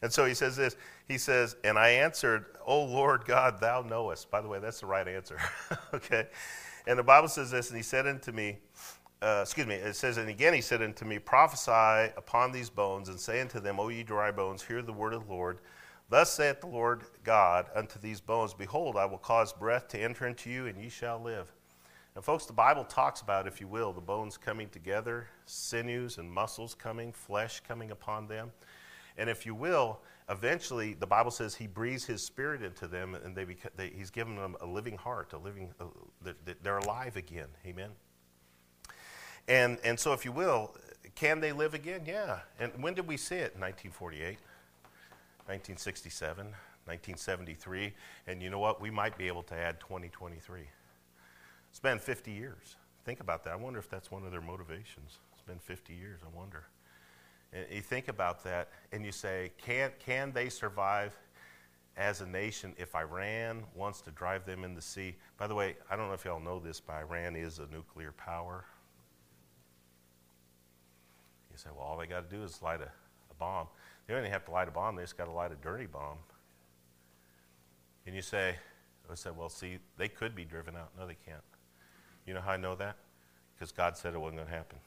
And 0.00 0.10
so 0.10 0.24
he 0.24 0.32
says 0.32 0.56
this. 0.56 0.74
He 1.06 1.18
says, 1.18 1.56
And 1.62 1.78
I 1.78 1.90
answered, 1.90 2.46
O 2.64 2.84
Lord 2.84 3.26
God, 3.26 3.60
thou 3.60 3.82
knowest. 3.82 4.30
By 4.30 4.40
the 4.40 4.48
way, 4.48 4.60
that's 4.60 4.80
the 4.80 4.86
right 4.86 5.06
answer. 5.06 5.38
okay? 5.92 6.28
And 6.86 6.98
the 6.98 7.02
Bible 7.02 7.28
says 7.28 7.50
this, 7.50 7.68
and 7.68 7.76
he 7.76 7.82
said 7.82 8.06
unto 8.06 8.32
me, 8.32 8.60
uh, 9.22 9.40
excuse 9.42 9.66
me, 9.66 9.74
it 9.74 9.96
says, 9.96 10.16
And 10.16 10.28
again 10.28 10.54
he 10.54 10.60
said 10.60 10.82
unto 10.82 11.04
me, 11.04 11.18
Prophesy 11.18 12.12
upon 12.16 12.52
these 12.52 12.68
bones, 12.70 13.08
and 13.08 13.18
say 13.18 13.40
unto 13.40 13.60
them, 13.60 13.80
O 13.80 13.88
ye 13.88 14.02
dry 14.02 14.30
bones, 14.30 14.62
hear 14.62 14.82
the 14.82 14.92
word 14.92 15.14
of 15.14 15.26
the 15.26 15.32
Lord. 15.32 15.58
Thus 16.08 16.32
saith 16.32 16.60
the 16.60 16.68
Lord 16.68 17.02
God 17.24 17.66
unto 17.74 17.98
these 17.98 18.20
bones, 18.20 18.54
Behold, 18.54 18.96
I 18.96 19.06
will 19.06 19.18
cause 19.18 19.52
breath 19.52 19.88
to 19.88 19.98
enter 19.98 20.26
into 20.26 20.50
you, 20.50 20.66
and 20.66 20.80
ye 20.80 20.88
shall 20.88 21.20
live. 21.20 21.52
And 22.14 22.24
folks, 22.24 22.46
the 22.46 22.52
Bible 22.52 22.84
talks 22.84 23.20
about, 23.20 23.46
if 23.46 23.60
you 23.60 23.68
will, 23.68 23.92
the 23.92 24.00
bones 24.00 24.38
coming 24.38 24.68
together, 24.68 25.26
sinews 25.44 26.18
and 26.18 26.30
muscles 26.30 26.74
coming, 26.74 27.12
flesh 27.12 27.60
coming 27.60 27.90
upon 27.90 28.28
them. 28.28 28.52
And 29.18 29.28
if 29.28 29.44
you 29.44 29.54
will, 29.54 30.00
eventually 30.28 30.94
the 30.94 31.06
Bible 31.06 31.30
says 31.30 31.54
he 31.54 31.66
breathes 31.66 32.04
his 32.04 32.22
spirit 32.24 32.62
into 32.62 32.86
them 32.86 33.14
and 33.14 33.36
they, 33.36 33.46
they 33.76 33.88
he's 33.88 34.10
given 34.10 34.36
them 34.36 34.56
a 34.60 34.66
living 34.66 34.96
heart, 34.96 35.32
a 35.32 35.38
living, 35.38 35.70
uh, 35.80 35.84
they're, 36.22 36.56
they're 36.62 36.78
alive 36.78 37.16
again. 37.16 37.48
Amen. 37.66 37.90
And, 39.48 39.78
and 39.84 39.98
so, 39.98 40.12
if 40.12 40.24
you 40.24 40.32
will, 40.32 40.74
can 41.14 41.40
they 41.40 41.52
live 41.52 41.74
again? 41.74 42.02
Yeah. 42.06 42.40
And 42.58 42.72
when 42.80 42.94
did 42.94 43.06
we 43.06 43.16
see 43.16 43.36
it? 43.36 43.54
1948, 43.58 44.38
1967, 45.46 46.46
1973. 46.46 47.92
And 48.26 48.42
you 48.42 48.50
know 48.50 48.58
what? 48.58 48.80
We 48.80 48.90
might 48.90 49.16
be 49.16 49.26
able 49.26 49.42
to 49.44 49.54
add 49.54 49.80
2023. 49.80 50.60
It's 51.70 51.80
been 51.80 51.98
50 51.98 52.30
years. 52.30 52.76
Think 53.04 53.20
about 53.20 53.44
that. 53.44 53.52
I 53.52 53.56
wonder 53.56 53.78
if 53.78 53.88
that's 53.88 54.10
one 54.10 54.24
of 54.24 54.32
their 54.32 54.40
motivations. 54.40 55.18
It's 55.32 55.42
been 55.42 55.58
50 55.58 55.94
years. 55.94 56.20
I 56.24 56.36
wonder. 56.36 56.64
And 57.52 57.64
you 57.70 57.80
think 57.80 58.08
about 58.08 58.42
that 58.44 58.70
and 58.92 59.04
you 59.04 59.12
say, 59.12 59.52
can, 59.64 59.92
can 60.04 60.32
they 60.32 60.48
survive 60.48 61.16
as 61.96 62.20
a 62.20 62.26
nation 62.26 62.74
if 62.76 62.94
Iran 62.94 63.62
wants 63.74 64.00
to 64.02 64.10
drive 64.10 64.44
them 64.44 64.64
in 64.64 64.74
the 64.74 64.82
sea? 64.82 65.14
By 65.38 65.46
the 65.46 65.54
way, 65.54 65.76
I 65.90 65.96
don't 65.96 66.08
know 66.08 66.14
if 66.14 66.24
y'all 66.24 66.40
know 66.40 66.58
this, 66.58 66.80
but 66.80 66.96
Iran 66.96 67.36
is 67.36 67.58
a 67.58 67.66
nuclear 67.72 68.12
power. 68.12 68.64
You 71.56 71.60
say, 71.60 71.70
well, 71.74 71.86
all 71.86 71.96
they 71.96 72.06
got 72.06 72.28
to 72.28 72.36
do 72.36 72.42
is 72.42 72.60
light 72.60 72.82
a, 72.82 72.90
a 73.30 73.34
bomb. 73.38 73.66
They 74.06 74.12
don't 74.12 74.22
even 74.22 74.32
have 74.32 74.44
to 74.44 74.50
light 74.50 74.68
a 74.68 74.70
bomb, 74.70 74.96
they 74.96 75.02
just 75.02 75.16
got 75.16 75.24
to 75.24 75.30
light 75.30 75.52
a 75.52 75.54
dirty 75.54 75.86
bomb. 75.86 76.18
And 78.04 78.14
you 78.14 78.20
say, 78.20 78.56
I 79.10 79.14
said, 79.14 79.34
well, 79.36 79.48
see, 79.48 79.78
they 79.96 80.08
could 80.08 80.34
be 80.34 80.44
driven 80.44 80.76
out. 80.76 80.90
No, 80.98 81.06
they 81.06 81.16
can't. 81.24 81.40
You 82.26 82.34
know 82.34 82.42
how 82.42 82.52
I 82.52 82.56
know 82.58 82.74
that? 82.74 82.96
Because 83.54 83.72
God 83.72 83.96
said 83.96 84.12
it 84.12 84.20
wasn't 84.20 84.36
going 84.36 84.48
to 84.48 84.54
happen. 84.54 84.78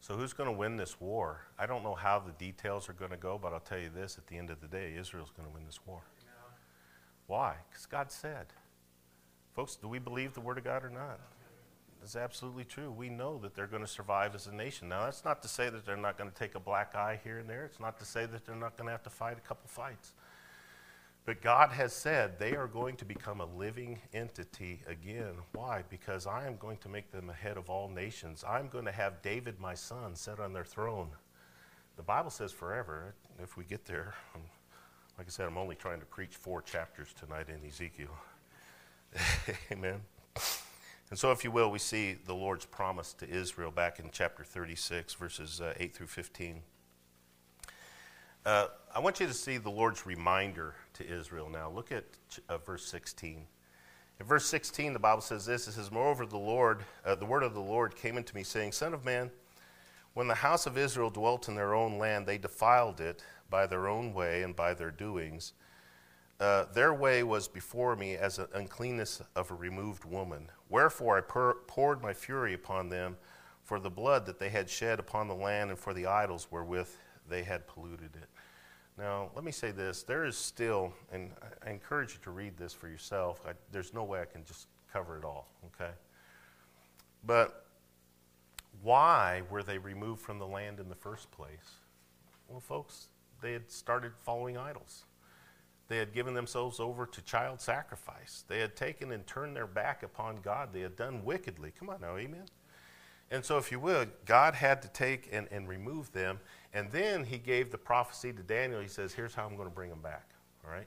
So, 0.00 0.16
who's 0.16 0.32
going 0.32 0.48
to 0.48 0.56
win 0.56 0.76
this 0.76 1.00
war? 1.00 1.42
I 1.58 1.66
don't 1.66 1.84
know 1.84 1.94
how 1.94 2.18
the 2.18 2.32
details 2.32 2.88
are 2.88 2.92
going 2.92 3.10
to 3.12 3.16
go, 3.16 3.38
but 3.40 3.52
I'll 3.52 3.60
tell 3.60 3.78
you 3.78 3.90
this 3.94 4.18
at 4.18 4.26
the 4.26 4.36
end 4.36 4.50
of 4.50 4.60
the 4.60 4.66
day, 4.66 4.94
Israel's 4.98 5.30
going 5.30 5.48
to 5.48 5.54
win 5.54 5.64
this 5.64 5.78
war. 5.86 6.00
Why? 7.26 7.54
Because 7.70 7.86
God 7.86 8.10
said. 8.10 8.46
Folks, 9.54 9.76
do 9.76 9.86
we 9.86 9.98
believe 9.98 10.34
the 10.34 10.40
Word 10.40 10.58
of 10.58 10.64
God 10.64 10.84
or 10.84 10.90
not? 10.90 11.20
It's 12.02 12.16
absolutely 12.16 12.64
true. 12.64 12.90
We 12.90 13.08
know 13.08 13.38
that 13.38 13.54
they're 13.54 13.66
going 13.66 13.82
to 13.82 13.88
survive 13.88 14.34
as 14.34 14.46
a 14.46 14.54
nation. 14.54 14.88
Now, 14.88 15.04
that's 15.04 15.24
not 15.24 15.42
to 15.42 15.48
say 15.48 15.68
that 15.68 15.84
they're 15.84 15.96
not 15.96 16.16
going 16.16 16.30
to 16.30 16.36
take 16.36 16.54
a 16.54 16.60
black 16.60 16.94
eye 16.94 17.20
here 17.22 17.38
and 17.38 17.48
there. 17.48 17.64
It's 17.64 17.80
not 17.80 17.98
to 17.98 18.04
say 18.04 18.24
that 18.26 18.46
they're 18.46 18.54
not 18.54 18.76
going 18.76 18.86
to 18.86 18.92
have 18.92 19.02
to 19.02 19.10
fight 19.10 19.36
a 19.36 19.46
couple 19.46 19.68
fights. 19.68 20.12
But 21.26 21.42
God 21.42 21.70
has 21.72 21.92
said 21.92 22.38
they 22.38 22.56
are 22.56 22.66
going 22.66 22.96
to 22.96 23.04
become 23.04 23.42
a 23.42 23.44
living 23.44 23.98
entity 24.14 24.80
again. 24.86 25.34
Why? 25.52 25.84
Because 25.90 26.26
I 26.26 26.46
am 26.46 26.56
going 26.56 26.78
to 26.78 26.88
make 26.88 27.10
them 27.10 27.28
ahead 27.28 27.58
of 27.58 27.68
all 27.68 27.90
nations. 27.90 28.42
I'm 28.48 28.68
going 28.68 28.86
to 28.86 28.92
have 28.92 29.20
David, 29.20 29.60
my 29.60 29.74
son, 29.74 30.14
set 30.14 30.40
on 30.40 30.54
their 30.54 30.64
throne. 30.64 31.08
The 31.96 32.02
Bible 32.02 32.30
says 32.30 32.52
forever. 32.52 33.14
If 33.42 33.58
we 33.58 33.64
get 33.64 33.84
there, 33.84 34.14
like 35.18 35.26
I 35.26 35.30
said, 35.30 35.46
I'm 35.46 35.58
only 35.58 35.74
trying 35.74 36.00
to 36.00 36.06
preach 36.06 36.36
four 36.36 36.62
chapters 36.62 37.08
tonight 37.12 37.48
in 37.50 37.62
Ezekiel. 37.68 38.16
Amen. 39.72 40.00
And 41.10 41.18
so, 41.18 41.30
if 41.30 41.42
you 41.42 41.50
will, 41.50 41.70
we 41.70 41.78
see 41.78 42.18
the 42.26 42.34
Lord's 42.34 42.66
promise 42.66 43.14
to 43.14 43.28
Israel 43.28 43.70
back 43.70 43.98
in 43.98 44.10
chapter 44.12 44.44
36, 44.44 45.14
verses 45.14 45.60
uh, 45.60 45.72
8 45.78 45.94
through 45.94 46.06
15. 46.06 46.60
Uh, 48.44 48.66
I 48.94 48.98
want 49.00 49.18
you 49.18 49.26
to 49.26 49.32
see 49.32 49.56
the 49.56 49.70
Lord's 49.70 50.04
reminder 50.04 50.74
to 50.94 51.06
Israel 51.06 51.48
now. 51.48 51.70
Look 51.70 51.92
at 51.92 52.04
uh, 52.50 52.58
verse 52.58 52.84
16. 52.86 53.46
In 54.20 54.26
verse 54.26 54.44
16, 54.46 54.92
the 54.92 54.98
Bible 54.98 55.22
says 55.22 55.46
this 55.46 55.66
It 55.66 55.72
says, 55.72 55.90
Moreover, 55.90 56.26
the 56.26 56.36
Lord, 56.36 56.84
uh, 57.06 57.14
the 57.14 57.24
word 57.24 57.42
of 57.42 57.54
the 57.54 57.60
Lord 57.60 57.96
came 57.96 58.18
unto 58.18 58.34
me, 58.34 58.42
saying, 58.42 58.72
Son 58.72 58.92
of 58.92 59.06
man, 59.06 59.30
when 60.12 60.28
the 60.28 60.34
house 60.34 60.66
of 60.66 60.76
Israel 60.76 61.08
dwelt 61.08 61.48
in 61.48 61.54
their 61.54 61.74
own 61.74 61.98
land, 61.98 62.26
they 62.26 62.38
defiled 62.38 63.00
it 63.00 63.22
by 63.48 63.66
their 63.66 63.88
own 63.88 64.12
way 64.12 64.42
and 64.42 64.54
by 64.54 64.74
their 64.74 64.90
doings. 64.90 65.54
Uh, 66.40 66.66
their 66.72 66.94
way 66.94 67.22
was 67.24 67.48
before 67.48 67.96
me 67.96 68.14
as 68.14 68.38
an 68.38 68.46
uncleanness 68.54 69.20
of 69.34 69.50
a 69.50 69.54
removed 69.54 70.04
woman. 70.04 70.48
Wherefore 70.68 71.18
I 71.18 71.20
pour, 71.20 71.56
poured 71.66 72.00
my 72.00 72.14
fury 72.14 72.54
upon 72.54 72.88
them 72.88 73.16
for 73.64 73.80
the 73.80 73.90
blood 73.90 74.24
that 74.26 74.38
they 74.38 74.48
had 74.48 74.70
shed 74.70 75.00
upon 75.00 75.26
the 75.26 75.34
land 75.34 75.70
and 75.70 75.78
for 75.78 75.92
the 75.92 76.06
idols 76.06 76.46
wherewith 76.50 76.88
they 77.28 77.42
had 77.42 77.66
polluted 77.66 78.14
it. 78.14 78.28
Now, 78.96 79.30
let 79.34 79.44
me 79.44 79.52
say 79.52 79.72
this. 79.72 80.02
There 80.02 80.24
is 80.24 80.36
still, 80.36 80.92
and 81.12 81.30
I 81.66 81.70
encourage 81.70 82.14
you 82.14 82.20
to 82.22 82.30
read 82.30 82.56
this 82.56 82.72
for 82.72 82.88
yourself. 82.88 83.42
I, 83.46 83.52
there's 83.72 83.92
no 83.92 84.04
way 84.04 84.20
I 84.20 84.24
can 84.24 84.44
just 84.44 84.68
cover 84.92 85.18
it 85.18 85.24
all, 85.24 85.48
okay? 85.66 85.92
But 87.24 87.64
why 88.82 89.42
were 89.50 89.62
they 89.62 89.78
removed 89.78 90.20
from 90.20 90.38
the 90.38 90.46
land 90.46 90.80
in 90.80 90.88
the 90.88 90.94
first 90.94 91.30
place? 91.30 91.78
Well, 92.48 92.60
folks, 92.60 93.08
they 93.40 93.52
had 93.52 93.70
started 93.70 94.12
following 94.24 94.56
idols. 94.56 95.04
They 95.88 95.96
had 95.96 96.12
given 96.12 96.34
themselves 96.34 96.80
over 96.80 97.06
to 97.06 97.22
child 97.22 97.60
sacrifice. 97.60 98.44
They 98.46 98.60
had 98.60 98.76
taken 98.76 99.10
and 99.10 99.26
turned 99.26 99.56
their 99.56 99.66
back 99.66 100.02
upon 100.02 100.40
God. 100.42 100.68
They 100.72 100.80
had 100.80 100.96
done 100.96 101.24
wickedly. 101.24 101.72
Come 101.78 101.88
on 101.88 102.02
now, 102.02 102.16
amen? 102.16 102.44
And 103.30 103.44
so, 103.44 103.58
if 103.58 103.72
you 103.72 103.80
will, 103.80 104.06
God 104.24 104.54
had 104.54 104.80
to 104.82 104.88
take 104.88 105.28
and, 105.32 105.48
and 105.50 105.68
remove 105.68 106.12
them. 106.12 106.40
And 106.72 106.90
then 106.90 107.24
he 107.24 107.38
gave 107.38 107.70
the 107.70 107.78
prophecy 107.78 108.32
to 108.32 108.42
Daniel. 108.42 108.80
He 108.80 108.88
says, 108.88 109.12
Here's 109.12 109.34
how 109.34 109.46
I'm 109.46 109.56
going 109.56 109.68
to 109.68 109.74
bring 109.74 109.90
them 109.90 110.00
back. 110.00 110.30
All 110.64 110.70
right? 110.70 110.86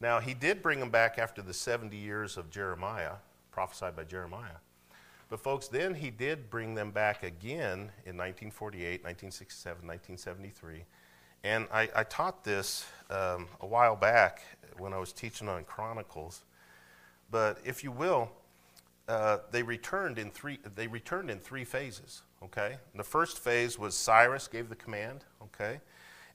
Now, 0.00 0.18
he 0.18 0.34
did 0.34 0.62
bring 0.62 0.80
them 0.80 0.90
back 0.90 1.18
after 1.18 1.42
the 1.42 1.54
70 1.54 1.96
years 1.96 2.36
of 2.36 2.50
Jeremiah, 2.50 3.14
prophesied 3.52 3.94
by 3.94 4.04
Jeremiah. 4.04 4.58
But, 5.28 5.40
folks, 5.40 5.68
then 5.68 5.94
he 5.94 6.10
did 6.10 6.50
bring 6.50 6.74
them 6.74 6.90
back 6.90 7.22
again 7.22 7.90
in 8.04 8.16
1948, 8.18 9.04
1967, 9.04 9.86
1973. 9.86 10.84
And 11.44 11.66
I, 11.72 11.88
I 11.94 12.04
taught 12.04 12.44
this 12.44 12.86
um, 13.10 13.48
a 13.60 13.66
while 13.66 13.96
back 13.96 14.42
when 14.78 14.92
I 14.92 14.98
was 14.98 15.12
teaching 15.12 15.48
on 15.48 15.64
Chronicles. 15.64 16.42
But 17.30 17.58
if 17.64 17.82
you 17.82 17.90
will, 17.90 18.30
uh, 19.08 19.38
they 19.50 19.62
returned 19.62 20.18
in 20.18 20.30
three. 20.30 20.58
They 20.76 20.86
returned 20.86 21.30
in 21.30 21.38
three 21.38 21.64
phases. 21.64 22.22
Okay. 22.44 22.76
The 22.94 23.02
first 23.02 23.38
phase 23.38 23.78
was 23.78 23.96
Cyrus 23.96 24.48
gave 24.48 24.68
the 24.68 24.76
command. 24.76 25.24
Okay, 25.42 25.80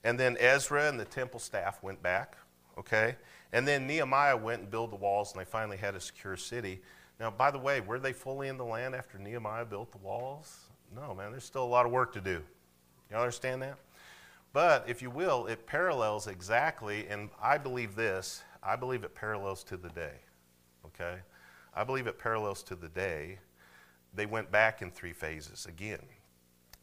and 0.04 0.18
then 0.20 0.36
Ezra 0.38 0.88
and 0.88 1.00
the 1.00 1.04
temple 1.04 1.40
staff 1.40 1.82
went 1.82 2.02
back. 2.02 2.36
Okay, 2.78 3.16
and 3.52 3.66
then 3.66 3.86
Nehemiah 3.86 4.36
went 4.36 4.62
and 4.62 4.70
built 4.70 4.90
the 4.90 4.96
walls, 4.96 5.32
and 5.32 5.40
they 5.40 5.44
finally 5.44 5.76
had 5.78 5.94
a 5.94 6.00
secure 6.00 6.36
city. 6.36 6.80
Now, 7.18 7.30
by 7.30 7.50
the 7.50 7.58
way, 7.58 7.80
were 7.80 7.98
they 7.98 8.12
fully 8.12 8.48
in 8.48 8.56
the 8.58 8.64
land 8.64 8.94
after 8.94 9.18
Nehemiah 9.18 9.64
built 9.64 9.90
the 9.90 9.98
walls? 9.98 10.60
No, 10.94 11.14
man. 11.14 11.32
There's 11.32 11.44
still 11.44 11.64
a 11.64 11.66
lot 11.66 11.84
of 11.84 11.90
work 11.90 12.12
to 12.12 12.20
do. 12.20 12.42
Y'all 13.10 13.20
understand 13.20 13.62
that? 13.62 13.78
But 14.52 14.88
if 14.88 15.02
you 15.02 15.10
will, 15.10 15.46
it 15.46 15.66
parallels 15.66 16.26
exactly, 16.26 17.06
and 17.08 17.30
I 17.40 17.58
believe 17.58 17.94
this. 17.94 18.42
I 18.62 18.76
believe 18.76 19.04
it 19.04 19.14
parallels 19.14 19.62
to 19.64 19.76
the 19.76 19.90
day. 19.90 20.20
Okay. 20.86 21.18
I 21.74 21.84
believe 21.84 22.06
it 22.06 22.18
parallels 22.18 22.62
to 22.64 22.74
the 22.74 22.88
day 22.88 23.38
they 24.14 24.26
went 24.26 24.50
back 24.50 24.82
in 24.82 24.90
three 24.90 25.12
phases 25.12 25.66
again 25.66 26.02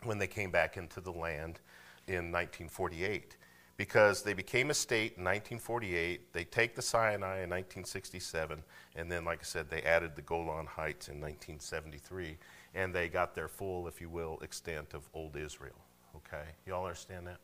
when 0.03 0.17
they 0.17 0.27
came 0.27 0.51
back 0.51 0.77
into 0.77 1.01
the 1.01 1.11
land 1.11 1.59
in 2.07 2.31
1948 2.31 3.35
because 3.77 4.23
they 4.23 4.33
became 4.33 4.69
a 4.69 4.73
state 4.73 5.17
in 5.17 5.23
1948. 5.23 6.31
They 6.31 6.43
take 6.45 6.75
the 6.75 6.81
Sinai 6.81 7.43
in 7.43 7.49
1967, 7.49 8.63
and 8.95 9.11
then, 9.11 9.25
like 9.25 9.39
I 9.41 9.43
said, 9.43 9.69
they 9.69 9.81
added 9.81 10.15
the 10.15 10.21
Golan 10.21 10.65
Heights 10.65 11.09
in 11.09 11.15
1973, 11.15 12.37
and 12.73 12.95
they 12.95 13.09
got 13.09 13.35
their 13.35 13.49
full, 13.49 13.87
if 13.87 13.99
you 13.99 14.07
will, 14.07 14.39
extent 14.41 14.93
of 14.93 15.09
Old 15.13 15.35
Israel. 15.35 15.75
Okay, 16.15 16.45
y'all 16.65 16.85
understand 16.85 17.27
that? 17.27 17.39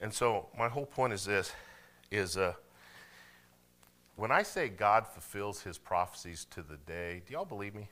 And 0.00 0.12
so, 0.12 0.46
my 0.58 0.68
whole 0.68 0.86
point 0.86 1.12
is 1.12 1.24
this: 1.24 1.52
is 2.10 2.36
uh, 2.36 2.54
when 4.16 4.30
I 4.30 4.42
say 4.42 4.68
God 4.68 5.06
fulfills 5.06 5.62
His 5.62 5.78
prophecies 5.78 6.46
to 6.50 6.62
the 6.62 6.76
day, 6.76 7.22
do 7.26 7.32
y'all 7.32 7.44
believe 7.44 7.74
me 7.74 7.88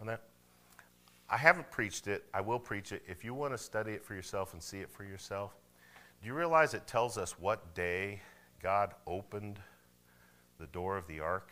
on 0.00 0.06
that? 0.06 0.22
I 1.28 1.36
haven't 1.38 1.70
preached 1.70 2.08
it. 2.08 2.24
I 2.34 2.42
will 2.42 2.58
preach 2.58 2.92
it. 2.92 3.02
If 3.08 3.24
you 3.24 3.32
want 3.32 3.54
to 3.54 3.58
study 3.58 3.92
it 3.92 4.04
for 4.04 4.14
yourself 4.14 4.52
and 4.52 4.62
see 4.62 4.80
it 4.80 4.90
for 4.90 5.04
yourself, 5.04 5.54
do 6.20 6.28
you 6.28 6.34
realize 6.34 6.74
it 6.74 6.86
tells 6.86 7.16
us 7.16 7.38
what 7.38 7.74
day 7.74 8.20
God 8.62 8.94
opened 9.06 9.58
the 10.60 10.66
door 10.66 10.96
of 10.96 11.06
the 11.06 11.20
ark? 11.20 11.50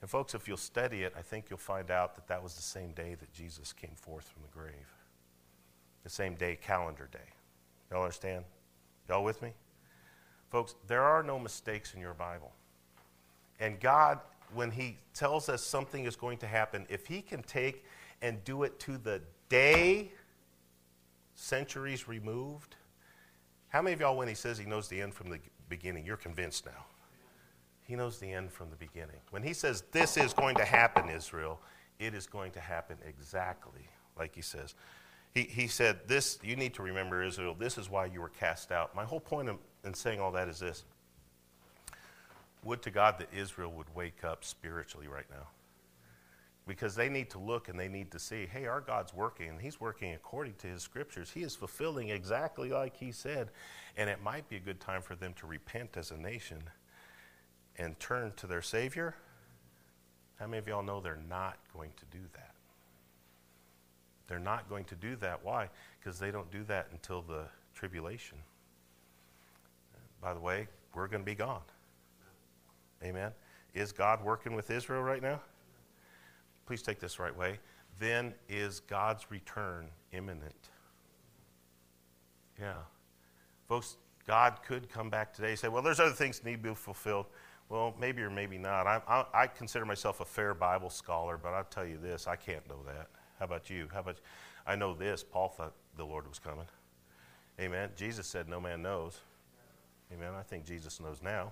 And, 0.00 0.08
folks, 0.08 0.34
if 0.34 0.48
you'll 0.48 0.56
study 0.56 1.02
it, 1.02 1.12
I 1.16 1.22
think 1.22 1.46
you'll 1.50 1.58
find 1.58 1.90
out 1.90 2.14
that 2.14 2.26
that 2.28 2.42
was 2.42 2.54
the 2.54 2.62
same 2.62 2.92
day 2.92 3.14
that 3.14 3.32
Jesus 3.32 3.72
came 3.72 3.94
forth 3.94 4.28
from 4.28 4.42
the 4.42 4.48
grave. 4.48 4.92
The 6.04 6.10
same 6.10 6.34
day, 6.34 6.58
calendar 6.60 7.08
day. 7.12 7.18
Y'all 7.90 8.02
understand? 8.02 8.44
Y'all 9.08 9.24
with 9.24 9.40
me? 9.42 9.52
Folks, 10.50 10.74
there 10.86 11.02
are 11.02 11.22
no 11.22 11.38
mistakes 11.38 11.94
in 11.94 12.00
your 12.00 12.14
Bible. 12.14 12.52
And 13.60 13.78
God, 13.80 14.18
when 14.54 14.70
He 14.70 14.98
tells 15.14 15.48
us 15.48 15.62
something 15.62 16.04
is 16.04 16.16
going 16.16 16.38
to 16.38 16.46
happen, 16.46 16.86
if 16.88 17.06
He 17.06 17.22
can 17.22 17.42
take 17.42 17.84
and 18.20 18.42
do 18.44 18.62
it 18.62 18.78
to 18.80 18.98
the 18.98 19.20
day, 19.48 20.10
centuries 21.34 22.08
removed, 22.08 22.76
how 23.68 23.80
many 23.80 23.94
of 23.94 24.00
y'all, 24.00 24.16
when 24.16 24.28
he 24.28 24.34
says 24.34 24.58
he 24.58 24.66
knows 24.66 24.88
the 24.88 25.00
end 25.00 25.14
from 25.14 25.30
the 25.30 25.38
beginning, 25.70 26.04
you're 26.04 26.18
convinced 26.18 26.66
now? 26.66 26.84
He 27.84 27.96
knows 27.96 28.18
the 28.18 28.30
end 28.30 28.52
from 28.52 28.68
the 28.68 28.76
beginning. 28.76 29.16
When 29.30 29.42
he 29.42 29.54
says, 29.54 29.84
This 29.92 30.16
is 30.16 30.34
going 30.34 30.56
to 30.56 30.64
happen, 30.64 31.08
Israel, 31.08 31.58
it 31.98 32.14
is 32.14 32.26
going 32.26 32.52
to 32.52 32.60
happen 32.60 32.98
exactly 33.06 33.88
like 34.18 34.34
he 34.34 34.42
says. 34.42 34.74
He, 35.34 35.42
he 35.44 35.66
said, 35.66 36.00
This, 36.06 36.38
you 36.42 36.56
need 36.56 36.74
to 36.74 36.82
remember, 36.82 37.22
Israel, 37.22 37.54
this 37.58 37.78
is 37.78 37.88
why 37.88 38.06
you 38.06 38.20
were 38.20 38.28
cast 38.28 38.70
out. 38.70 38.94
My 38.94 39.04
whole 39.04 39.20
point 39.20 39.48
in, 39.48 39.58
in 39.84 39.94
saying 39.94 40.20
all 40.20 40.32
that 40.32 40.48
is 40.48 40.58
this 40.58 40.84
Would 42.64 42.82
to 42.82 42.90
God 42.90 43.18
that 43.18 43.28
Israel 43.34 43.72
would 43.72 43.94
wake 43.94 44.24
up 44.24 44.44
spiritually 44.44 45.08
right 45.08 45.26
now 45.30 45.48
because 46.66 46.94
they 46.94 47.08
need 47.08 47.28
to 47.30 47.38
look 47.38 47.68
and 47.68 47.78
they 47.78 47.88
need 47.88 48.10
to 48.12 48.18
see 48.18 48.46
hey, 48.46 48.66
our 48.66 48.80
God's 48.80 49.12
working, 49.12 49.48
and 49.48 49.60
He's 49.60 49.80
working 49.80 50.12
according 50.14 50.54
to 50.58 50.66
His 50.66 50.82
scriptures. 50.82 51.30
He 51.30 51.42
is 51.42 51.56
fulfilling 51.56 52.10
exactly 52.10 52.70
like 52.70 52.96
He 52.96 53.12
said. 53.12 53.50
And 53.96 54.08
it 54.08 54.22
might 54.22 54.48
be 54.48 54.56
a 54.56 54.60
good 54.60 54.80
time 54.80 55.02
for 55.02 55.14
them 55.14 55.34
to 55.34 55.46
repent 55.46 55.96
as 55.96 56.10
a 56.10 56.16
nation 56.16 56.62
and 57.76 57.98
turn 57.98 58.32
to 58.36 58.46
their 58.46 58.62
Savior. 58.62 59.14
How 60.38 60.46
many 60.46 60.58
of 60.58 60.68
y'all 60.68 60.82
know 60.82 61.00
they're 61.00 61.18
not 61.28 61.58
going 61.72 61.90
to 61.96 62.04
do 62.16 62.24
that? 62.34 62.51
They're 64.32 64.38
not 64.38 64.66
going 64.70 64.86
to 64.86 64.94
do 64.94 65.14
that. 65.16 65.44
Why? 65.44 65.68
Because 66.00 66.18
they 66.18 66.30
don't 66.30 66.50
do 66.50 66.64
that 66.64 66.86
until 66.90 67.20
the 67.20 67.44
tribulation. 67.74 68.38
By 70.22 70.32
the 70.32 70.40
way, 70.40 70.68
we're 70.94 71.06
going 71.06 71.20
to 71.20 71.30
be 71.30 71.34
gone. 71.34 71.60
Amen. 73.04 73.32
Is 73.74 73.92
God 73.92 74.24
working 74.24 74.54
with 74.54 74.70
Israel 74.70 75.02
right 75.02 75.20
now? 75.20 75.38
please 76.64 76.80
take 76.80 77.00
this 77.00 77.18
right 77.18 77.36
way, 77.36 77.58
then 77.98 78.32
is 78.48 78.80
God's 78.80 79.30
return 79.30 79.88
imminent. 80.12 80.70
Yeah. 82.58 82.72
Folks, 83.68 83.98
God 84.26 84.60
could 84.66 84.88
come 84.88 85.10
back 85.10 85.34
today 85.34 85.50
and 85.50 85.58
say, 85.58 85.68
well, 85.68 85.82
there's 85.82 86.00
other 86.00 86.14
things 86.14 86.38
that 86.38 86.48
need 86.48 86.62
to 86.62 86.70
be 86.70 86.74
fulfilled. 86.74 87.26
Well, 87.68 87.94
maybe 88.00 88.22
or 88.22 88.30
maybe 88.30 88.56
not. 88.56 88.86
I, 88.86 89.02
I, 89.06 89.42
I 89.42 89.46
consider 89.48 89.84
myself 89.84 90.20
a 90.20 90.24
fair 90.24 90.54
Bible 90.54 90.88
scholar, 90.88 91.36
but 91.36 91.50
I'll 91.50 91.64
tell 91.64 91.84
you 91.86 91.98
this 91.98 92.26
I 92.26 92.36
can't 92.36 92.66
know 92.70 92.82
that. 92.86 93.08
How 93.42 93.46
about 93.46 93.68
you? 93.68 93.88
How 93.92 93.98
about 93.98 94.20
I 94.68 94.76
know 94.76 94.94
this. 94.94 95.24
Paul 95.24 95.48
thought 95.48 95.72
the 95.96 96.04
Lord 96.04 96.28
was 96.28 96.38
coming. 96.38 96.66
Amen. 97.58 97.88
Jesus 97.96 98.28
said, 98.28 98.48
No 98.48 98.60
man 98.60 98.82
knows. 98.82 99.18
Amen. 100.14 100.30
I 100.38 100.44
think 100.44 100.64
Jesus 100.64 101.00
knows 101.00 101.20
now. 101.20 101.50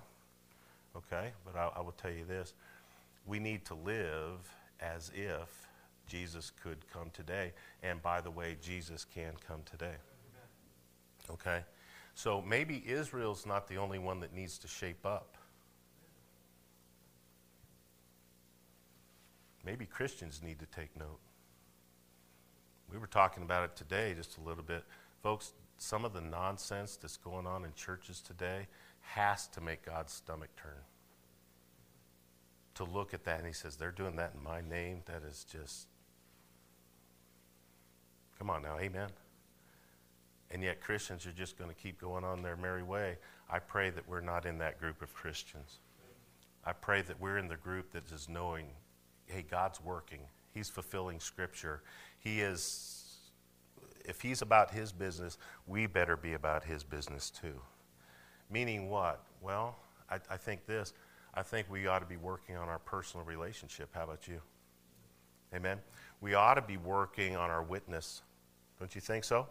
Okay? 0.95 1.31
But 1.43 1.57
I, 1.59 1.69
I 1.75 1.81
will 1.81 1.91
tell 1.91 2.11
you 2.11 2.23
this 2.23 2.53
we 3.25 3.39
need 3.39 3.65
to 3.65 3.73
live 3.73 4.55
as 4.79 5.11
if 5.13 5.67
Jesus 6.07 6.53
could 6.63 6.77
come 6.93 7.09
today. 7.11 7.51
And 7.83 8.01
by 8.01 8.21
the 8.21 8.31
way, 8.31 8.55
Jesus 8.61 9.05
can 9.13 9.33
come 9.45 9.59
today. 9.69 9.97
Okay? 11.29 11.59
So 12.15 12.41
maybe 12.41 12.85
Israel's 12.87 13.45
not 13.45 13.67
the 13.67 13.75
only 13.75 13.99
one 13.99 14.21
that 14.21 14.33
needs 14.33 14.57
to 14.59 14.69
shape 14.69 15.05
up. 15.05 15.35
Maybe 19.65 19.85
Christians 19.85 20.41
need 20.41 20.57
to 20.59 20.65
take 20.67 20.97
note. 20.97 21.19
We 22.91 22.97
were 22.97 23.07
talking 23.07 23.43
about 23.43 23.63
it 23.63 23.75
today 23.75 24.13
just 24.15 24.37
a 24.37 24.41
little 24.41 24.63
bit. 24.63 24.83
Folks, 25.23 25.53
some 25.77 26.05
of 26.05 26.13
the 26.13 26.21
nonsense 26.21 26.97
that's 26.97 27.17
going 27.17 27.47
on 27.47 27.65
in 27.65 27.73
churches 27.73 28.21
today 28.21 28.67
has 29.01 29.47
to 29.47 29.61
make 29.61 29.85
God's 29.85 30.13
stomach 30.13 30.49
turn 30.55 30.81
to 32.75 32.83
look 32.83 33.13
at 33.13 33.23
that 33.25 33.37
and 33.37 33.47
he 33.47 33.53
says, 33.53 33.75
They're 33.75 33.91
doing 33.91 34.15
that 34.17 34.33
in 34.35 34.43
my 34.43 34.61
name. 34.61 35.01
That 35.05 35.23
is 35.23 35.45
just. 35.51 35.87
Come 38.37 38.49
on 38.49 38.63
now, 38.63 38.77
amen. 38.79 39.09
And 40.49 40.63
yet 40.63 40.81
Christians 40.81 41.25
are 41.25 41.31
just 41.31 41.57
going 41.57 41.69
to 41.69 41.75
keep 41.75 42.01
going 42.01 42.23
on 42.23 42.41
their 42.41 42.57
merry 42.57 42.83
way. 42.83 43.17
I 43.49 43.59
pray 43.59 43.89
that 43.91 44.07
we're 44.09 44.21
not 44.21 44.45
in 44.45 44.57
that 44.57 44.79
group 44.79 45.01
of 45.01 45.13
Christians. 45.13 45.79
I 46.65 46.73
pray 46.73 47.01
that 47.03 47.19
we're 47.19 47.37
in 47.37 47.47
the 47.47 47.55
group 47.55 47.91
that 47.91 48.11
is 48.11 48.27
knowing, 48.27 48.67
hey, 49.27 49.45
God's 49.49 49.81
working. 49.81 50.21
He's 50.53 50.69
fulfilling 50.69 51.19
Scripture. 51.19 51.81
He 52.19 52.41
is, 52.41 53.17
if 54.05 54.21
He's 54.21 54.41
about 54.41 54.71
His 54.71 54.91
business, 54.91 55.37
we 55.67 55.87
better 55.87 56.17
be 56.17 56.33
about 56.33 56.63
His 56.63 56.83
business 56.83 57.29
too. 57.29 57.59
Meaning 58.49 58.89
what? 58.89 59.23
Well, 59.41 59.77
I, 60.09 60.19
I 60.29 60.37
think 60.37 60.65
this 60.65 60.93
I 61.33 61.43
think 61.43 61.69
we 61.69 61.87
ought 61.87 61.99
to 61.99 62.05
be 62.05 62.17
working 62.17 62.57
on 62.57 62.67
our 62.67 62.79
personal 62.79 63.25
relationship. 63.25 63.89
How 63.93 64.03
about 64.03 64.27
you? 64.27 64.41
Amen. 65.55 65.79
We 66.19 66.33
ought 66.33 66.55
to 66.55 66.61
be 66.61 66.77
working 66.77 67.35
on 67.35 67.49
our 67.49 67.63
witness. 67.63 68.21
Don't 68.79 68.93
you 68.93 69.01
think 69.01 69.23
so? 69.23 69.47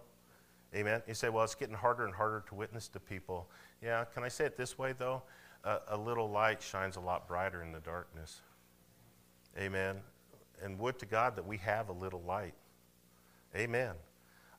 Amen. 0.74 1.02
You 1.08 1.14
say, 1.14 1.30
well, 1.30 1.42
it's 1.42 1.54
getting 1.54 1.74
harder 1.74 2.04
and 2.04 2.14
harder 2.14 2.44
to 2.48 2.54
witness 2.54 2.88
to 2.88 3.00
people. 3.00 3.50
Yeah, 3.82 4.04
can 4.04 4.22
I 4.22 4.28
say 4.28 4.44
it 4.44 4.56
this 4.56 4.78
way, 4.78 4.94
though? 4.96 5.22
Uh, 5.64 5.78
a 5.88 5.96
little 5.96 6.30
light 6.30 6.62
shines 6.62 6.96
a 6.96 7.00
lot 7.00 7.26
brighter 7.26 7.62
in 7.62 7.72
the 7.72 7.80
darkness. 7.80 8.40
Amen. 9.58 9.96
And 10.62 10.78
would 10.78 10.98
to 10.98 11.06
God 11.06 11.36
that 11.36 11.46
we 11.46 11.56
have 11.58 11.88
a 11.88 11.92
little 11.92 12.22
light. 12.26 12.54
Amen. 13.56 13.94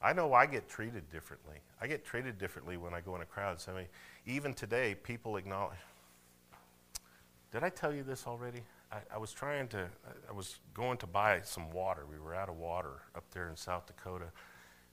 I 0.01 0.13
know 0.13 0.33
I 0.33 0.47
get 0.47 0.67
treated 0.67 1.09
differently. 1.11 1.57
I 1.79 1.87
get 1.87 2.03
treated 2.03 2.37
differently 2.37 2.77
when 2.77 2.93
I 2.93 3.01
go 3.01 3.15
in 3.15 3.21
a 3.21 3.25
crowd. 3.25 3.61
So 3.61 3.71
I 3.71 3.75
mean, 3.75 3.87
even 4.25 4.53
today, 4.53 4.95
people 4.95 5.37
acknowledge, 5.37 5.77
did 7.51 7.63
I 7.63 7.69
tell 7.69 7.93
you 7.93 8.03
this 8.03 8.25
already? 8.25 8.61
I, 8.91 8.97
I, 9.13 9.17
was 9.17 9.31
trying 9.31 9.67
to, 9.69 9.87
I 10.27 10.33
was 10.33 10.59
going 10.73 10.97
to 10.97 11.07
buy 11.07 11.41
some 11.43 11.69
water. 11.71 12.05
We 12.09 12.17
were 12.19 12.33
out 12.33 12.49
of 12.49 12.57
water 12.57 13.01
up 13.15 13.23
there 13.31 13.49
in 13.49 13.55
South 13.55 13.85
Dakota. 13.85 14.31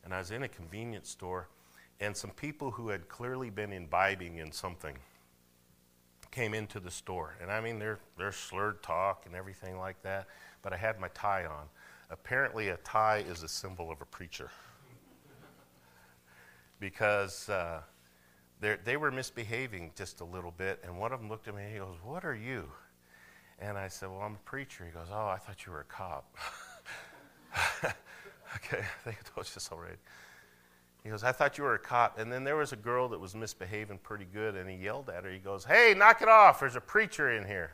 And 0.05 0.15
I 0.15 0.19
was 0.19 0.31
in 0.31 0.43
a 0.43 0.49
convenience 0.49 1.09
store, 1.09 1.49
and 2.01 2.17
some 2.17 2.31
people 2.31 2.71
who 2.71 2.89
had 2.89 3.09
clearly 3.09 3.51
been 3.51 3.73
imbibing 3.73 4.39
in 4.39 4.53
something 4.53 4.97
came 6.31 6.55
into 6.55 6.81
the 6.81 6.91
store. 6.91 7.35
And 7.41 7.51
I 7.51 7.61
mean, 7.61 7.79
they're, 7.79 7.99
they're 8.17 8.33
slurred 8.33 8.83
talk 8.83 9.25
and 9.27 9.35
everything 9.35 9.79
like 9.79 10.01
that, 10.03 10.27
but 10.63 10.73
I 10.73 10.77
had 10.77 11.01
my 11.01 11.09
tie 11.09 11.47
on. 11.47 11.67
Apparently, 12.11 12.69
a 12.69 12.77
tie 12.79 13.25
is 13.29 13.43
a 13.43 13.49
symbol 13.49 13.91
of 13.91 14.01
a 14.01 14.07
preacher. 14.07 14.51
because 16.81 17.49
uh, 17.49 17.81
they 18.61 18.97
were 18.97 19.11
misbehaving 19.11 19.93
just 19.97 20.21
a 20.21 20.25
little 20.25 20.53
bit, 20.57 20.81
and 20.85 20.99
one 20.99 21.13
of 21.13 21.21
them 21.21 21.29
looked 21.29 21.49
at 21.49 21.55
me 21.55 21.63
and 21.63 21.73
he 21.73 21.79
goes, 21.79 21.97
What 22.03 22.25
are 22.25 22.35
you? 22.35 22.69
And 23.59 23.77
I 23.77 23.89
said, 23.89 24.09
Well, 24.09 24.21
I'm 24.21 24.35
a 24.35 24.45
preacher. 24.45 24.85
He 24.85 24.91
goes, 24.91 25.09
Oh, 25.13 25.29
I 25.29 25.37
thought 25.37 25.67
you 25.67 25.73
were 25.73 25.81
a 25.81 25.85
cop. 25.85 26.35
okay, 27.85 28.79
I 28.79 29.03
think 29.05 29.19
I 29.21 29.35
told 29.35 29.47
you 29.47 29.55
this 29.55 29.71
already. 29.73 29.97
He 31.09 31.11
goes, 31.11 31.25
I 31.25 31.33
thought 31.33 31.57
you 31.57 31.65
were 31.65 31.73
a 31.73 31.79
cop. 31.79 32.19
And 32.19 32.31
then 32.31 32.45
there 32.45 32.57
was 32.57 32.75
a 32.75 32.77
girl 32.77 33.09
that 33.09 33.19
was 33.19 33.35
misbehaving 33.35 34.01
pretty 34.03 34.27
good, 34.31 34.57
and 34.57 34.69
he 34.69 34.77
yelled 34.77 35.09
at 35.09 35.25
her. 35.25 35.31
He 35.31 35.39
goes, 35.39 35.65
Hey, 35.65 35.95
knock 35.97 36.21
it 36.21 36.29
off. 36.29 36.61
There's 36.61 36.77
a 36.77 36.83
preacher 36.83 37.31
in 37.31 37.47
here. 37.47 37.73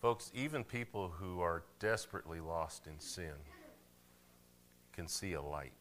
Folks, 0.00 0.30
even 0.32 0.62
people 0.62 1.08
who 1.08 1.40
are 1.40 1.64
desperately 1.80 2.38
lost 2.38 2.86
in 2.86 3.00
sin 3.00 3.32
can 4.92 5.08
see 5.08 5.32
a 5.32 5.42
light. 5.42 5.72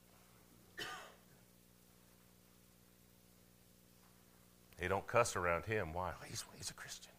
They 4.80 4.88
don't 4.88 5.06
cuss 5.06 5.36
around 5.36 5.66
him. 5.66 5.94
Why? 5.94 6.14
He's, 6.28 6.44
he's 6.58 6.72
a 6.72 6.74
Christian. 6.74 7.12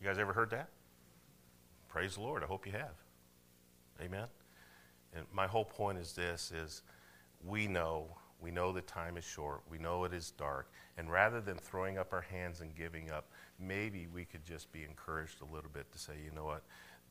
You 0.00 0.06
guys 0.06 0.16
ever 0.16 0.32
heard 0.32 0.48
that? 0.48 0.70
Praise 1.90 2.14
the 2.14 2.22
Lord. 2.22 2.42
I 2.42 2.46
hope 2.46 2.64
you 2.64 2.72
have. 2.72 2.94
Amen. 4.00 4.28
And 5.14 5.26
my 5.32 5.46
whole 5.46 5.64
point 5.64 5.98
is 5.98 6.12
this 6.12 6.52
is 6.52 6.82
we 7.44 7.66
know, 7.66 8.06
we 8.40 8.50
know 8.50 8.72
the 8.72 8.82
time 8.82 9.16
is 9.16 9.24
short. 9.24 9.62
We 9.70 9.78
know 9.78 10.04
it 10.04 10.12
is 10.12 10.32
dark. 10.32 10.70
And 10.96 11.10
rather 11.10 11.40
than 11.40 11.56
throwing 11.56 11.98
up 11.98 12.12
our 12.12 12.20
hands 12.20 12.60
and 12.60 12.74
giving 12.74 13.10
up, 13.10 13.26
maybe 13.58 14.06
we 14.12 14.24
could 14.24 14.44
just 14.44 14.70
be 14.72 14.84
encouraged 14.84 15.40
a 15.42 15.54
little 15.54 15.70
bit 15.72 15.90
to 15.92 15.98
say, 15.98 16.14
you 16.24 16.34
know 16.34 16.44
what? 16.44 16.62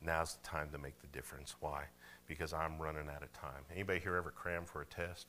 Now's 0.04 0.34
the 0.34 0.46
time 0.46 0.68
to 0.72 0.78
make 0.78 1.00
the 1.00 1.06
difference. 1.08 1.54
Why? 1.60 1.84
Because 2.26 2.52
I'm 2.52 2.78
running 2.78 3.08
out 3.08 3.22
of 3.22 3.32
time. 3.32 3.62
Anybody 3.72 4.00
here 4.00 4.16
ever 4.16 4.30
cram 4.30 4.64
for 4.64 4.82
a 4.82 4.86
test? 4.86 5.28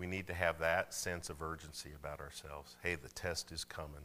we 0.00 0.06
need 0.06 0.26
to 0.26 0.32
have 0.32 0.58
that 0.58 0.94
sense 0.94 1.28
of 1.28 1.42
urgency 1.42 1.90
about 1.94 2.20
ourselves. 2.20 2.74
Hey, 2.82 2.94
the 2.94 3.10
test 3.10 3.52
is 3.52 3.64
coming. 3.64 4.00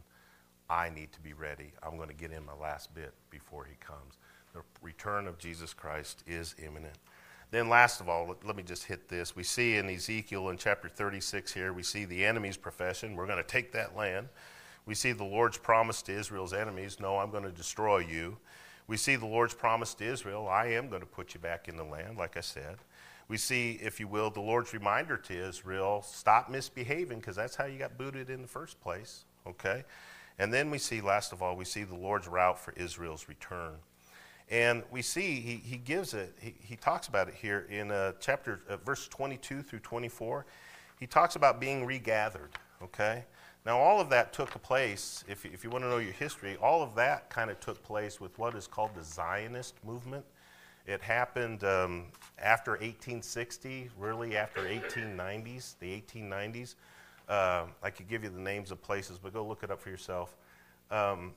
I 0.68 0.90
need 0.90 1.10
to 1.12 1.20
be 1.20 1.32
ready. 1.32 1.72
I'm 1.82 1.96
going 1.96 2.10
to 2.10 2.14
get 2.14 2.32
in 2.32 2.44
my 2.44 2.52
last 2.54 2.94
bit 2.94 3.14
before 3.30 3.64
he 3.64 3.76
comes. 3.80 4.18
The 4.52 4.60
return 4.82 5.26
of 5.26 5.38
Jesus 5.38 5.72
Christ 5.72 6.22
is 6.26 6.54
imminent. 6.62 6.98
Then, 7.50 7.68
last 7.68 8.00
of 8.00 8.08
all, 8.08 8.34
let, 8.44 8.56
me 8.56 8.62
just 8.62 8.84
hit 8.84 9.08
this. 9.08 9.36
We 9.36 9.42
see 9.42 9.76
in 9.76 9.88
Ezekiel 9.88 10.50
in 10.50 10.56
chapter 10.56 10.88
36 10.88 11.52
here, 11.52 11.72
we 11.72 11.82
see 11.82 12.04
the 12.04 12.24
enemy's 12.24 12.56
profession. 12.56 13.14
We're 13.14 13.26
going 13.26 13.38
to 13.38 13.44
take 13.44 13.72
that 13.72 13.96
land. 13.96 14.28
We 14.84 14.94
see 14.94 15.12
the 15.12 15.24
Lord's 15.24 15.58
promise 15.58 16.02
to 16.02 16.12
Israel's 16.12 16.52
enemies 16.52 16.98
No, 17.00 17.18
I'm 17.18 17.30
going 17.30 17.44
to 17.44 17.52
destroy 17.52 17.98
you. 17.98 18.36
We 18.88 18.96
see 18.96 19.16
the 19.16 19.26
Lord's 19.26 19.54
promise 19.54 19.94
to 19.94 20.04
Israel 20.04 20.48
I 20.48 20.66
am 20.66 20.88
going 20.88 21.00
to 21.00 21.06
put 21.06 21.34
you 21.34 21.40
back 21.40 21.68
in 21.68 21.76
the 21.76 21.84
land, 21.84 22.18
like 22.18 22.36
I 22.36 22.40
said 22.40 22.78
we 23.28 23.36
see, 23.36 23.78
if 23.82 23.98
you 23.98 24.06
will, 24.06 24.30
the 24.30 24.40
Lord's 24.40 24.72
reminder 24.72 25.16
to 25.16 25.48
Israel 25.48 26.02
stop 26.02 26.48
misbehaving 26.48 27.18
because 27.18 27.36
that's 27.36 27.56
how 27.56 27.64
you 27.64 27.78
got 27.78 27.98
booted 27.98 28.30
in 28.30 28.42
the 28.42 28.48
first 28.48 28.80
place, 28.80 29.24
okay? 29.46 29.84
And 30.38 30.52
then 30.52 30.70
we 30.70 30.78
see, 30.78 31.00
last 31.00 31.32
of 31.32 31.42
all, 31.42 31.56
we 31.56 31.64
see 31.64 31.82
the 31.82 31.96
Lord's 31.96 32.28
route 32.28 32.58
for 32.58 32.72
Israel's 32.74 33.28
return. 33.28 33.74
And 34.50 34.84
we 34.90 35.02
see 35.02 35.40
he, 35.40 35.56
he 35.56 35.76
gives 35.76 36.14
it, 36.14 36.32
he, 36.40 36.54
he 36.60 36.76
talks 36.76 37.08
about 37.08 37.28
it 37.28 37.34
here 37.34 37.66
in 37.68 37.90
uh, 37.90 38.12
chapter, 38.20 38.60
uh, 38.68 38.76
verse 38.76 39.08
22 39.08 39.62
through 39.62 39.80
24. 39.80 40.46
He 41.00 41.06
talks 41.06 41.36
about 41.36 41.60
being 41.60 41.84
regathered, 41.84 42.50
okay? 42.82 43.24
Now, 43.64 43.78
all 43.78 44.00
of 44.00 44.08
that 44.10 44.32
took 44.32 44.50
place, 44.62 45.24
if, 45.28 45.44
if 45.44 45.64
you 45.64 45.70
want 45.70 45.82
to 45.82 45.90
know 45.90 45.98
your 45.98 46.12
history, 46.12 46.56
all 46.62 46.82
of 46.82 46.94
that 46.94 47.28
kind 47.28 47.50
of 47.50 47.58
took 47.58 47.82
place 47.82 48.20
with 48.20 48.38
what 48.38 48.54
is 48.54 48.68
called 48.68 48.90
the 48.94 49.02
Zionist 49.02 49.74
movement. 49.84 50.24
It 50.86 51.02
happened 51.02 51.64
um, 51.64 52.04
after 52.38 52.72
1860, 52.72 53.90
really 53.98 54.36
after 54.36 54.60
1890s, 54.60 55.74
the 55.80 56.00
1890s. 56.00 56.76
Uh, 57.28 57.64
I 57.82 57.90
could 57.90 58.08
give 58.08 58.22
you 58.22 58.30
the 58.30 58.40
names 58.40 58.70
of 58.70 58.80
places, 58.80 59.18
but 59.20 59.34
go 59.34 59.44
look 59.44 59.64
it 59.64 59.72
up 59.72 59.80
for 59.80 59.90
yourself. 59.90 60.36
Um, 60.92 61.32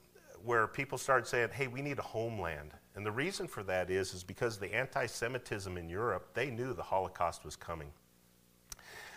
where 0.46 0.68
people 0.68 0.98
started 0.98 1.28
saying, 1.28 1.50
"Hey, 1.52 1.68
we 1.68 1.82
need 1.82 2.00
a 2.00 2.04
homeland," 2.04 2.72
and 3.00 3.06
the 3.06 3.12
reason 3.14 3.48
for 3.48 3.64
that 3.64 3.90
is 3.90 4.14
is 4.14 4.26
because 4.26 4.58
the 4.58 4.76
anti-Semitism 4.76 5.78
in 5.78 5.88
Europe, 5.88 6.32
they 6.34 6.52
knew 6.52 6.74
the 6.74 6.84
Holocaust 6.84 7.46
was 7.46 7.56
coming. 7.56 7.92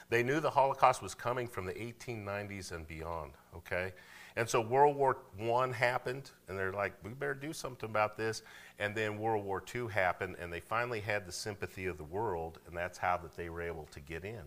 They 0.08 0.22
knew 0.22 0.38
the 0.38 0.50
Holocaust 0.50 1.02
was 1.02 1.16
coming 1.16 1.48
from 1.48 1.64
the 1.64 1.72
1890s 1.72 2.70
and 2.70 2.86
beyond. 2.86 3.32
Okay, 3.56 3.92
and 4.36 4.48
so 4.48 4.60
World 4.60 4.94
War 4.94 5.18
I 5.36 5.72
happened, 5.72 6.30
and 6.46 6.56
they're 6.56 6.72
like, 6.72 6.92
we 7.02 7.10
better 7.10 7.34
do 7.34 7.52
something 7.52 7.90
about 7.90 8.16
this. 8.16 8.42
And 8.78 8.94
then 8.94 9.18
World 9.18 9.44
War 9.44 9.60
II 9.74 9.88
happened, 9.88 10.36
and 10.38 10.52
they 10.52 10.60
finally 10.60 11.00
had 11.00 11.26
the 11.26 11.32
sympathy 11.32 11.86
of 11.86 11.98
the 11.98 12.04
world, 12.04 12.60
and 12.68 12.76
that's 12.76 12.98
how 12.98 13.16
that 13.16 13.36
they 13.36 13.48
were 13.48 13.62
able 13.62 13.88
to 13.90 13.98
get 13.98 14.24
in. 14.24 14.44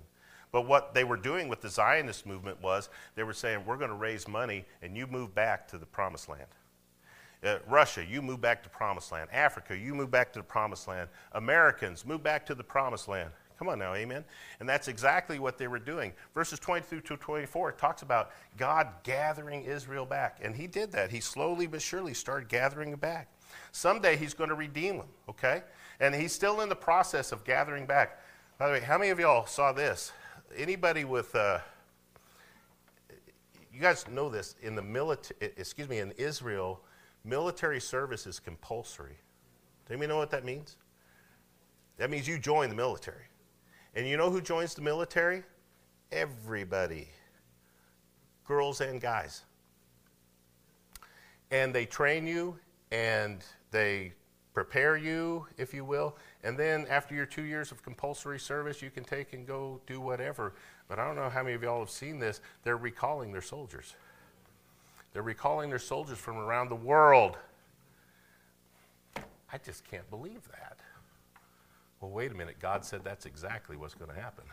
But 0.53 0.65
what 0.65 0.93
they 0.93 1.03
were 1.03 1.17
doing 1.17 1.49
with 1.49 1.59
the 1.59 1.67
Zionist 1.67 2.25
movement 2.25 2.61
was 2.61 2.87
they 3.15 3.23
were 3.23 3.33
saying, 3.33 3.65
we're 3.65 3.75
going 3.75 3.89
to 3.89 3.97
raise 3.97 4.29
money, 4.29 4.63
and 4.81 4.95
you 4.95 5.07
move 5.07 5.35
back 5.35 5.67
to 5.71 5.77
the 5.77 5.85
promised 5.85 6.29
land. 6.29 6.47
Uh, 7.45 7.59
Russia, 7.67 8.03
you 8.03 8.21
move 8.21 8.41
back 8.41 8.63
to 8.63 8.69
promised 8.69 9.11
land. 9.11 9.29
Africa, 9.31 9.77
you 9.77 9.93
move 9.93 10.09
back 10.09 10.33
to 10.33 10.39
the 10.39 10.43
promised 10.43 10.87
land. 10.87 11.09
Americans, 11.33 12.05
move 12.05 12.23
back 12.23 12.45
to 12.47 12.55
the 12.55 12.63
promised 12.63 13.07
land. 13.07 13.29
Come 13.57 13.69
on 13.69 13.79
now, 13.79 13.93
amen. 13.93 14.25
And 14.59 14.67
that's 14.67 14.87
exactly 14.87 15.39
what 15.39 15.57
they 15.57 15.67
were 15.67 15.79
doing. 15.79 16.11
Verses 16.33 16.59
22 16.59 17.01
to 17.01 17.17
24 17.17 17.73
talks 17.73 18.01
about 18.01 18.31
God 18.57 18.87
gathering 19.03 19.63
Israel 19.63 20.05
back. 20.05 20.39
And 20.41 20.55
he 20.55 20.67
did 20.67 20.91
that. 20.91 21.11
He 21.11 21.21
slowly 21.21 21.67
but 21.67 21.81
surely 21.81 22.13
started 22.13 22.49
gathering 22.49 22.91
them 22.91 22.99
back. 22.99 23.29
Someday 23.71 24.17
he's 24.17 24.33
going 24.33 24.49
to 24.49 24.55
redeem 24.55 24.97
them, 24.97 25.07
okay? 25.29 25.63
And 25.99 26.13
he's 26.13 26.33
still 26.33 26.61
in 26.61 26.69
the 26.69 26.75
process 26.75 27.31
of 27.31 27.45
gathering 27.45 27.85
back. 27.85 28.19
By 28.57 28.67
the 28.67 28.73
way, 28.73 28.79
how 28.81 28.97
many 28.97 29.11
of 29.11 29.19
y'all 29.19 29.45
saw 29.45 29.71
this? 29.71 30.11
Anybody 30.55 31.05
with, 31.05 31.33
uh, 31.35 31.59
you 33.73 33.79
guys 33.79 34.05
know 34.09 34.29
this, 34.29 34.55
in 34.61 34.75
the 34.75 34.81
military, 34.81 35.51
excuse 35.57 35.87
me, 35.87 35.99
in 35.99 36.11
Israel, 36.11 36.81
military 37.25 37.81
service 37.81 38.27
is 38.27 38.39
compulsory. 38.39 39.17
Do 39.87 39.93
anybody 39.93 40.07
know 40.07 40.17
what 40.17 40.31
that 40.31 40.45
means? 40.45 40.77
That 41.97 42.09
means 42.09 42.27
you 42.27 42.37
join 42.37 42.69
the 42.69 42.75
military. 42.75 43.25
And 43.95 44.07
you 44.07 44.17
know 44.17 44.29
who 44.29 44.41
joins 44.41 44.73
the 44.73 44.81
military? 44.81 45.43
Everybody, 46.11 47.07
girls 48.47 48.81
and 48.81 49.01
guys. 49.01 49.43
And 51.51 51.73
they 51.73 51.85
train 51.85 52.27
you 52.27 52.57
and 52.91 53.43
they 53.71 54.13
prepare 54.53 54.97
you, 54.97 55.45
if 55.57 55.73
you 55.73 55.85
will. 55.85 56.17
And 56.43 56.57
then 56.57 56.85
after 56.89 57.13
your 57.13 57.25
two 57.25 57.43
years 57.43 57.71
of 57.71 57.83
compulsory 57.83 58.39
service, 58.39 58.81
you 58.81 58.89
can 58.89 59.03
take 59.03 59.33
and 59.33 59.45
go 59.45 59.81
do 59.85 59.99
whatever. 59.99 60.53
But 60.87 60.99
I 60.99 61.05
don't 61.05 61.15
know 61.15 61.29
how 61.29 61.43
many 61.43 61.55
of 61.55 61.63
y'all 61.63 61.79
have 61.79 61.89
seen 61.89 62.19
this. 62.19 62.41
They're 62.63 62.77
recalling 62.77 63.31
their 63.31 63.41
soldiers. 63.41 63.95
They're 65.15 65.23
recalling 65.23 65.69
their 65.69 65.79
soldiers 65.79 66.17
from 66.17 66.35
around 66.35 66.67
the 66.67 66.75
world. 66.75 67.37
I 69.15 69.57
just 69.63 69.89
can't 69.89 70.09
believe 70.09 70.41
that. 70.51 70.77
Well, 72.01 72.11
wait 72.11 72.33
a 72.33 72.35
minute. 72.35 72.57
God 72.59 72.83
said 72.83 73.05
that's 73.05 73.25
exactly 73.25 73.77
what's 73.77 73.93
going 73.93 74.11
to 74.13 74.21
happen. 74.21 74.43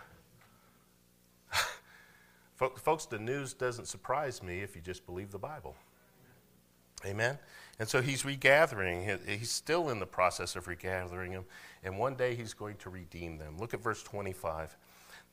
Folks, 2.77 3.07
the 3.07 3.19
news 3.19 3.55
doesn't 3.55 3.87
surprise 3.87 4.41
me 4.41 4.61
if 4.61 4.77
you 4.77 4.83
just 4.83 5.05
believe 5.05 5.33
the 5.33 5.39
Bible. 5.39 5.75
Amen? 7.05 7.41
And 7.81 7.89
so 7.89 8.01
he's 8.01 8.23
regathering. 8.25 9.19
He's 9.27 9.51
still 9.51 9.91
in 9.91 9.99
the 9.99 10.07
process 10.07 10.55
of 10.55 10.69
regathering 10.69 11.33
them. 11.33 11.45
And 11.83 11.99
one 11.99 12.15
day 12.15 12.37
he's 12.37 12.55
going 12.55 12.77
to 12.77 12.89
redeem 12.89 13.37
them. 13.37 13.59
Look 13.59 13.75
at 13.75 13.83
verse 13.83 14.05
25. 14.05 14.77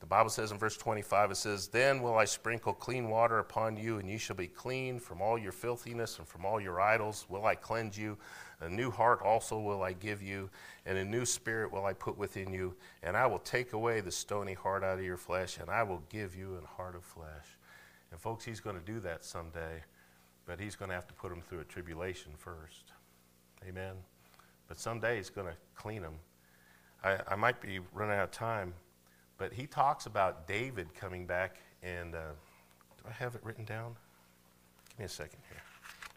The 0.00 0.06
Bible 0.06 0.30
says 0.30 0.50
in 0.50 0.58
verse 0.58 0.78
25, 0.78 1.30
it 1.30 1.36
says, 1.36 1.68
Then 1.68 2.00
will 2.00 2.16
I 2.16 2.24
sprinkle 2.24 2.72
clean 2.72 3.10
water 3.10 3.38
upon 3.38 3.76
you, 3.76 3.98
and 3.98 4.08
you 4.08 4.16
shall 4.16 4.34
be 4.34 4.46
clean 4.46 4.98
from 4.98 5.20
all 5.20 5.38
your 5.38 5.52
filthiness 5.52 6.18
and 6.18 6.26
from 6.26 6.46
all 6.46 6.58
your 6.58 6.80
idols. 6.80 7.26
Will 7.28 7.44
I 7.44 7.54
cleanse 7.54 7.98
you? 7.98 8.16
A 8.60 8.68
new 8.68 8.90
heart 8.90 9.20
also 9.22 9.58
will 9.58 9.82
I 9.82 9.92
give 9.92 10.22
you, 10.22 10.48
and 10.86 10.96
a 10.96 11.04
new 11.04 11.26
spirit 11.26 11.70
will 11.70 11.84
I 11.84 11.92
put 11.92 12.16
within 12.16 12.52
you. 12.52 12.74
And 13.02 13.14
I 13.14 13.26
will 13.26 13.38
take 13.38 13.74
away 13.74 14.00
the 14.00 14.10
stony 14.10 14.54
heart 14.54 14.82
out 14.82 14.98
of 14.98 15.04
your 15.04 15.18
flesh, 15.18 15.58
and 15.58 15.68
I 15.68 15.82
will 15.82 16.02
give 16.08 16.34
you 16.34 16.58
a 16.62 16.66
heart 16.66 16.96
of 16.96 17.04
flesh. 17.04 17.58
And 18.10 18.18
folks, 18.18 18.42
he's 18.42 18.60
going 18.60 18.76
to 18.80 18.84
do 18.84 19.00
that 19.00 19.22
someday, 19.22 19.82
but 20.46 20.58
he's 20.58 20.76
going 20.76 20.88
to 20.88 20.94
have 20.94 21.08
to 21.08 21.14
put 21.14 21.28
them 21.28 21.42
through 21.42 21.60
a 21.60 21.64
tribulation 21.64 22.32
first. 22.38 22.92
Amen. 23.68 23.96
But 24.66 24.80
someday 24.80 25.16
he's 25.16 25.30
going 25.30 25.46
to 25.46 25.56
clean 25.74 26.00
them. 26.00 26.14
I, 27.04 27.18
I 27.28 27.36
might 27.36 27.60
be 27.60 27.80
running 27.92 28.16
out 28.16 28.24
of 28.24 28.30
time. 28.30 28.72
But 29.40 29.54
he 29.54 29.66
talks 29.66 30.04
about 30.04 30.46
David 30.46 30.92
coming 30.94 31.24
back, 31.24 31.56
and 31.82 32.14
uh, 32.14 32.32
do 32.98 33.04
I 33.08 33.12
have 33.12 33.34
it 33.34 33.40
written 33.42 33.64
down? 33.64 33.96
Give 34.90 34.98
me 34.98 35.04
a 35.06 35.08
second 35.08 35.38
here. 35.48 35.62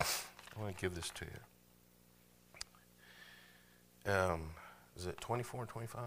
I 0.01 0.61
want 0.61 0.75
to 0.75 0.81
give 0.81 0.93
this 0.93 1.09
to 1.11 1.25
you. 4.05 4.11
Um, 4.11 4.49
is 4.97 5.05
it 5.05 5.21
24 5.21 5.61
and 5.61 5.69
25? 5.69 6.01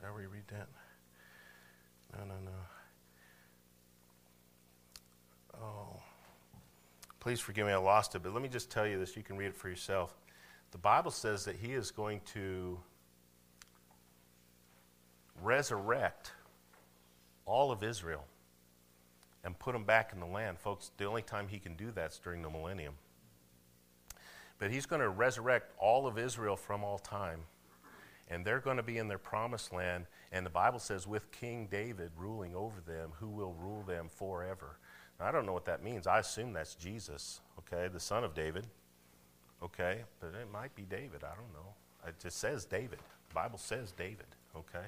Did 0.00 0.04
I 0.04 0.08
read 0.08 0.48
that? 0.48 0.66
No, 2.18 2.24
no, 2.24 2.34
no. 2.44 2.50
Oh, 5.62 6.00
please 7.20 7.38
forgive 7.38 7.68
me, 7.68 7.72
I 7.72 7.76
lost 7.76 8.16
it, 8.16 8.24
but 8.24 8.34
let 8.34 8.42
me 8.42 8.48
just 8.48 8.68
tell 8.68 8.84
you 8.84 8.98
this. 8.98 9.16
You 9.16 9.22
can 9.22 9.36
read 9.36 9.46
it 9.46 9.56
for 9.56 9.68
yourself. 9.68 10.18
The 10.72 10.78
Bible 10.78 11.12
says 11.12 11.44
that 11.44 11.54
He 11.54 11.74
is 11.74 11.92
going 11.92 12.20
to 12.34 12.80
resurrect 15.40 16.32
all 17.48 17.72
of 17.72 17.82
Israel 17.82 18.24
and 19.44 19.58
put 19.58 19.72
them 19.72 19.84
back 19.84 20.12
in 20.12 20.20
the 20.20 20.26
land. 20.26 20.58
Folks, 20.58 20.90
the 20.96 21.04
only 21.06 21.22
time 21.22 21.48
He 21.48 21.58
can 21.58 21.74
do 21.74 21.90
that 21.92 22.12
is 22.12 22.18
during 22.18 22.42
the 22.42 22.50
millennium. 22.50 22.94
But 24.58 24.70
He's 24.70 24.86
going 24.86 25.00
to 25.00 25.08
resurrect 25.08 25.72
all 25.78 26.06
of 26.06 26.18
Israel 26.18 26.56
from 26.56 26.84
all 26.84 26.98
time 26.98 27.40
and 28.30 28.44
they're 28.44 28.60
going 28.60 28.76
to 28.76 28.82
be 28.82 28.98
in 28.98 29.08
their 29.08 29.18
promised 29.18 29.72
land. 29.72 30.06
And 30.32 30.44
the 30.44 30.50
Bible 30.50 30.78
says, 30.78 31.06
with 31.06 31.30
King 31.32 31.66
David 31.70 32.10
ruling 32.16 32.54
over 32.54 32.80
them, 32.86 33.10
who 33.18 33.28
will 33.28 33.54
rule 33.54 33.82
them 33.82 34.08
forever. 34.08 34.78
Now, 35.18 35.26
I 35.26 35.32
don't 35.32 35.46
know 35.46 35.52
what 35.52 35.64
that 35.64 35.82
means. 35.82 36.06
I 36.06 36.18
assume 36.18 36.52
that's 36.52 36.74
Jesus, 36.74 37.40
okay, 37.58 37.88
the 37.88 38.00
son 38.00 38.24
of 38.24 38.34
David, 38.34 38.66
okay, 39.62 40.02
but 40.20 40.28
it 40.28 40.52
might 40.52 40.74
be 40.74 40.82
David. 40.82 41.24
I 41.24 41.34
don't 41.34 41.52
know. 41.52 41.74
It 42.06 42.16
just 42.20 42.38
says 42.38 42.64
David. 42.64 42.98
The 43.28 43.34
Bible 43.34 43.58
says 43.58 43.92
David, 43.92 44.26
okay. 44.54 44.86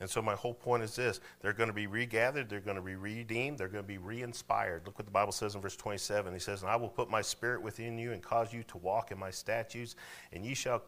And 0.00 0.08
so 0.08 0.22
my 0.22 0.34
whole 0.34 0.54
point 0.54 0.82
is 0.82 0.96
this 0.96 1.20
they're 1.40 1.52
going 1.52 1.68
to 1.68 1.74
be 1.74 1.86
regathered, 1.86 2.48
they're 2.48 2.60
going 2.60 2.76
to 2.76 2.82
be 2.82 2.96
redeemed, 2.96 3.58
they're 3.58 3.68
going 3.68 3.84
to 3.84 3.88
be 3.88 3.98
re 3.98 4.22
inspired. 4.22 4.82
Look 4.86 4.98
what 4.98 5.04
the 5.04 5.12
Bible 5.12 5.32
says 5.32 5.54
in 5.54 5.60
verse 5.60 5.76
27. 5.76 6.32
He 6.32 6.38
says, 6.38 6.62
And 6.62 6.70
I 6.70 6.76
will 6.76 6.88
put 6.88 7.10
my 7.10 7.22
spirit 7.22 7.62
within 7.62 7.98
you 7.98 8.12
and 8.12 8.22
cause 8.22 8.52
you 8.52 8.62
to 8.64 8.78
walk 8.78 9.12
in 9.12 9.18
my 9.18 9.30
statutes, 9.30 9.96
and 10.32 10.44
ye 10.44 10.54
shall 10.54 10.82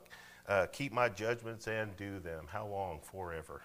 uh, 0.48 0.66
keep 0.72 0.92
my 0.92 1.08
judgments 1.08 1.68
and 1.68 1.94
do 1.96 2.18
them. 2.18 2.46
How 2.50 2.66
long? 2.66 3.00
Forever. 3.02 3.60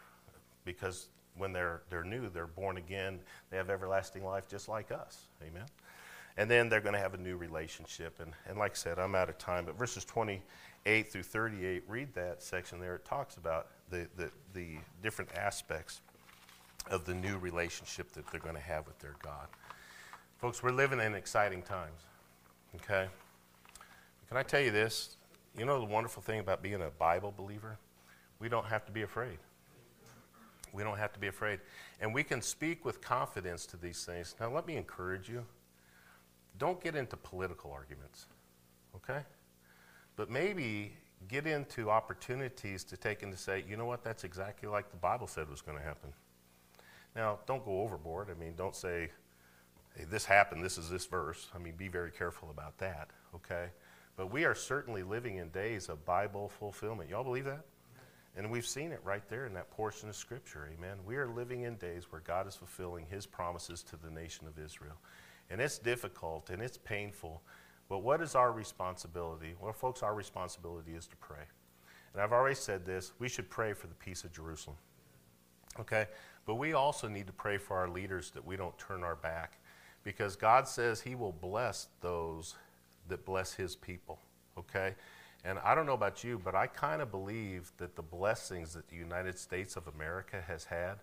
Because 0.66 1.08
when 1.38 1.54
they're, 1.54 1.82
they're 1.90 2.04
new, 2.04 2.30
they're 2.30 2.48
born 2.48 2.78
again, 2.78 3.20
they 3.50 3.58
have 3.58 3.70
everlasting 3.70 4.26
life 4.26 4.48
just 4.50 4.68
like 4.68 4.92
us. 4.92 5.28
Amen. 5.42 5.66
And 6.36 6.52
then 6.52 6.70
they're 6.70 6.82
going 6.82 6.94
to 6.94 7.00
have 7.00 7.14
a 7.14 7.18
new 7.18 7.38
relationship. 7.38 8.20
And, 8.20 8.32
and 8.48 8.58
like 8.58 8.72
I 8.72 8.76
said, 8.76 9.00
I'm 9.00 9.16
out 9.16 9.30
of 9.30 9.38
time, 9.38 9.66
but 9.66 9.78
verses 9.78 10.06
28 10.06 11.12
through 11.12 11.24
38, 11.24 11.84
read 11.88 12.14
that 12.14 12.44
section 12.44 12.80
there. 12.80 12.96
It 12.96 13.06
talks 13.06 13.38
about 13.38 13.68
the, 13.90 14.08
the, 14.16 14.32
the 14.54 14.78
different 15.02 15.32
aspects 15.36 16.02
of 16.90 17.06
the 17.06 17.14
new 17.14 17.38
relationship 17.38 18.12
that 18.14 18.26
they're 18.32 18.40
going 18.40 18.56
to 18.56 18.62
have 18.62 18.88
with 18.88 19.00
their 19.00 19.16
God. 19.22 19.48
Folks, 20.38 20.62
we're 20.64 20.72
living 20.72 21.00
in 21.00 21.16
exciting 21.16 21.62
times. 21.62 22.02
Okay? 22.76 23.08
Can 24.28 24.38
I 24.38 24.44
tell 24.44 24.62
you 24.62 24.72
this? 24.72 25.18
You 25.58 25.66
know 25.66 25.80
the 25.80 25.86
wonderful 25.86 26.22
thing 26.22 26.40
about 26.40 26.62
being 26.62 26.82
a 26.82 26.90
Bible 26.90 27.34
believer? 27.36 27.78
We 28.40 28.50
don't 28.50 28.66
have 28.66 28.86
to 28.86 28.92
be 28.92 29.02
afraid. 29.02 29.40
We 30.74 30.84
don't 30.84 30.98
have 30.98 31.14
to 31.14 31.20
be 31.20 31.28
afraid. 31.28 31.60
And 32.00 32.14
we 32.14 32.24
can 32.24 32.42
speak 32.42 32.86
with 32.86 33.02
confidence 33.02 33.66
to 33.68 33.78
these 33.78 34.06
things. 34.06 34.36
Now, 34.40 34.52
let 34.52 34.68
me 34.68 34.76
encourage 34.76 35.28
you 35.28 35.44
don't 36.60 36.82
get 36.82 36.96
into 36.96 37.18
political 37.18 37.72
arguments, 37.72 38.28
okay? 38.96 39.22
But 40.16 40.30
maybe 40.30 40.94
get 41.28 41.48
into 41.48 41.90
opportunities 41.90 42.84
to 42.86 42.98
take 42.98 43.24
and 43.24 43.32
to 43.32 43.38
say, 43.38 43.64
you 43.68 43.78
know 43.78 43.86
what, 43.86 44.04
that's 44.04 44.24
exactly 44.24 44.70
like 44.70 44.92
the 44.92 44.98
Bible 44.98 45.28
said 45.28 45.50
was 45.50 45.62
going 45.62 45.78
to 45.78 45.84
happen. 45.84 46.14
Now, 47.16 47.40
don't 47.48 47.66
go 47.66 47.82
overboard. 47.82 48.30
I 48.30 48.40
mean, 48.40 48.54
don't 48.56 48.76
say, 48.76 49.10
hey, 49.96 50.06
this 50.10 50.26
happened, 50.26 50.64
this 50.64 50.78
is 50.78 50.90
this 50.90 51.06
verse. 51.06 51.48
I 51.56 51.58
mean, 51.58 51.74
be 51.76 51.88
very 51.88 52.12
careful 52.12 52.50
about 52.52 52.78
that, 52.78 53.10
okay? 53.36 53.70
But 54.16 54.32
we 54.32 54.46
are 54.46 54.56
certainly 54.56 55.04
living 55.04 55.38
in 55.38 55.50
days 55.50 55.90
of 55.90 56.06
Bible 56.06 56.50
fulfillment. 56.50 57.10
Y'all 57.10 57.24
believe 57.24 57.46
that? 57.46 57.66
And 58.36 58.52
we've 58.52 58.68
seen 58.68 58.92
it 58.92 59.00
right 59.04 59.28
there 59.30 59.48
in 59.48 59.54
that 59.56 59.72
portion 59.72 60.10
of 60.10 60.16
Scripture, 60.16 60.70
amen. 60.78 60.98
We 61.06 61.16
are 61.16 61.28
living 61.28 61.62
in 61.64 61.76
days 61.78 62.12
where 62.12 62.22
God 62.22 62.48
is 62.48 62.56
fulfilling 62.56 63.08
His 63.10 63.26
promises 63.26 63.82
to 63.84 63.98
the 63.98 64.12
nation 64.12 64.46
of 64.46 64.64
Israel. 64.64 64.98
And 65.50 65.60
it's 65.60 65.80
difficult 65.80 66.52
and 66.52 66.62
it's 66.62 66.78
painful. 66.78 67.42
But 67.90 68.00
what 68.00 68.22
is 68.22 68.36
our 68.36 68.52
responsibility? 68.52 69.56
Well, 69.60 69.74
folks, 69.74 70.04
our 70.04 70.14
responsibility 70.14 70.94
is 70.94 71.08
to 71.08 71.16
pray. 71.18 71.44
And 72.14 72.22
I've 72.22 72.34
already 72.34 72.56
said 72.56 72.86
this 72.86 73.14
we 73.20 73.30
should 73.30 73.50
pray 73.50 73.74
for 73.74 73.88
the 73.88 73.96
peace 73.96 74.24
of 74.24 74.32
Jerusalem. 74.34 74.78
Okay? 75.80 76.08
But 76.46 76.56
we 76.56 76.74
also 76.74 77.08
need 77.08 77.28
to 77.28 77.34
pray 77.34 77.58
for 77.58 77.78
our 77.78 77.90
leaders 77.90 78.32
that 78.32 78.46
we 78.46 78.58
don't 78.58 78.78
turn 78.78 79.04
our 79.04 79.16
back. 79.16 79.60
Because 80.04 80.36
God 80.36 80.68
says 80.68 81.02
He 81.02 81.16
will 81.16 81.32
bless 81.34 81.88
those 82.02 82.56
that 83.08 83.26
bless 83.26 83.54
His 83.54 83.76
people. 83.76 84.20
Okay? 84.58 84.96
And 85.46 85.60
I 85.60 85.76
don't 85.76 85.86
know 85.86 85.94
about 85.94 86.24
you, 86.24 86.42
but 86.44 86.56
I 86.56 86.68
kind 86.68 87.02
of 87.02 87.12
believe 87.12 87.72
that 87.78 87.96
the 87.96 88.02
blessings 88.02 88.74
that 88.74 88.88
the 88.90 88.96
United 88.96 89.38
States 89.38 89.76
of 89.76 89.88
America 89.88 90.44
has 90.46 90.66
had, 90.66 90.96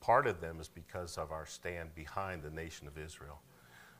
part 0.00 0.26
of 0.26 0.40
them 0.40 0.60
is 0.60 0.68
because 0.68 1.18
of 1.18 1.32
our 1.32 1.46
stand 1.46 1.94
behind 1.94 2.42
the 2.42 2.50
nation 2.50 2.86
of 2.86 2.96
Israel. 2.96 3.40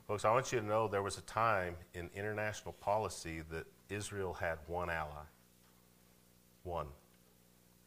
Folks, 0.07 0.23
I 0.23 0.31
want 0.31 0.51
you 0.51 0.59
to 0.59 0.65
know 0.65 0.87
there 0.87 1.01
was 1.01 1.17
a 1.17 1.21
time 1.21 1.75
in 1.95 2.11
international 2.15 2.73
policy 2.73 3.41
that 3.49 3.65
Israel 3.89 4.33
had 4.33 4.59
one 4.67 4.89
ally. 4.89 5.23
One. 6.63 6.87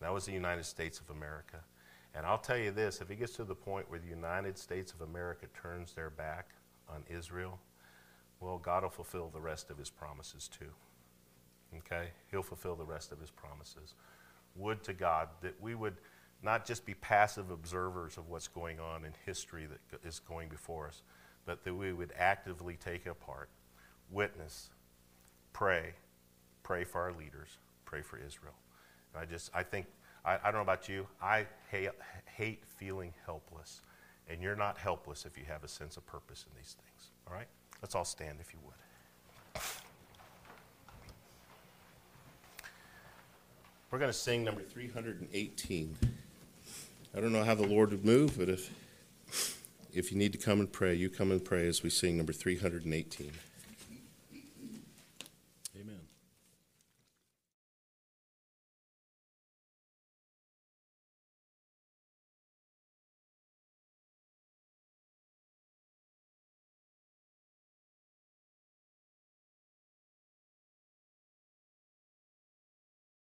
That 0.00 0.12
was 0.12 0.26
the 0.26 0.32
United 0.32 0.64
States 0.64 1.00
of 1.00 1.10
America. 1.10 1.58
And 2.14 2.26
I'll 2.26 2.38
tell 2.38 2.56
you 2.56 2.72
this 2.72 3.00
if 3.00 3.10
it 3.10 3.16
gets 3.16 3.34
to 3.36 3.44
the 3.44 3.54
point 3.54 3.88
where 3.88 4.00
the 4.00 4.08
United 4.08 4.58
States 4.58 4.92
of 4.92 5.02
America 5.02 5.46
turns 5.54 5.92
their 5.92 6.10
back 6.10 6.50
on 6.88 7.04
Israel, 7.08 7.60
well, 8.40 8.58
God 8.58 8.82
will 8.82 8.90
fulfill 8.90 9.30
the 9.32 9.40
rest 9.40 9.70
of 9.70 9.78
his 9.78 9.90
promises 9.90 10.48
too. 10.48 10.72
Okay? 11.78 12.08
He'll 12.32 12.42
fulfill 12.42 12.74
the 12.74 12.84
rest 12.84 13.12
of 13.12 13.20
his 13.20 13.30
promises. 13.30 13.94
Would 14.56 14.82
to 14.84 14.92
God 14.92 15.28
that 15.42 15.60
we 15.60 15.76
would 15.76 15.98
not 16.42 16.64
just 16.64 16.84
be 16.84 16.94
passive 16.94 17.50
observers 17.50 18.16
of 18.16 18.28
what's 18.28 18.48
going 18.48 18.80
on 18.80 19.04
in 19.04 19.12
history 19.24 19.66
that 19.66 20.04
is 20.04 20.18
going 20.18 20.48
before 20.48 20.88
us, 20.88 21.02
but 21.48 21.64
that 21.64 21.74
we 21.74 21.94
would 21.94 22.12
actively 22.18 22.76
take 22.76 23.06
a 23.06 23.14
part, 23.14 23.48
witness, 24.10 24.68
pray, 25.54 25.94
pray 26.62 26.84
for 26.84 27.00
our 27.00 27.12
leaders, 27.12 27.56
pray 27.86 28.02
for 28.02 28.18
Israel. 28.18 28.52
And 29.14 29.22
I 29.22 29.24
just, 29.24 29.50
I 29.54 29.62
think, 29.62 29.86
I, 30.26 30.34
I 30.34 30.38
don't 30.44 30.56
know 30.56 30.60
about 30.60 30.90
you, 30.90 31.06
I 31.22 31.46
hate, 31.70 31.88
hate 32.36 32.64
feeling 32.76 33.14
helpless. 33.24 33.80
And 34.28 34.42
you're 34.42 34.56
not 34.56 34.76
helpless 34.76 35.24
if 35.24 35.38
you 35.38 35.44
have 35.48 35.64
a 35.64 35.68
sense 35.68 35.96
of 35.96 36.04
purpose 36.04 36.44
in 36.46 36.54
these 36.54 36.76
things. 36.84 37.12
All 37.26 37.32
right? 37.32 37.48
Let's 37.80 37.94
all 37.94 38.04
stand 38.04 38.40
if 38.42 38.52
you 38.52 38.58
would. 38.66 39.62
We're 43.90 43.98
going 43.98 44.12
to 44.12 44.18
sing 44.18 44.44
number 44.44 44.60
318. 44.60 45.96
I 47.16 47.20
don't 47.20 47.32
know 47.32 47.42
how 47.42 47.54
the 47.54 47.66
Lord 47.66 47.92
would 47.92 48.04
move, 48.04 48.36
but 48.36 48.50
if 48.50 48.70
if 49.92 50.12
you 50.12 50.18
need 50.18 50.32
to 50.32 50.38
come 50.38 50.60
and 50.60 50.72
pray, 50.72 50.94
you 50.94 51.08
come 51.08 51.30
and 51.30 51.44
pray 51.44 51.66
as 51.66 51.82
we 51.82 51.90
sing 51.90 52.16
number 52.16 52.32
318. 52.32 53.32